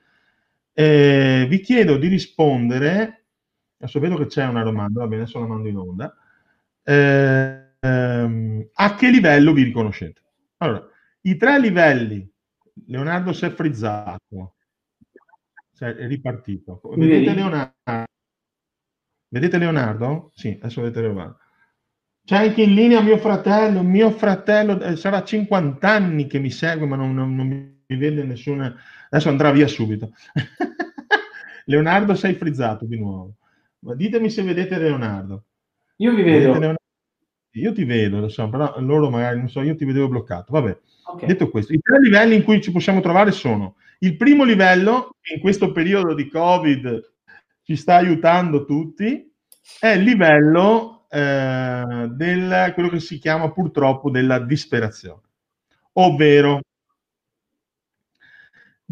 [0.74, 3.24] Eh, vi chiedo di rispondere,
[3.78, 6.14] adesso vedo che c'è una domanda, va bene, adesso la mando in onda.
[6.84, 10.22] Eh, ehm, a che livello vi riconoscete?
[10.58, 10.88] Allora,
[11.22, 12.30] i tre livelli,
[12.88, 14.56] Leonardo si è frizzato,
[15.76, 16.82] cioè è ripartito.
[16.96, 18.06] Vedete Leonardo?
[19.28, 20.32] Vedete Leonardo?
[20.34, 21.40] Sì, adesso vedete Leonardo.
[22.24, 26.86] C'è anche in linea mio fratello, mio fratello eh, sarà 50 anni che mi segue,
[26.86, 28.76] ma non, non, non mi vede nessuna...
[29.10, 30.12] Adesso andrà via subito.
[31.66, 33.38] Leonardo sei frizzato di nuovo.
[33.80, 35.46] Ma ditemi se vedete Leonardo.
[35.98, 36.76] Io vi vedo.
[37.54, 40.54] Io ti vedo, lo so, però loro magari, non so, io ti vedevo bloccato.
[40.54, 41.28] Vabbè, okay.
[41.28, 45.36] detto questo, i tre livelli in cui ci possiamo trovare sono il primo livello, che
[45.36, 47.12] in questo periodo di Covid
[47.64, 49.32] ci sta aiutando tutti,
[49.80, 55.22] è il livello eh, del quello che si chiama purtroppo della disperazione.
[55.94, 56.62] Ovvero,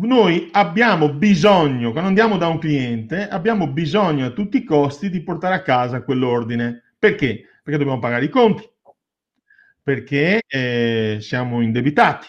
[0.01, 5.23] noi abbiamo bisogno, quando andiamo da un cliente, abbiamo bisogno a tutti i costi di
[5.23, 6.93] portare a casa quell'ordine.
[6.99, 7.48] Perché?
[7.69, 8.67] Perché dobbiamo pagare i conti,
[9.83, 12.25] perché eh, siamo indebitati,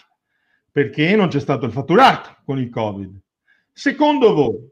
[0.71, 3.19] perché non c'è stato il fatturato con il Covid.
[3.73, 4.69] Secondo voi,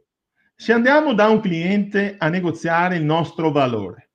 [0.54, 4.12] se andiamo da un cliente a negoziare il nostro valore,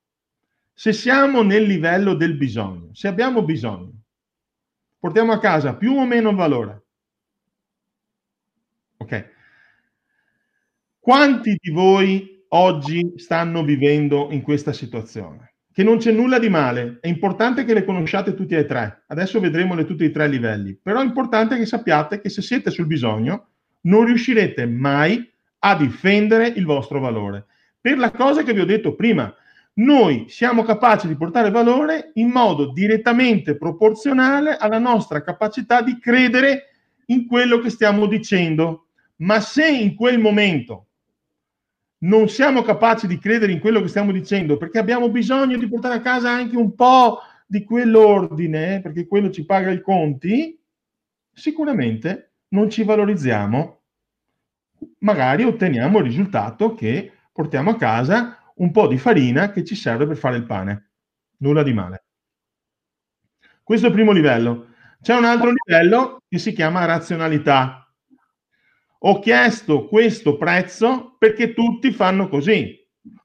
[0.73, 4.03] se siamo nel livello del bisogno, se abbiamo bisogno,
[5.01, 6.85] portiamo a casa più o meno valore.
[8.99, 9.33] Ok.
[11.01, 15.54] Quanti di voi oggi stanno vivendo in questa situazione?
[15.75, 19.03] Che non c'è nulla di male, è importante che le conosciate tutti e tre.
[19.09, 22.71] Adesso vedremo le, tutti e tre livelli, però è importante che sappiate che se siete
[22.71, 23.49] sul bisogno
[23.81, 25.29] non riuscirete mai
[25.59, 27.47] a difendere il vostro valore.
[27.81, 29.35] Per la cosa che vi ho detto prima,
[29.75, 36.69] noi siamo capaci di portare valore in modo direttamente proporzionale alla nostra capacità di credere
[37.07, 38.91] in quello che stiamo dicendo.
[39.17, 40.91] Ma se in quel momento
[42.05, 45.97] non siamo capaci di credere in quello che stiamo dicendo perché abbiamo bisogno di portare
[45.97, 50.59] a casa anche un po' di quell'ordine, perché quello ci paga i conti,
[51.33, 53.83] sicuramente non ci valorizziamo,
[54.99, 60.07] magari otteniamo il risultato che portiamo a casa un po' di farina che ci serve
[60.07, 60.91] per fare il pane.
[61.39, 62.05] Nulla di male.
[63.63, 64.69] Questo è il primo livello.
[65.01, 67.84] C'è un altro livello che si chiama razionalità.
[69.07, 72.83] Ho chiesto questo prezzo perché tutti fanno così.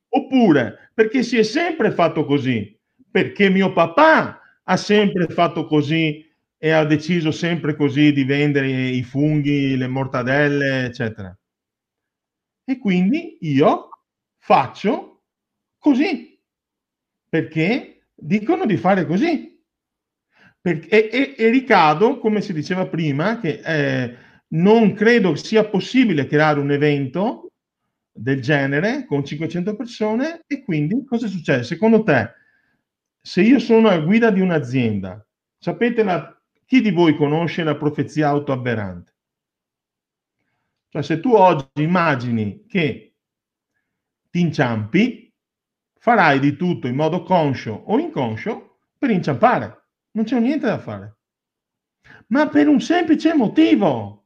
[0.09, 2.77] Oppure perché si è sempre fatto così.
[3.09, 6.25] Perché mio papà ha sempre fatto così
[6.57, 11.35] e ha deciso sempre così di vendere i funghi, le mortadelle, eccetera.
[12.65, 13.89] E quindi io
[14.37, 15.23] faccio
[15.77, 16.37] così,
[17.27, 19.63] perché dicono di fare così.
[20.61, 24.17] Perché, e, e, e ricado, come si diceva prima, che eh,
[24.49, 27.51] non credo sia possibile creare un evento
[28.11, 31.63] del genere con 500 persone e quindi cosa succede?
[31.63, 32.31] Secondo te,
[33.21, 35.25] se io sono a guida di un'azienda,
[35.57, 39.13] sapete la, chi di voi conosce la profezia autoavverante?
[40.89, 43.13] Cioè se tu oggi immagini che
[44.29, 45.31] ti inciampi,
[45.99, 49.87] farai di tutto in modo conscio o inconscio per inciampare.
[50.11, 51.17] Non c'è niente da fare.
[52.27, 54.18] Ma per un semplice motivo.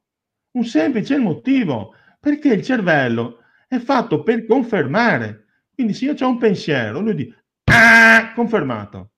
[0.53, 1.93] Un semplice motivo.
[2.19, 5.45] Perché il cervello è fatto per confermare.
[5.73, 9.11] Quindi se io ho un pensiero, lui dice, ah, confermato.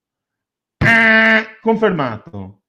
[0.78, 2.62] Ah, confermato.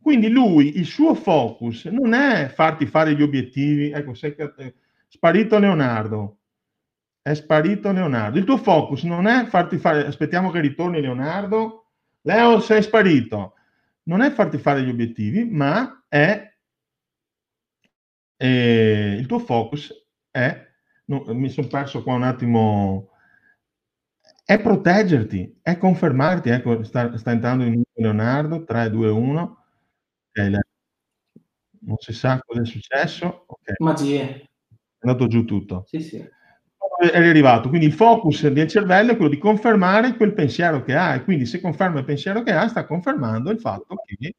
[0.00, 3.90] Quindi lui, il suo focus non è farti fare gli obiettivi.
[3.90, 4.34] Ecco, sei
[5.08, 6.38] sparito Leonardo
[7.22, 8.38] è sparito Leonardo.
[8.38, 11.86] Il tuo focus non è farti fare, aspettiamo che ritorni Leonardo,
[12.22, 13.54] Leo sei sparito,
[14.04, 16.51] non è farti fare gli obiettivi, ma è
[18.42, 19.92] eh, il tuo focus
[20.30, 20.68] è,
[21.06, 23.10] no, mi sono perso qua un attimo,
[24.44, 29.64] è proteggerti, è confermarti, ecco, sta, sta entrando in Leonardo, 3, 2, 1,
[30.30, 30.58] okay,
[31.84, 33.74] non si sa cosa è successo, okay.
[33.78, 34.48] Magie.
[34.98, 35.84] È andato giù tutto.
[35.86, 36.28] Sì, sì
[37.10, 37.68] è arrivato.
[37.68, 41.46] Quindi il focus del cervello è quello di confermare quel pensiero che ha e quindi
[41.46, 44.36] se conferma il pensiero che ha sta confermando il fatto che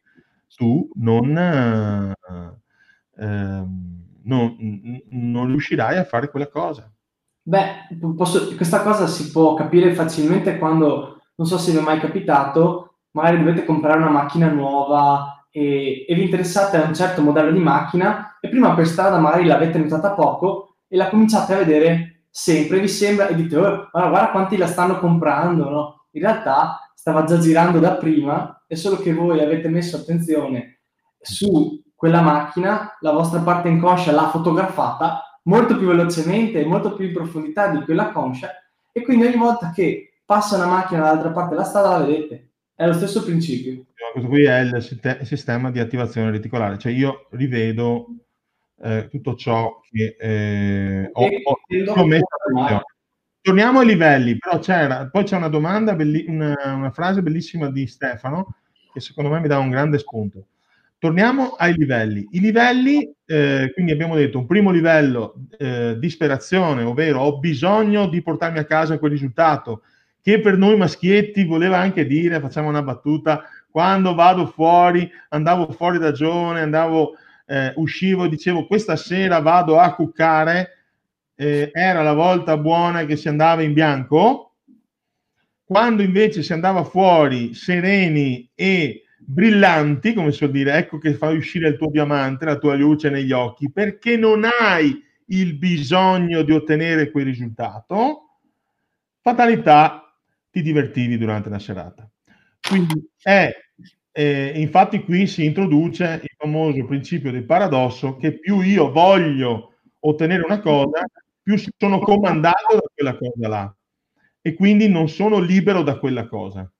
[0.55, 2.15] tu non,
[3.17, 4.55] ehm, non,
[5.09, 6.91] non riuscirai a fare quella cosa.
[7.45, 11.99] Beh, posso, questa cosa si può capire facilmente quando, non so se vi è mai
[11.99, 17.51] capitato, magari dovete comprare una macchina nuova e, e vi interessate a un certo modello
[17.51, 22.25] di macchina e prima per strada magari l'avete notata poco e la cominciate a vedere
[22.29, 26.07] sempre vi sembra e dite, oh, guarda, guarda quanti la stanno comprando, no?
[26.11, 30.79] In realtà stava già girando da prima, è solo che voi avete messo attenzione
[31.19, 37.05] su quella macchina, la vostra parte inconscia l'ha fotografata molto più velocemente e molto più
[37.05, 38.49] in profondità di quella conscia
[38.91, 42.49] e quindi ogni volta che passa una macchina dall'altra parte della strada la vedete.
[42.75, 43.85] È lo stesso principio.
[44.11, 48.07] Questo qui è il sistema di attivazione reticolare, cioè io rivedo
[48.81, 51.29] eh, tutto ciò che eh, ho,
[51.95, 52.25] ho messo
[53.39, 57.87] Torniamo ai livelli, però c'era, poi c'è una domanda, belli, una, una, frase bellissima di
[57.87, 58.55] Stefano
[58.91, 60.47] che secondo me mi dà un grande spunto.
[61.03, 62.25] Torniamo ai livelli.
[62.31, 68.21] I livelli, eh, quindi abbiamo detto un primo livello, eh, disperazione, ovvero ho bisogno di
[68.21, 69.81] portarmi a casa quel risultato,
[70.21, 75.97] che per noi maschietti voleva anche dire, facciamo una battuta, quando vado fuori, andavo fuori
[75.97, 77.15] da giovane, andavo
[77.47, 80.69] eh, uscivo e dicevo questa sera vado a cuccare,
[81.35, 84.53] eh, era la volta buona che si andava in bianco,
[85.65, 91.69] quando invece si andava fuori sereni e brillanti, come so dire, ecco che fai uscire
[91.69, 97.11] il tuo diamante, la tua luce negli occhi, perché non hai il bisogno di ottenere
[97.11, 98.39] quel risultato,
[99.21, 100.13] fatalità,
[100.51, 102.07] ti divertivi durante la serata.
[102.59, 103.51] Quindi è
[104.15, 110.43] eh, infatti qui si introduce il famoso principio del paradosso che più io voglio ottenere
[110.43, 111.03] una cosa,
[111.41, 113.75] più sono comandato da quella cosa là
[114.39, 116.71] e quindi non sono libero da quella cosa.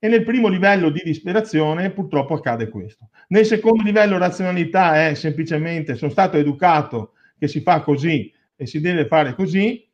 [0.00, 3.08] E nel primo livello di disperazione purtroppo accade questo.
[3.28, 8.80] Nel secondo livello razionalità è semplicemente sono stato educato che si fa così e si
[8.80, 9.84] deve fare così,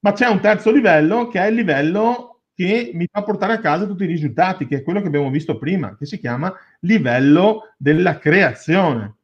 [0.00, 3.84] ma c'è un terzo livello che è il livello che mi fa portare a casa
[3.84, 6.50] tutti i risultati, che è quello che abbiamo visto prima, che si chiama
[6.80, 9.16] livello della creazione.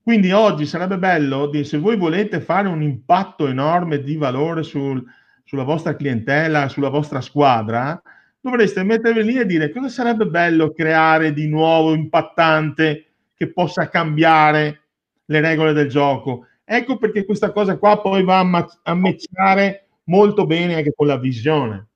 [0.00, 5.02] Quindi oggi sarebbe bello, di, se voi volete fare un impatto enorme di valore sul,
[5.42, 8.00] sulla vostra clientela, sulla vostra squadra,
[8.50, 14.82] dovreste mettervi lì e dire cosa sarebbe bello creare di nuovo, impattante, che possa cambiare
[15.24, 16.46] le regole del gioco.
[16.62, 21.06] Ecco perché questa cosa qua poi va a, ma- a matchare molto bene anche con
[21.06, 21.88] la visione.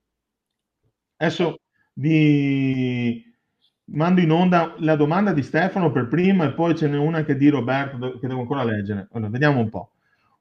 [1.19, 1.61] Adesso
[1.95, 3.23] vi
[3.91, 7.37] mando in onda la domanda di Stefano per prima e poi ce n'è una che
[7.37, 9.09] di Roberto che devo ancora leggere.
[9.13, 9.91] Allora, vediamo un po'.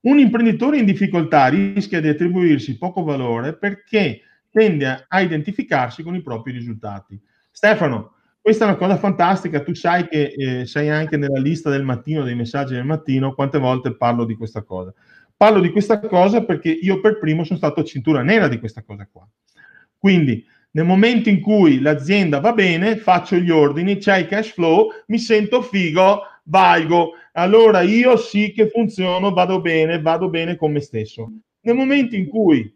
[0.01, 4.21] Un imprenditore in difficoltà rischia di attribuirsi poco valore perché
[4.57, 7.19] tende a identificarsi con i propri risultati.
[7.51, 11.83] Stefano, questa è una cosa fantastica, tu sai che eh, sei anche nella lista del
[11.83, 14.91] mattino, dei messaggi del mattino, quante volte parlo di questa cosa.
[15.35, 19.07] Parlo di questa cosa perché io per primo sono stato cintura nera di questa cosa
[19.11, 19.27] qua.
[19.95, 24.89] Quindi nel momento in cui l'azienda va bene, faccio gli ordini, c'è il cash flow,
[25.07, 27.11] mi sento figo, valgo.
[27.33, 31.31] Allora io sì che funziono, vado bene, vado bene con me stesso.
[31.59, 32.75] Nel momento in cui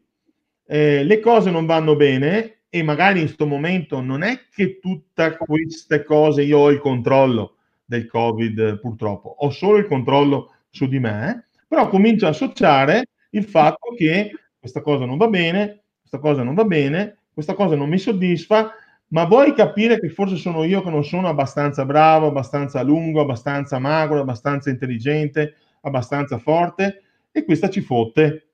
[0.71, 5.35] eh, le cose non vanno bene e magari in questo momento non è che tutte
[5.37, 10.97] queste cose io ho il controllo del Covid purtroppo, ho solo il controllo su di
[10.97, 16.41] me, però comincio a associare il fatto che questa cosa non va bene, questa cosa
[16.41, 18.73] non va bene, questa cosa non mi soddisfa,
[19.07, 23.77] ma vuoi capire che forse sono io che non sono abbastanza bravo, abbastanza lungo, abbastanza
[23.77, 27.01] magro, abbastanza intelligente, abbastanza forte?
[27.29, 28.50] E questa ci fotte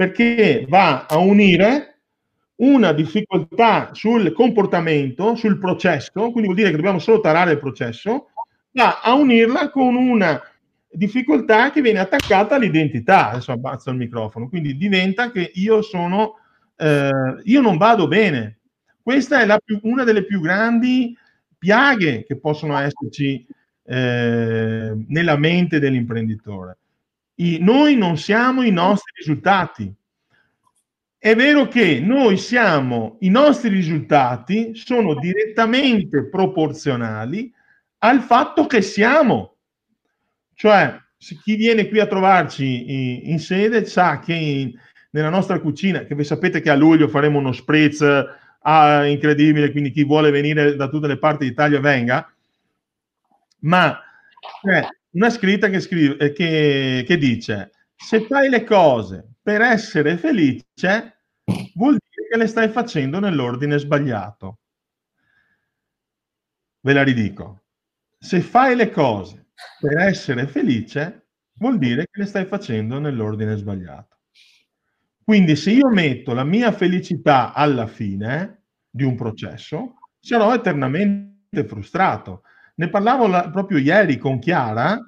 [0.00, 1.98] perché va a unire
[2.62, 8.30] una difficoltà sul comportamento, sul processo, quindi vuol dire che dobbiamo solo tarare il processo,
[8.72, 10.40] va a unirla con una
[10.90, 13.32] difficoltà che viene attaccata all'identità.
[13.32, 16.36] Adesso abbazzo il microfono, quindi diventa che io sono,
[16.76, 17.10] eh,
[17.42, 18.60] io non vado bene.
[19.02, 21.14] Questa è più, una delle più grandi
[21.58, 23.46] piaghe che possono esserci
[23.84, 26.78] eh, nella mente dell'imprenditore
[27.40, 29.92] i, noi non siamo i nostri risultati.
[31.18, 37.52] È vero che noi siamo, i nostri risultati sono direttamente proporzionali
[37.98, 39.56] al fatto che siamo.
[40.54, 44.72] Cioè, chi viene qui a trovarci in, in sede sa che in,
[45.10, 48.02] nella nostra cucina, che voi sapete che a luglio faremo uno spritz
[48.62, 52.32] ah, incredibile, quindi chi vuole venire da tutte le parti d'Italia venga,
[53.60, 53.98] ma
[54.62, 60.16] cioè, una scritta che, scrive, eh, che, che dice se fai le cose per essere
[60.16, 61.24] felice
[61.74, 64.58] vuol dire che le stai facendo nell'ordine sbagliato.
[66.80, 67.64] Ve la ridico.
[68.18, 74.20] Se fai le cose per essere felice vuol dire che le stai facendo nell'ordine sbagliato.
[75.22, 82.42] Quindi se io metto la mia felicità alla fine di un processo, sarò eternamente frustrato
[82.80, 84.98] ne parlavo la, proprio ieri con Chiara,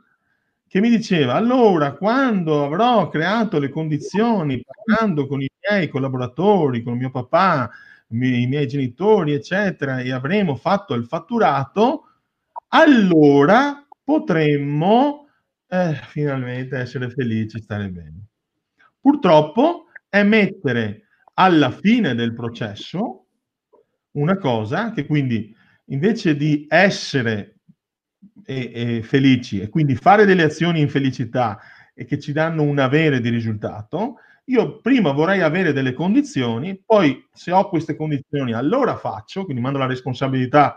[0.68, 6.98] che mi diceva, allora, quando avrò creato le condizioni, parlando con i miei collaboratori, con
[6.98, 7.70] mio papà,
[8.08, 12.08] i miei genitori, eccetera, e avremo fatto il fatturato,
[12.68, 15.28] allora potremmo
[15.66, 18.26] eh, finalmente essere felici, stare bene.
[19.00, 21.04] Purtroppo è mettere
[21.34, 23.24] alla fine del processo
[24.12, 27.60] una cosa che quindi invece di essere
[28.44, 31.58] e, e felici e quindi fare delle azioni in felicità
[31.94, 34.16] e che ci danno un avere di risultato,
[34.46, 39.78] io prima vorrei avere delle condizioni, poi se ho queste condizioni allora faccio, quindi mando
[39.78, 40.76] la responsabilità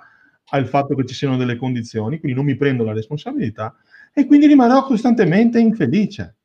[0.49, 3.75] al fatto che ci siano delle condizioni, quindi non mi prendo la responsabilità
[4.13, 6.35] e quindi rimarrò costantemente infelice.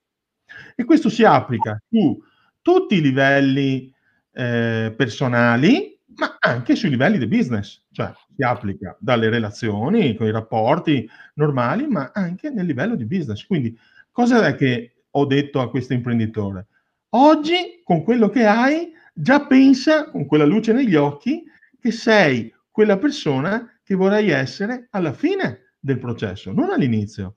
[0.74, 2.18] E questo si applica su
[2.62, 3.92] tutti i livelli
[4.32, 10.30] eh, personali, ma anche sui livelli di business, cioè si applica dalle relazioni, con i
[10.32, 13.44] rapporti normali, ma anche nel livello di business.
[13.46, 13.76] Quindi,
[14.10, 16.66] cosa è che ho detto a questo imprenditore?
[17.10, 21.42] Oggi, con quello che hai, già pensa con quella luce negli occhi
[21.80, 27.36] che sei quella persona che vorrai essere alla fine del processo, non all'inizio.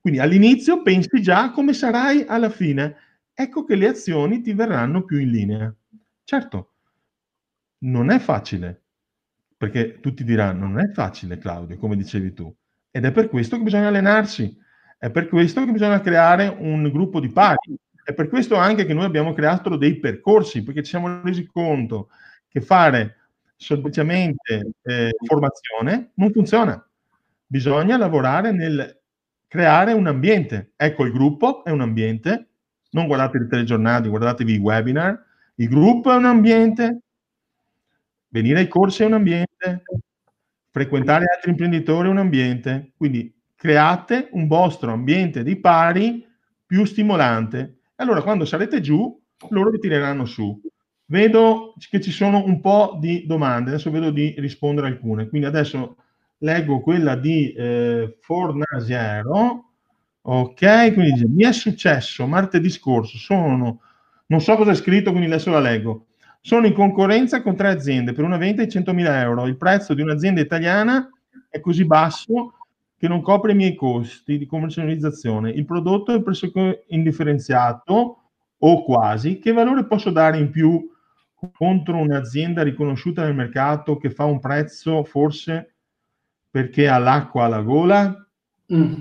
[0.00, 2.96] Quindi all'inizio pensi già come sarai alla fine.
[3.34, 5.74] Ecco che le azioni ti verranno più in linea.
[6.24, 6.69] Certo,
[7.80, 8.82] non è facile,
[9.56, 12.54] perché tutti diranno non è facile Claudio, come dicevi tu,
[12.90, 14.58] ed è per questo che bisogna allenarsi,
[14.98, 17.74] È per questo che bisogna creare un gruppo di pari.
[18.04, 22.10] È per questo anche che noi abbiamo creato dei percorsi, perché ci siamo resi conto
[22.48, 23.16] che fare
[23.56, 26.86] semplicemente eh, formazione non funziona.
[27.46, 29.00] Bisogna lavorare nel
[29.48, 30.72] creare un ambiente.
[30.76, 32.48] Ecco, il gruppo è un ambiente,
[32.90, 35.24] non guardate i telegiornali, guardatevi i webinar.
[35.56, 37.00] Il gruppo è un ambiente,
[38.30, 39.82] venire ai corsi è un ambiente,
[40.70, 42.92] frequentare altri imprenditori è un ambiente.
[42.96, 46.26] Quindi create un vostro ambiente di pari
[46.64, 47.80] più stimolante.
[47.96, 49.20] Allora quando sarete giù,
[49.50, 50.58] loro vi tireranno su.
[51.06, 55.28] Vedo che ci sono un po' di domande, adesso vedo di rispondere alcune.
[55.28, 55.96] Quindi adesso
[56.38, 59.64] leggo quella di eh, Fornasiero.
[60.22, 63.80] Ok, quindi dice, mi è successo martedì scorso, sono,
[64.26, 66.06] non so cosa è scritto, quindi adesso la leggo.
[66.40, 69.46] Sono in concorrenza con tre aziende per una vendita di 100.000 euro.
[69.46, 71.08] Il prezzo di un'azienda italiana
[71.48, 72.54] è così basso
[72.96, 75.50] che non copre i miei costi di commercializzazione.
[75.50, 78.16] Il prodotto è pressoché indifferenziato
[78.58, 79.38] o quasi.
[79.38, 80.88] Che valore posso dare in più
[81.52, 85.74] contro un'azienda riconosciuta nel mercato che fa un prezzo forse
[86.50, 88.28] perché ha l'acqua alla gola?
[88.72, 89.00] Mm.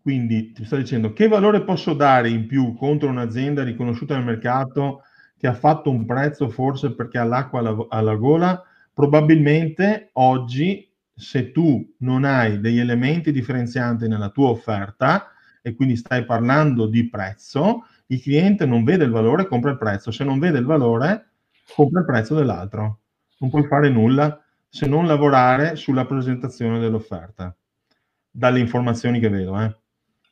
[0.00, 5.02] Quindi ti sto dicendo che valore posso dare in più contro un'azienda riconosciuta nel mercato
[5.42, 8.62] che ha fatto un prezzo forse perché ha l'acqua alla, alla gola?
[8.94, 16.24] Probabilmente oggi se tu non hai degli elementi differenzianti nella tua offerta e quindi stai
[16.24, 20.12] parlando di prezzo, il cliente non vede il valore, compra il prezzo.
[20.12, 21.30] Se non vede il valore,
[21.74, 23.00] compra il prezzo dell'altro.
[23.38, 27.52] Non puoi fare nulla se non lavorare sulla presentazione dell'offerta,
[28.30, 29.60] dalle informazioni che vedo.
[29.60, 29.76] Eh.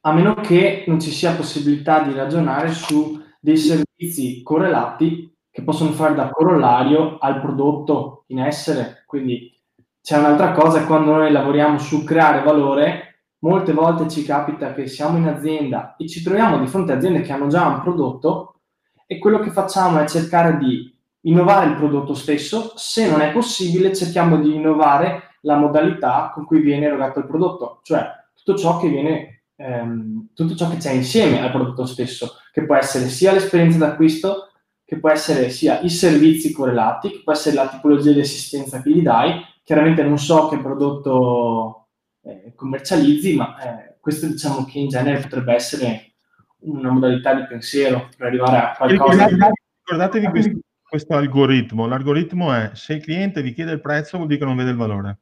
[0.03, 5.91] A meno che non ci sia possibilità di ragionare su dei servizi correlati che possono
[5.91, 9.03] fare da corollario al prodotto in essere.
[9.07, 9.53] Quindi
[10.01, 15.19] c'è un'altra cosa, quando noi lavoriamo su creare valore, molte volte ci capita che siamo
[15.19, 18.61] in azienda e ci troviamo di fronte a aziende che hanno già un prodotto
[19.07, 23.95] e quello che facciamo è cercare di innovare il prodotto stesso, se non è possibile
[23.95, 28.89] cerchiamo di innovare la modalità con cui viene erogato il prodotto, cioè tutto ciò che
[28.89, 29.30] viene,
[29.61, 34.49] ehm, tutto ciò che c'è insieme al prodotto stesso, che può essere sia l'esperienza d'acquisto,
[34.85, 38.91] che può essere sia i servizi correlati, che può essere la tipologia di assistenza che
[38.91, 39.41] gli dai.
[39.63, 41.89] Chiaramente non so che prodotto
[42.23, 46.15] eh, commercializzi, ma eh, questo diciamo che in genere potrebbe essere
[46.61, 49.27] una modalità di pensiero per arrivare a qualcosa.
[49.27, 50.59] Ricordatevi questo
[50.91, 51.87] questo algoritmo.
[51.87, 54.77] L'algoritmo è se il cliente vi chiede il prezzo vuol dire che non vede il
[54.77, 55.19] valore.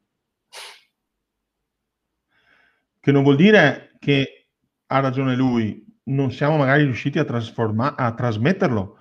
[2.99, 4.49] Che non vuol dire che
[4.87, 8.97] ha ragione lui, non siamo magari riusciti a, a trasmetterlo.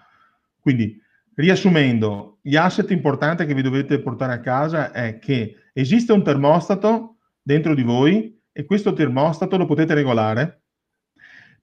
[0.60, 1.02] Quindi,
[1.36, 7.18] riassumendo, gli asset importanti che vi dovete portare a casa è che esiste un termostato
[7.42, 10.64] dentro di voi e questo termostato lo potete regolare.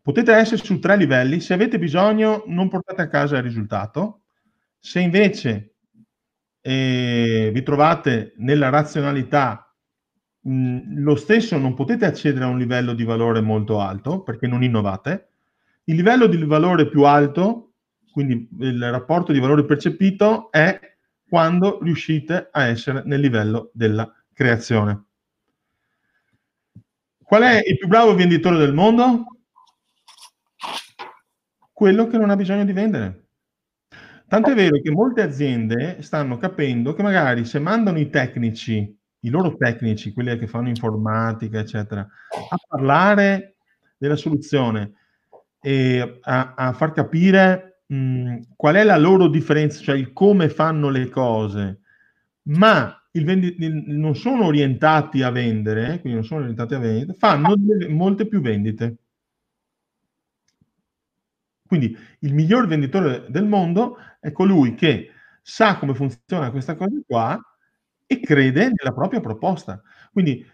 [0.01, 4.25] Potete essere su tre livelli, se avete bisogno non portate a casa il risultato,
[4.79, 5.77] se invece
[6.61, 9.64] eh, vi trovate nella razionalità,
[10.47, 15.29] lo stesso non potete accedere a un livello di valore molto alto perché non innovate.
[15.85, 17.73] Il livello di valore più alto,
[18.11, 20.79] quindi il rapporto di valore percepito, è
[21.27, 25.05] quando riuscite a essere nel livello della creazione.
[27.23, 29.25] Qual è il più bravo venditore del mondo?
[31.73, 33.25] Quello che non ha bisogno di vendere.
[34.29, 39.31] Tanto è vero che molte aziende stanno capendo che magari se mandano i tecnici, i
[39.31, 43.57] loro tecnici, quelli che fanno informatica, eccetera, a parlare
[43.97, 44.93] della soluzione
[45.61, 50.91] e a, a far capire mh, qual è la loro differenza, cioè il come fanno
[50.91, 51.81] le cose,
[52.43, 53.57] ma vendi-
[53.87, 58.41] non sono orientati a vendere, quindi non sono orientati a vendere, fanno delle, molte più
[58.41, 58.97] vendite.
[61.67, 65.11] Quindi il miglior venditore del mondo è colui che
[65.43, 67.41] sa come funziona questa cosa qua
[68.07, 69.81] e crede nella propria proposta.
[70.13, 70.45] Quindi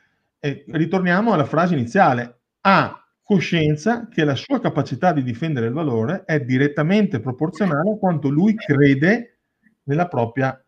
[0.41, 6.25] eh, ritorniamo alla frase iniziale, ha coscienza che la sua capacità di difendere il valore
[6.25, 9.39] è direttamente proporzionale a quanto lui crede
[9.85, 10.61] nella propria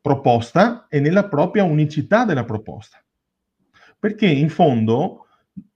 [0.00, 3.02] proposta e nella propria unicità della proposta.
[3.98, 5.26] Perché in fondo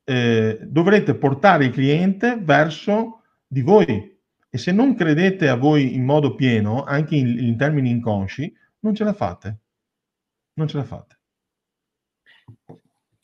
[0.05, 4.13] eh, dovrete portare il cliente verso di voi.
[4.51, 8.95] E se non credete a voi in modo pieno, anche in, in termini inconsci, non
[8.95, 9.59] ce la fate.
[10.55, 11.19] Non ce la fate.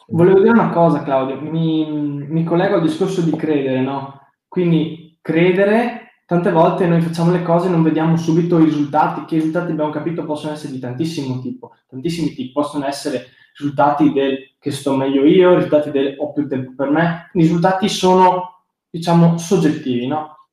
[0.08, 4.20] Volevo dire una cosa, Claudio, mi, mi collego al discorso di credere, no?
[4.48, 9.36] Quindi credere, tante volte noi facciamo le cose e non vediamo subito i risultati, che
[9.36, 13.26] i risultati abbiamo capito possono essere di tantissimo tipo, tantissimi tipi, possono essere
[13.56, 17.88] risultati del che sto meglio io, risultati del ho più tempo per me, i risultati
[17.88, 20.48] sono, diciamo, soggettivi, no?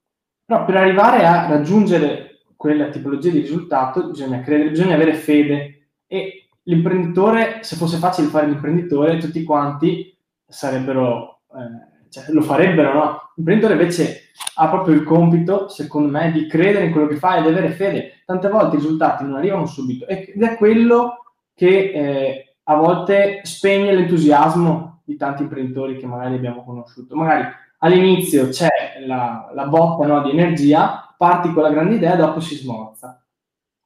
[0.46, 6.47] Però per arrivare a raggiungere quella tipologia di risultato bisogna credere, bisogna avere fede e
[6.68, 10.16] l'imprenditore, se fosse facile fare l'imprenditore, tutti quanti
[10.46, 13.32] sarebbero, eh, cioè, lo farebbero, no?
[13.36, 17.42] L'imprenditore invece ha proprio il compito, secondo me, di credere in quello che fa e
[17.42, 18.22] di avere fede.
[18.26, 23.94] Tante volte i risultati non arrivano subito ed è quello che eh, a volte spegne
[23.94, 27.16] l'entusiasmo di tanti imprenditori che magari abbiamo conosciuto.
[27.16, 27.46] Magari
[27.80, 28.68] all'inizio c'è
[29.06, 33.22] la, la botta no, di energia, parti con la grande idea dopo si smorza.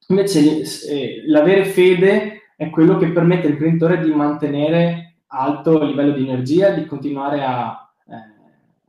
[0.08, 6.22] Invece eh, l'avere fede è quello che permette all'imprenditore di mantenere alto il livello di
[6.22, 8.14] energia, di continuare a, eh,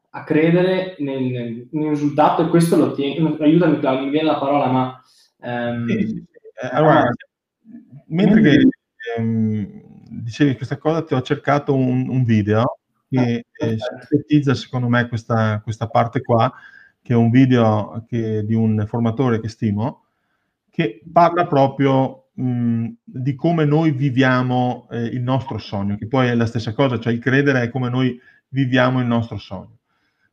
[0.10, 3.36] a credere nel, nel, risultato e questo lo tiene.
[3.40, 5.04] Aiutami Claudio, mi viene la parola, ma...
[5.42, 6.26] Ehm, sì, sì.
[6.72, 7.10] Allora,
[8.08, 8.68] mentre che
[9.18, 9.82] ehm,
[10.22, 12.78] dicevi questa cosa, ti ho cercato un, un video
[13.10, 13.78] che ah, eh,
[14.08, 16.52] sintetizza secondo me questa, questa, parte qua,
[17.02, 20.06] che è un video che, di un formatore che stimo,
[20.70, 26.36] che parla proprio mh, di come noi viviamo eh, il nostro sogno, che poi è
[26.36, 28.20] la stessa cosa, cioè il credere è come noi
[28.50, 29.80] viviamo il nostro sogno.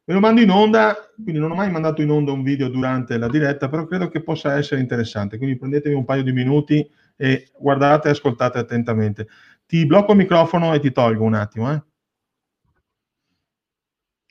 [0.04, 3.16] Ve lo mando in onda, quindi non ho mai mandato in onda un video durante
[3.16, 7.50] la diretta, però credo che possa essere interessante, quindi prendetevi un paio di minuti e
[7.58, 9.28] guardate e ascoltate attentamente.
[9.66, 11.72] Ti blocco il microfono e ti tolgo un attimo.
[11.72, 11.82] Eh.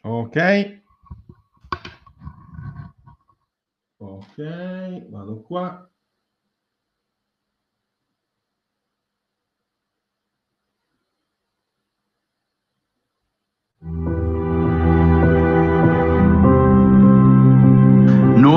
[0.04, 0.82] Ok.
[4.00, 4.38] Ok,
[5.10, 5.89] vado qua.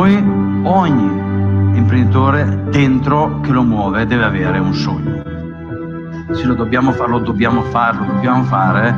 [0.03, 0.17] Noi,
[0.65, 5.23] ogni imprenditore dentro che lo muove deve avere un sogno.
[6.35, 8.97] Se lo dobbiamo fare, lo dobbiamo fare, lo dobbiamo fare,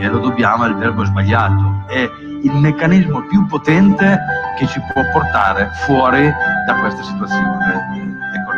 [0.00, 1.84] e lo dobbiamo è il verbo sbagliato.
[1.86, 2.10] È
[2.42, 4.20] il meccanismo più potente
[4.58, 6.30] che ci può portare fuori
[6.66, 8.18] da questa situazione.
[8.34, 8.52] Ecco,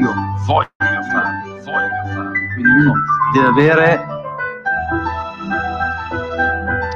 [0.00, 0.14] io
[0.46, 2.30] voglio fare, voglio fare.
[2.54, 2.94] Quindi uno
[3.34, 4.15] deve avere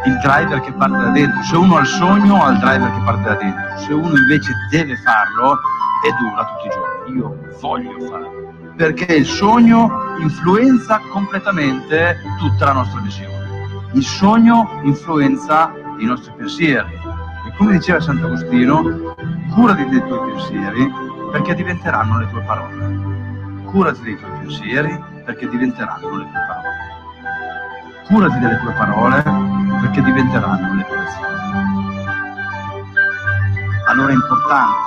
[0.04, 1.42] il driver che parte da dentro.
[1.42, 3.78] Se uno ha il sogno, ha il driver che parte da dentro.
[3.78, 5.58] Se uno invece deve farlo,
[6.02, 7.16] è dura tutti i giorni.
[7.18, 8.72] Io voglio farlo.
[8.76, 13.38] Perché il sogno influenza completamente tutta la nostra visione.
[13.92, 16.98] Il sogno influenza i nostri pensieri.
[17.46, 19.14] E come diceva Sant'Agostino,
[19.52, 20.92] curati dei tuoi pensieri
[21.30, 23.64] perché diventeranno le tue parole.
[23.64, 26.78] Curati dei tuoi pensieri perché diventeranno le tue parole.
[28.06, 32.08] Curati delle tue parole perché diventeranno le azioni.
[33.88, 34.78] Allora è importante,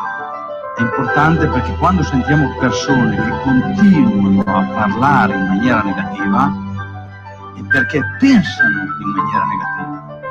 [0.77, 6.53] è importante perché quando sentiamo persone che continuano a parlare in maniera negativa,
[7.55, 10.21] è perché pensano in maniera negativa.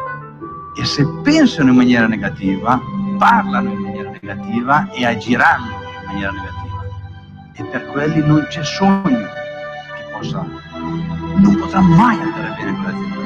[0.75, 2.81] E se pensano in maniera negativa,
[3.19, 6.85] parlano in maniera negativa e agiranno in maniera negativa.
[7.53, 10.43] E per quelli non c'è sogno che possa,
[11.37, 13.22] non potrà mai andare bene con l'azienda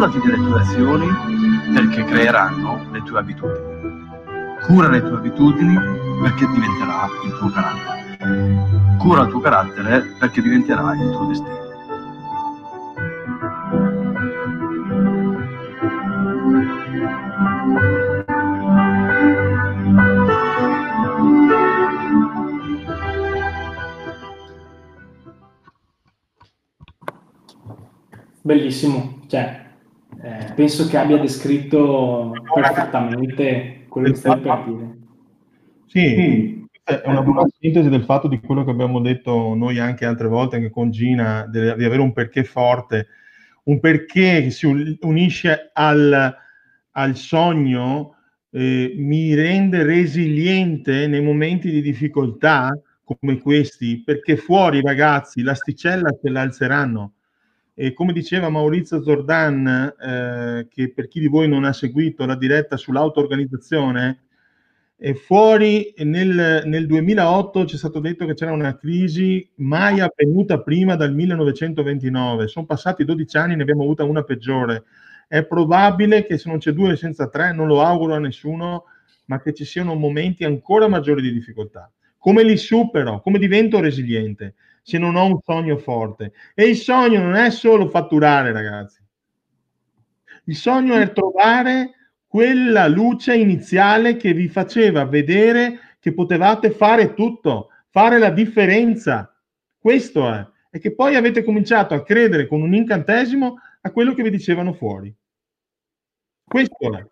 [0.00, 1.06] curati delle tue azioni
[1.74, 3.98] perché creeranno le tue abitudini.
[4.62, 5.78] Cura le tue abitudini
[6.22, 8.96] perché diventerà il tuo carattere.
[8.96, 11.58] Cura il tuo carattere perché diventerà il tuo destino.
[28.42, 29.68] Bellissimo, cioè
[30.22, 34.98] eh, penso che abbia descritto perfettamente quello che stai per dire.
[35.86, 40.28] Sì, è una buona sintesi del fatto di quello che abbiamo detto noi anche altre
[40.28, 43.08] volte, anche con Gina, di avere un perché forte,
[43.64, 44.66] un perché che si
[45.00, 46.34] unisce al,
[46.90, 48.16] al sogno,
[48.50, 52.70] eh, mi rende resiliente nei momenti di difficoltà
[53.04, 57.14] come questi, perché fuori ragazzi l'asticella se l'alzeranno
[57.74, 62.36] e come diceva Maurizio Zordan, eh, che per chi di voi non ha seguito la
[62.36, 64.24] diretta sull'auto-organizzazione,
[65.02, 70.60] eh, fuori nel, nel 2008 ci è stato detto che c'era una crisi mai avvenuta
[70.60, 72.48] prima dal 1929.
[72.48, 74.84] Sono passati 12 anni, ne abbiamo avuta una peggiore.
[75.26, 78.84] È probabile che se non c'è due senza tre, non lo auguro a nessuno,
[79.26, 81.90] ma che ci siano momenti ancora maggiori di difficoltà.
[82.18, 83.22] Come li supero?
[83.22, 84.54] Come divento resiliente?
[84.90, 86.32] Se non ho un sogno forte.
[86.52, 88.98] E il sogno non è solo fatturare, ragazzi.
[90.44, 91.92] Il sogno è trovare
[92.26, 99.32] quella luce iniziale che vi faceva vedere che potevate fare tutto, fare la differenza.
[99.78, 100.44] Questo è.
[100.72, 104.72] E che poi avete cominciato a credere con un incantesimo a quello che vi dicevano
[104.72, 105.14] fuori.
[106.44, 107.06] Questo è.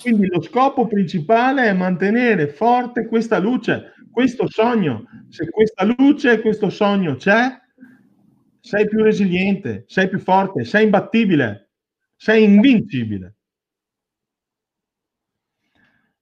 [0.00, 5.04] Quindi lo scopo principale è mantenere forte questa luce, questo sogno.
[5.28, 7.58] Se questa luce questo sogno c'è,
[8.60, 11.70] sei più resiliente, sei più forte, sei imbattibile,
[12.16, 13.36] sei invincibile.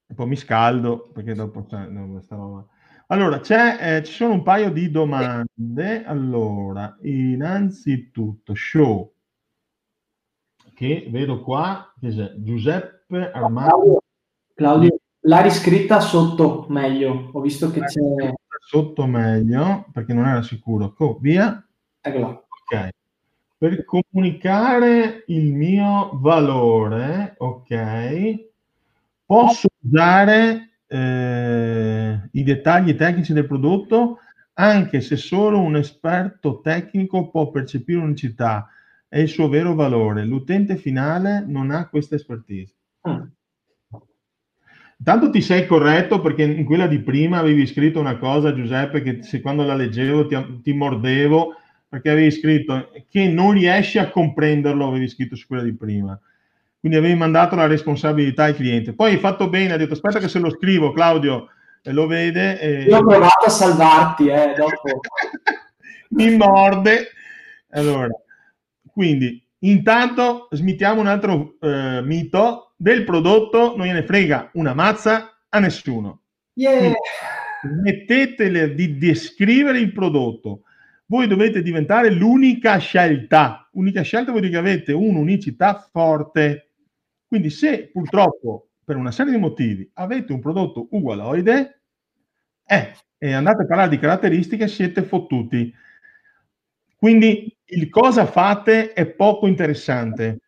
[0.07, 2.67] E poi mi scaldo perché dopo questa roba.
[3.09, 6.05] Allora, eh, ci sono un paio di domande.
[6.05, 9.13] Allora, innanzitutto, show
[10.79, 14.05] che vedo qua, c'è Giuseppe Armando.
[14.55, 18.33] Claudio, l'ha riscritta sotto meglio, ho visto che c'è...
[18.67, 20.95] Sotto meglio, perché non era sicuro.
[20.99, 21.65] Oh, via.
[22.01, 22.27] Eccola.
[22.27, 22.89] Ok.
[23.57, 28.47] Per comunicare il mio valore, ok,
[29.25, 34.19] posso usare eh, i dettagli tecnici del prodotto
[34.55, 38.69] anche se solo un esperto tecnico può percepire unicità
[39.09, 40.25] è il suo vero valore.
[40.25, 42.75] L'utente finale non ha questa expertise.
[43.09, 43.23] Mm.
[44.99, 49.23] Intanto ti sei corretto perché in quella di prima avevi scritto una cosa, Giuseppe, che
[49.23, 51.55] se quando la leggevo ti, ti mordevo
[51.89, 56.19] perché avevi scritto che non riesci a comprenderlo, avevi scritto su quella di prima.
[56.81, 58.93] Quindi avevi mandato la responsabilità al cliente.
[58.93, 61.49] Poi hai fatto bene, hai detto aspetta che se lo scrivo, Claudio
[61.83, 62.61] e lo vede.
[62.61, 62.83] E...
[62.83, 65.01] Io ho provato a salvarti, eh, dopo.
[66.11, 67.09] Mi morde.
[67.71, 68.11] Allora,
[68.93, 75.59] quindi, intanto smittiamo un altro eh, mito del prodotto, non gliene frega una mazza a
[75.59, 76.23] nessuno.
[76.55, 76.93] Yeah.
[77.63, 80.63] Smettetele di descrivere il prodotto.
[81.07, 83.69] Voi dovete diventare l'unica scelta.
[83.73, 86.73] Unica scelta vuol dire che avete un'unicità forte.
[87.27, 91.83] Quindi se purtroppo per una serie di motivi avete un prodotto ugualoide
[92.65, 95.73] eh, e andate a parlare di caratteristiche, siete fottuti.
[96.99, 100.41] Quindi il cosa fate è poco interessante.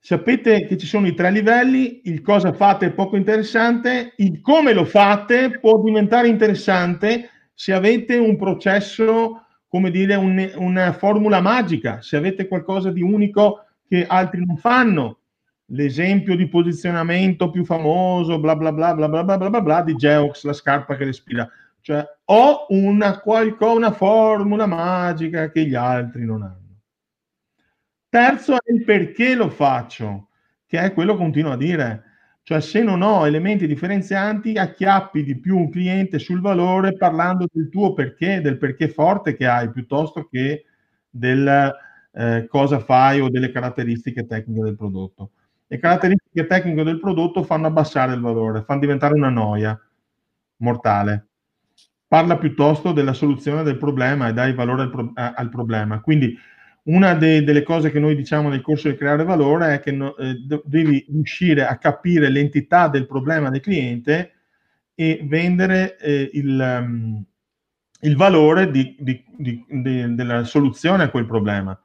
[0.00, 4.72] Sapete che ci sono i tre livelli, il cosa fate è poco interessante, il come
[4.72, 12.00] lo fate può diventare interessante se avete un processo, come dire, un, una formula magica,
[12.00, 15.18] se avete qualcosa di unico che altri non fanno.
[15.66, 19.94] L'esempio di posizionamento più famoso, bla bla bla bla bla bla bla bla, bla di
[19.96, 21.46] Geox, la scarpa che respira.
[21.82, 26.60] Cioè, ho una, qualcosa, una formula magica che gli altri non hanno.
[28.08, 30.28] Terzo è il perché lo faccio,
[30.66, 32.04] che è quello che continuo a dire.
[32.44, 37.68] Cioè, se non ho elementi differenzianti, acchiappi di più un cliente sul valore parlando del
[37.68, 40.64] tuo perché, del perché forte che hai, piuttosto che
[41.10, 41.74] del
[42.12, 45.32] eh, cosa fai o delle caratteristiche tecniche del prodotto.
[45.66, 49.76] Le caratteristiche tecniche del prodotto fanno abbassare il valore, fanno diventare una noia
[50.58, 51.28] mortale
[52.12, 56.02] parla piuttosto della soluzione del problema e dai valore al, pro- al problema.
[56.02, 56.38] Quindi
[56.82, 60.14] una de- delle cose che noi diciamo nel corso di creare valore è che no,
[60.18, 64.32] eh, devi riuscire a capire l'entità del problema del cliente
[64.94, 67.24] e vendere eh, il, um,
[68.00, 69.64] il, valore di, di, di,
[70.14, 71.80] della soluzione a quel problema.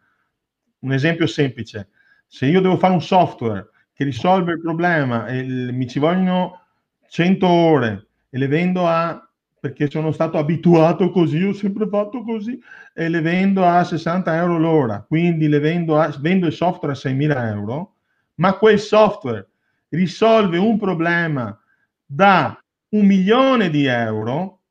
[0.80, 1.88] Un esempio semplice,
[2.28, 6.64] se io devo fare un software che risolve il problema e il, mi ci vogliono
[7.08, 9.22] 100 ore e le vendo a
[9.60, 12.60] perché sono stato abituato così, ho sempre fatto così
[12.94, 16.98] e le vendo a 60 euro l'ora, quindi le vendo, a, vendo il software a
[16.98, 17.96] 6.000 euro,
[18.36, 19.48] ma quel software
[19.90, 21.60] risolve un problema
[22.06, 22.58] da
[22.90, 24.62] un milione di euro,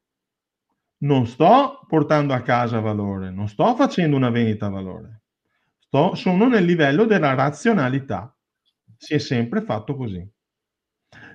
[0.99, 5.23] non sto portando a casa valore, non sto facendo una vendita a valore,
[5.79, 8.31] sto, sono nel livello della razionalità.
[8.99, 10.27] Si è sempre fatto così.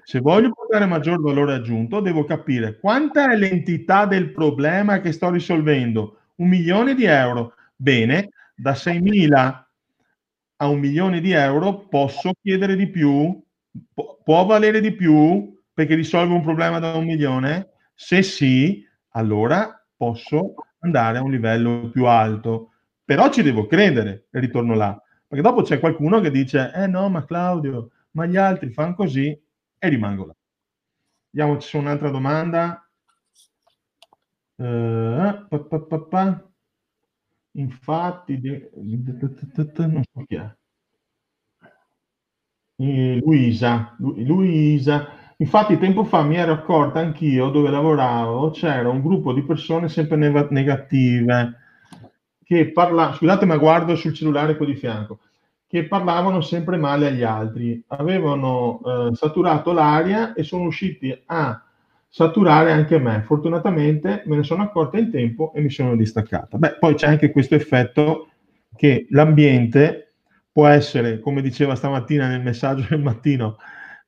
[0.04, 5.30] Se voglio portare maggior valore aggiunto, devo capire quanta è l'entità del problema che sto
[5.30, 6.18] risolvendo.
[6.36, 7.54] Un milione di euro.
[7.76, 9.66] Bene, da 6.000
[10.58, 13.42] a un milione di euro posso chiedere di più?
[13.94, 17.70] Pu- può valere di più perché risolve un problema da un milione?
[17.94, 22.72] Se sì, allora posso andare a un livello più alto.
[23.04, 25.00] Però ci devo credere e ritorno là.
[25.28, 29.38] Perché dopo c'è qualcuno che dice, eh no, ma Claudio, ma gli altri fanno così
[29.84, 30.36] e rimango là.
[31.32, 32.88] Vediamo c'è un'altra domanda.
[37.54, 38.40] Infatti,
[39.88, 40.56] non so chi è.
[42.76, 49.34] Eh, Luisa, Luisa, infatti tempo fa mi ero accorta anch'io dove lavoravo c'era un gruppo
[49.34, 51.56] di persone sempre negative
[52.44, 55.20] che parla, scusate ma guardo sul cellulare qua di fianco,
[55.72, 61.64] che parlavano sempre male agli altri, avevano eh, saturato l'aria e sono usciti a
[62.10, 63.22] saturare anche me.
[63.26, 66.58] Fortunatamente me ne sono accorta in tempo e mi sono distaccata.
[66.58, 68.28] Beh, poi c'è anche questo effetto
[68.76, 70.16] che l'ambiente
[70.52, 73.56] può essere, come diceva stamattina nel messaggio del mattino,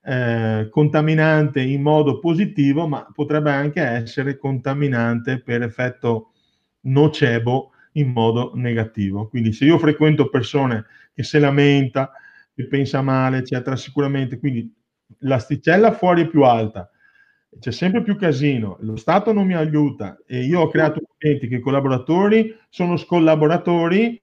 [0.03, 6.33] eh, contaminante in modo positivo, ma potrebbe anche essere contaminante per effetto
[6.81, 9.29] nocebo in modo negativo.
[9.29, 12.11] Quindi se io frequento persone che si lamenta,
[12.53, 14.73] che pensa male, eccetera, sicuramente, quindi
[15.19, 16.89] l'asticella fuori è più alta,
[17.59, 20.17] c'è sempre più casino, lo Stato non mi aiuta.
[20.25, 24.21] E io ho creato clienti che i collaboratori sono scollaboratori,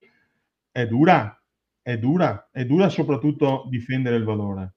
[0.71, 1.41] è dura,
[1.83, 4.75] è dura, è dura soprattutto difendere il valore.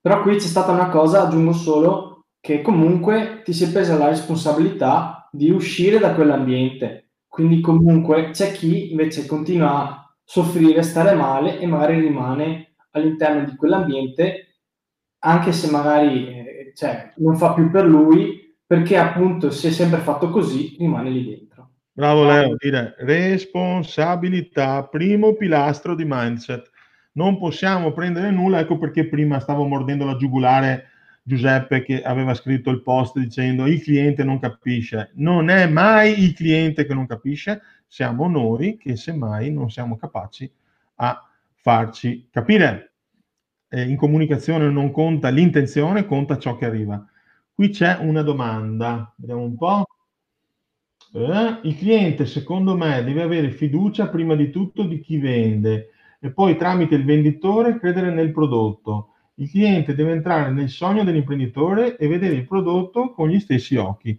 [0.00, 4.08] Però qui c'è stata una cosa, aggiungo solo, che comunque ti si è presa la
[4.08, 7.10] responsabilità di uscire da quell'ambiente.
[7.26, 14.58] Quindi comunque c'è chi invece continua soffrire, stare male e magari rimane all'interno di quell'ambiente,
[15.20, 20.00] anche se magari eh, cioè, non fa più per lui, perché appunto si è sempre
[20.00, 21.70] fatto così, rimane lì dentro.
[21.92, 26.70] Bravo Leo, dire responsabilità, primo pilastro di mindset
[27.12, 30.90] non possiamo prendere nulla, ecco perché prima stavo mordendo la giugulare
[31.22, 35.10] Giuseppe che aveva scritto il post dicendo il cliente non capisce.
[35.14, 40.50] Non è mai il cliente che non capisce, siamo noi che semmai non siamo capaci
[40.96, 42.92] a farci capire.
[43.68, 47.04] Eh, in comunicazione non conta l'intenzione, conta ciò che arriva.
[47.52, 49.84] Qui c'è una domanda, vediamo un po'.
[51.12, 55.90] Eh, il cliente, secondo me, deve avere fiducia prima di tutto di chi vende
[56.20, 59.14] e poi tramite il venditore credere nel prodotto.
[59.34, 64.18] Il cliente deve entrare nel sogno dell'imprenditore e vedere il prodotto con gli stessi occhi.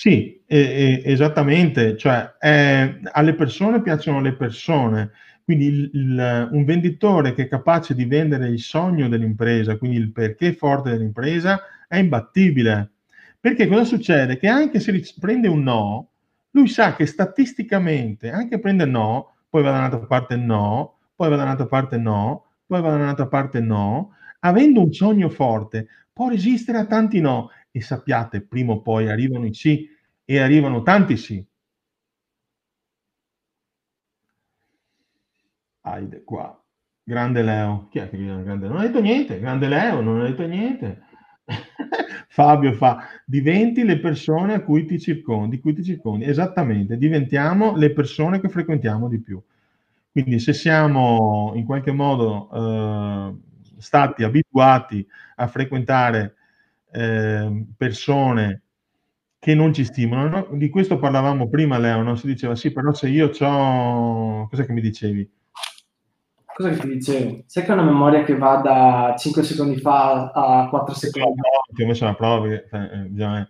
[0.00, 5.10] Sì, eh, eh, esattamente, cioè eh, alle persone piacciono le persone,
[5.44, 10.10] quindi il, il, un venditore che è capace di vendere il sogno dell'impresa, quindi il
[10.10, 12.92] perché forte dell'impresa, è imbattibile.
[13.38, 14.38] Perché cosa succede?
[14.38, 16.08] Che anche se prende un no,
[16.52, 21.36] lui sa che statisticamente, anche prende no, poi va da un'altra parte no, poi va
[21.36, 26.28] da un'altra parte no, poi va da un'altra parte no, avendo un sogno forte, può
[26.30, 29.88] resistere a tanti no e sappiate, prima o poi arrivano i sì
[30.24, 31.44] e arrivano tanti sì.
[35.84, 36.54] Aide qua.
[37.02, 37.88] Grande Leo.
[37.90, 38.68] Chi è che viene grande?
[38.68, 39.38] Non ha detto niente.
[39.40, 41.02] Grande Leo, non ha detto niente.
[42.28, 46.24] Fabio fa, diventi le persone a cui ti circondi, di cui ti circondi.
[46.24, 49.42] Esattamente, diventiamo le persone che frequentiamo di più.
[50.12, 53.34] Quindi se siamo in qualche modo eh,
[53.80, 55.06] stati abituati
[55.36, 56.34] a frequentare
[56.92, 58.62] eh, persone
[59.38, 62.14] che non ci stimolano, di questo parlavamo prima Leo, no?
[62.14, 64.48] si diceva sì, però se io ho...
[64.48, 65.30] Cos'è che mi dicevi?
[66.44, 67.42] Cosa che ti dicevo?
[67.46, 71.36] Sai che ho una memoria che va da 5 secondi fa a 4 secondi?
[71.36, 72.68] No, ti ho messo la prova perché...
[72.70, 73.46] Eh,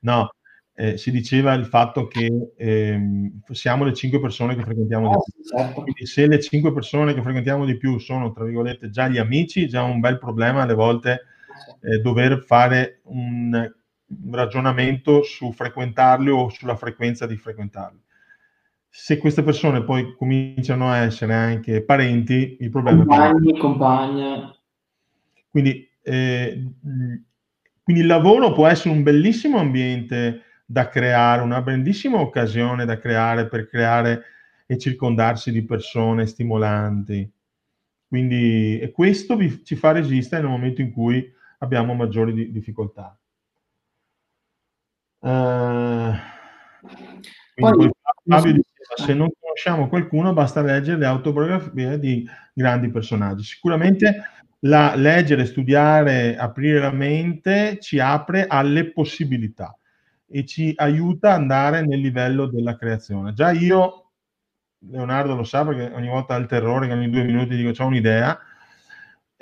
[0.00, 0.30] no,
[0.76, 5.44] eh, si diceva il fatto che ehm, siamo le cinque persone che frequentiamo di più.
[5.44, 5.82] Certo.
[5.82, 9.68] Quindi se le cinque persone che frequentiamo di più sono, tra virgolette, già gli amici,
[9.68, 11.20] già un bel problema alle volte
[11.80, 13.72] eh, dover fare un
[14.30, 18.02] ragionamento su frequentarli o sulla frequenza di frequentarli.
[18.88, 23.58] Se queste persone poi cominciano a essere anche parenti, il problema Compagni, è...
[23.58, 24.58] compagna.
[25.50, 26.64] Quindi, eh,
[27.82, 33.48] quindi il lavoro può essere un bellissimo ambiente da creare, una bellissima occasione da creare
[33.48, 34.22] per creare
[34.66, 37.30] e circondarsi di persone stimolanti.
[38.06, 43.18] Quindi e questo vi, ci fa resistere nel momento in cui abbiamo maggiori di, difficoltà.
[45.18, 46.12] Uh,
[47.54, 47.90] poi,
[48.26, 53.44] Fabio diceva, se non conosciamo qualcuno basta leggere le autobiografie di grandi personaggi.
[53.44, 54.22] Sicuramente
[54.60, 59.76] la leggere, studiare, aprire la mente ci apre alle possibilità
[60.26, 63.34] e ci aiuta ad andare nel livello della creazione.
[63.34, 64.10] Già io,
[64.78, 67.86] Leonardo lo sa perché ogni volta ha il terrore che ogni due minuti dico ho
[67.86, 68.38] un'idea,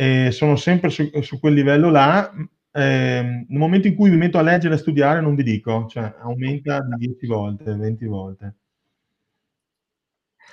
[0.03, 2.33] e sono sempre su, su quel livello là.
[2.73, 5.87] Eh, nel momento in cui mi metto a leggere e a studiare non vi dico,
[5.89, 8.55] cioè aumenta di 10 volte, 20 volte.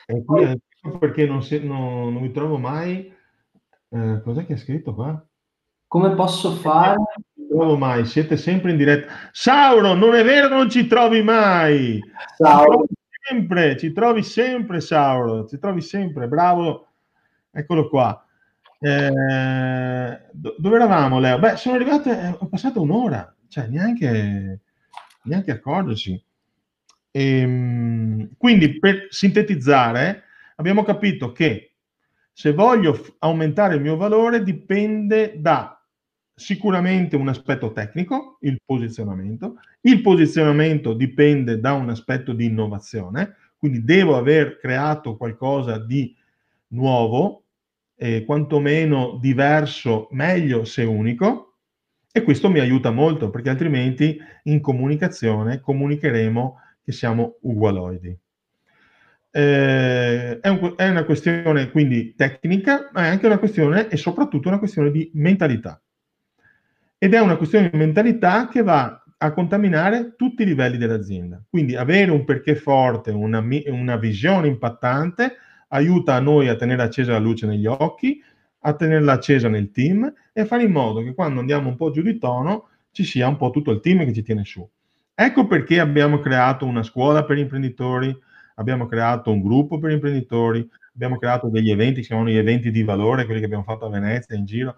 [0.06, 0.56] E qui è
[1.00, 3.12] perché non, si, non, non mi trovo mai...
[3.92, 5.26] Eh, cos'è che ha scritto qua?
[5.88, 6.98] Come posso fare?
[7.34, 9.12] Non trovo mai, siete sempre in diretta.
[9.32, 12.00] Sauro, non è vero non ci trovi mai.
[12.38, 12.86] Sauro.
[13.28, 16.88] Sempre, ci trovi sempre, Sauro, ci trovi sempre, bravo.
[17.50, 18.24] Eccolo qua.
[18.82, 21.38] Eh, dove eravamo, Leo?
[21.38, 24.62] Beh, sono arrivato, eh, ho passato un'ora, cioè neanche,
[25.24, 26.22] neanche accorgersi.
[27.12, 30.24] E, ehm, quindi, per sintetizzare,
[30.56, 31.74] abbiamo capito che
[32.32, 35.74] se voglio aumentare il mio valore dipende da
[36.34, 39.56] sicuramente un aspetto tecnico, il posizionamento.
[39.82, 46.16] Il posizionamento dipende da un aspetto di innovazione, quindi devo aver creato qualcosa di
[46.70, 47.44] nuovo,
[48.00, 51.58] eh, quantomeno diverso, meglio se unico,
[52.12, 58.18] e questo mi aiuta molto perché altrimenti in comunicazione comunicheremo che siamo ugualoidi.
[59.32, 64.48] Eh, è, un, è, una questione quindi tecnica, ma è anche una questione e soprattutto
[64.48, 65.80] una questione di mentalità.
[66.98, 71.44] Ed è una questione di mentalità che va a contaminare tutti i livelli dell'azienda.
[71.48, 75.36] Quindi avere un perché forte, una, una visione impattante,
[75.70, 78.22] aiuta a noi a tenere accesa la luce negli occhi,
[78.62, 81.92] a tenerla accesa nel team e a fare in modo che quando andiamo un po'
[81.92, 84.68] giù di tono ci sia un po' tutto il team che ci tiene su.
[85.14, 88.18] Ecco perché abbiamo creato una scuola per imprenditori,
[88.56, 92.84] abbiamo creato un gruppo per imprenditori, abbiamo creato degli eventi, si chiamano gli eventi di
[92.84, 94.76] valore, quelli che abbiamo fatto a Venezia, in giro,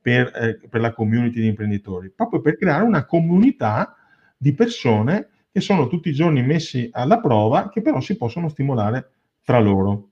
[0.00, 3.96] per, eh, per la community di imprenditori, proprio per creare una comunità
[4.36, 9.10] di persone che sono tutti i giorni messi alla prova, che però si possono stimolare
[9.44, 10.10] tra loro.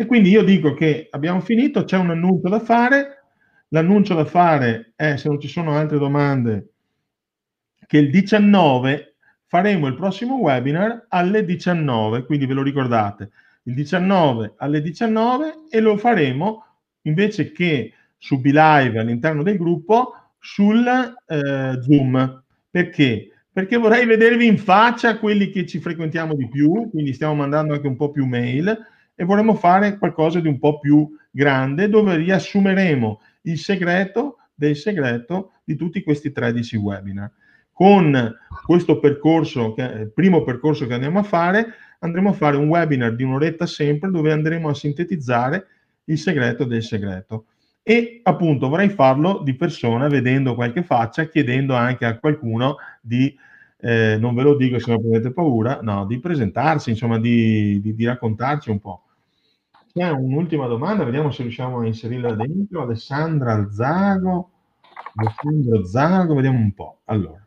[0.00, 3.24] E quindi io dico che abbiamo finito, c'è un annuncio da fare,
[3.68, 6.70] l'annuncio da fare è, se non ci sono altre domande,
[7.86, 13.30] che il 19 faremo il prossimo webinar alle 19, quindi ve lo ricordate,
[13.64, 16.64] il 19 alle 19 e lo faremo
[17.02, 20.86] invece che su BeLive all'interno del gruppo sul
[21.26, 22.42] eh, Zoom.
[22.70, 23.32] Perché?
[23.52, 27.86] Perché vorrei vedervi in faccia quelli che ci frequentiamo di più, quindi stiamo mandando anche
[27.86, 28.78] un po' più mail
[29.20, 35.52] e vorremmo fare qualcosa di un po' più grande dove riassumeremo il segreto del segreto
[35.62, 37.30] di tutti questi 13 webinar.
[37.70, 38.34] Con
[38.64, 41.66] questo percorso, il primo percorso che andiamo a fare,
[41.98, 45.66] andremo a fare un webinar di un'oretta sempre dove andremo a sintetizzare
[46.04, 47.44] il segreto del segreto
[47.82, 53.36] e appunto vorrei farlo di persona vedendo qualche faccia, chiedendo anche a qualcuno di,
[53.80, 57.94] eh, non ve lo dico se non avete paura, no, di presentarsi, insomma di, di,
[57.94, 59.04] di raccontarci un po'.
[59.92, 62.82] C'è un'ultima domanda, vediamo se riusciamo a inserirla dentro.
[62.82, 64.50] Alessandra Zago,
[65.16, 67.00] Alessandro Zago, vediamo un po'.
[67.06, 67.44] Allora,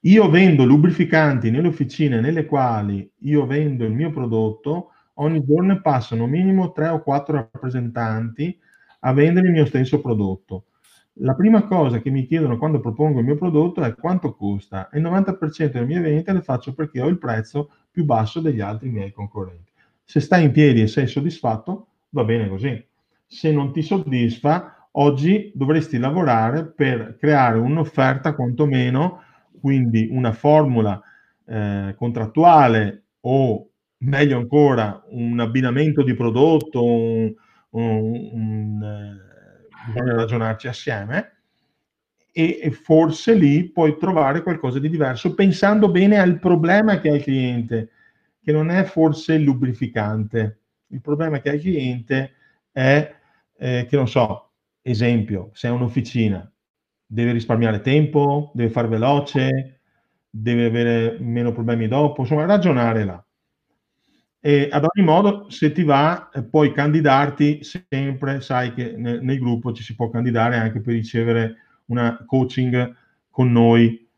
[0.00, 6.26] io vendo lubrificanti nelle officine nelle quali io vendo il mio prodotto, ogni giorno passano
[6.26, 8.58] minimo tre o quattro rappresentanti
[9.00, 10.66] a vendere il mio stesso prodotto.
[11.22, 14.98] La prima cosa che mi chiedono quando propongo il mio prodotto è quanto costa e
[14.98, 18.90] il 90% delle mie vendite le faccio perché ho il prezzo più basso degli altri
[18.90, 19.69] miei concorrenti.
[20.10, 22.84] Se stai in piedi e sei soddisfatto, va bene così.
[23.28, 29.22] Se non ti soddisfa, oggi dovresti lavorare per creare un'offerta quantomeno,
[29.60, 31.00] quindi una formula
[31.46, 33.68] eh, contrattuale o
[33.98, 37.32] meglio ancora un abbinamento di prodotto, un,
[37.70, 41.34] un, un, eh, bisogna ragionarci assieme
[42.32, 47.22] e, forse lì puoi trovare qualcosa di diverso pensando bene al problema che ha il
[47.22, 47.90] cliente,
[48.50, 50.58] che non è forse il lubrificante.
[50.88, 52.32] Il problema che ha il cliente
[52.72, 53.14] è
[53.56, 54.50] eh, che non so,
[54.82, 56.50] esempio, se è un'officina,
[57.06, 59.80] deve risparmiare tempo, deve fare veloce,
[60.28, 63.24] deve avere meno problemi dopo, insomma, ragionare là.
[64.42, 69.38] E ad ogni modo, se ti va, eh, puoi candidarti sempre, sai che nel, nel,
[69.38, 71.56] gruppo ci si può candidare anche per ricevere
[71.86, 72.96] una coaching
[73.30, 74.08] con noi.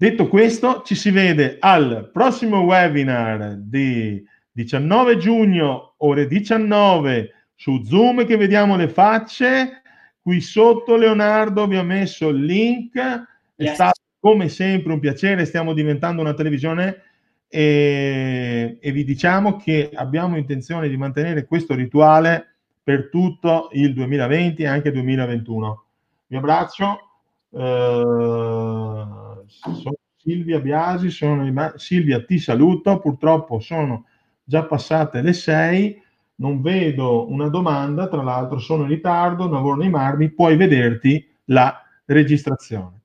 [0.00, 8.24] Detto questo, ci si vede al prossimo webinar di 19 giugno, ore 19, su Zoom
[8.24, 9.82] che vediamo le facce.
[10.22, 12.96] Qui sotto Leonardo vi ho messo il link.
[12.96, 13.24] È
[13.56, 13.74] yes.
[13.74, 17.02] stato come sempre un piacere, stiamo diventando una televisione
[17.48, 22.54] e, e vi diciamo che abbiamo intenzione di mantenere questo rituale
[22.84, 25.84] per tutto il 2020 e anche 2021.
[26.28, 27.00] Vi abbraccio.
[27.48, 34.06] Uh, sono Silvia Biasi, sono, Silvia ti saluto, purtroppo sono
[34.44, 36.02] già passate le 6,
[36.36, 41.82] non vedo una domanda, tra l'altro sono in ritardo, non vorrei animarmi, puoi vederti la
[42.04, 43.02] registrazione.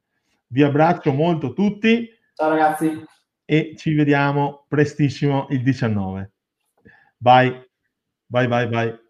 [0.48, 2.07] Vi abbraccio molto tutti.
[2.36, 3.03] Ciao ragazzi
[3.45, 6.32] e ci vediamo prestissimo il 19.
[7.18, 7.70] Bye,
[8.26, 9.03] bye, bye, bye.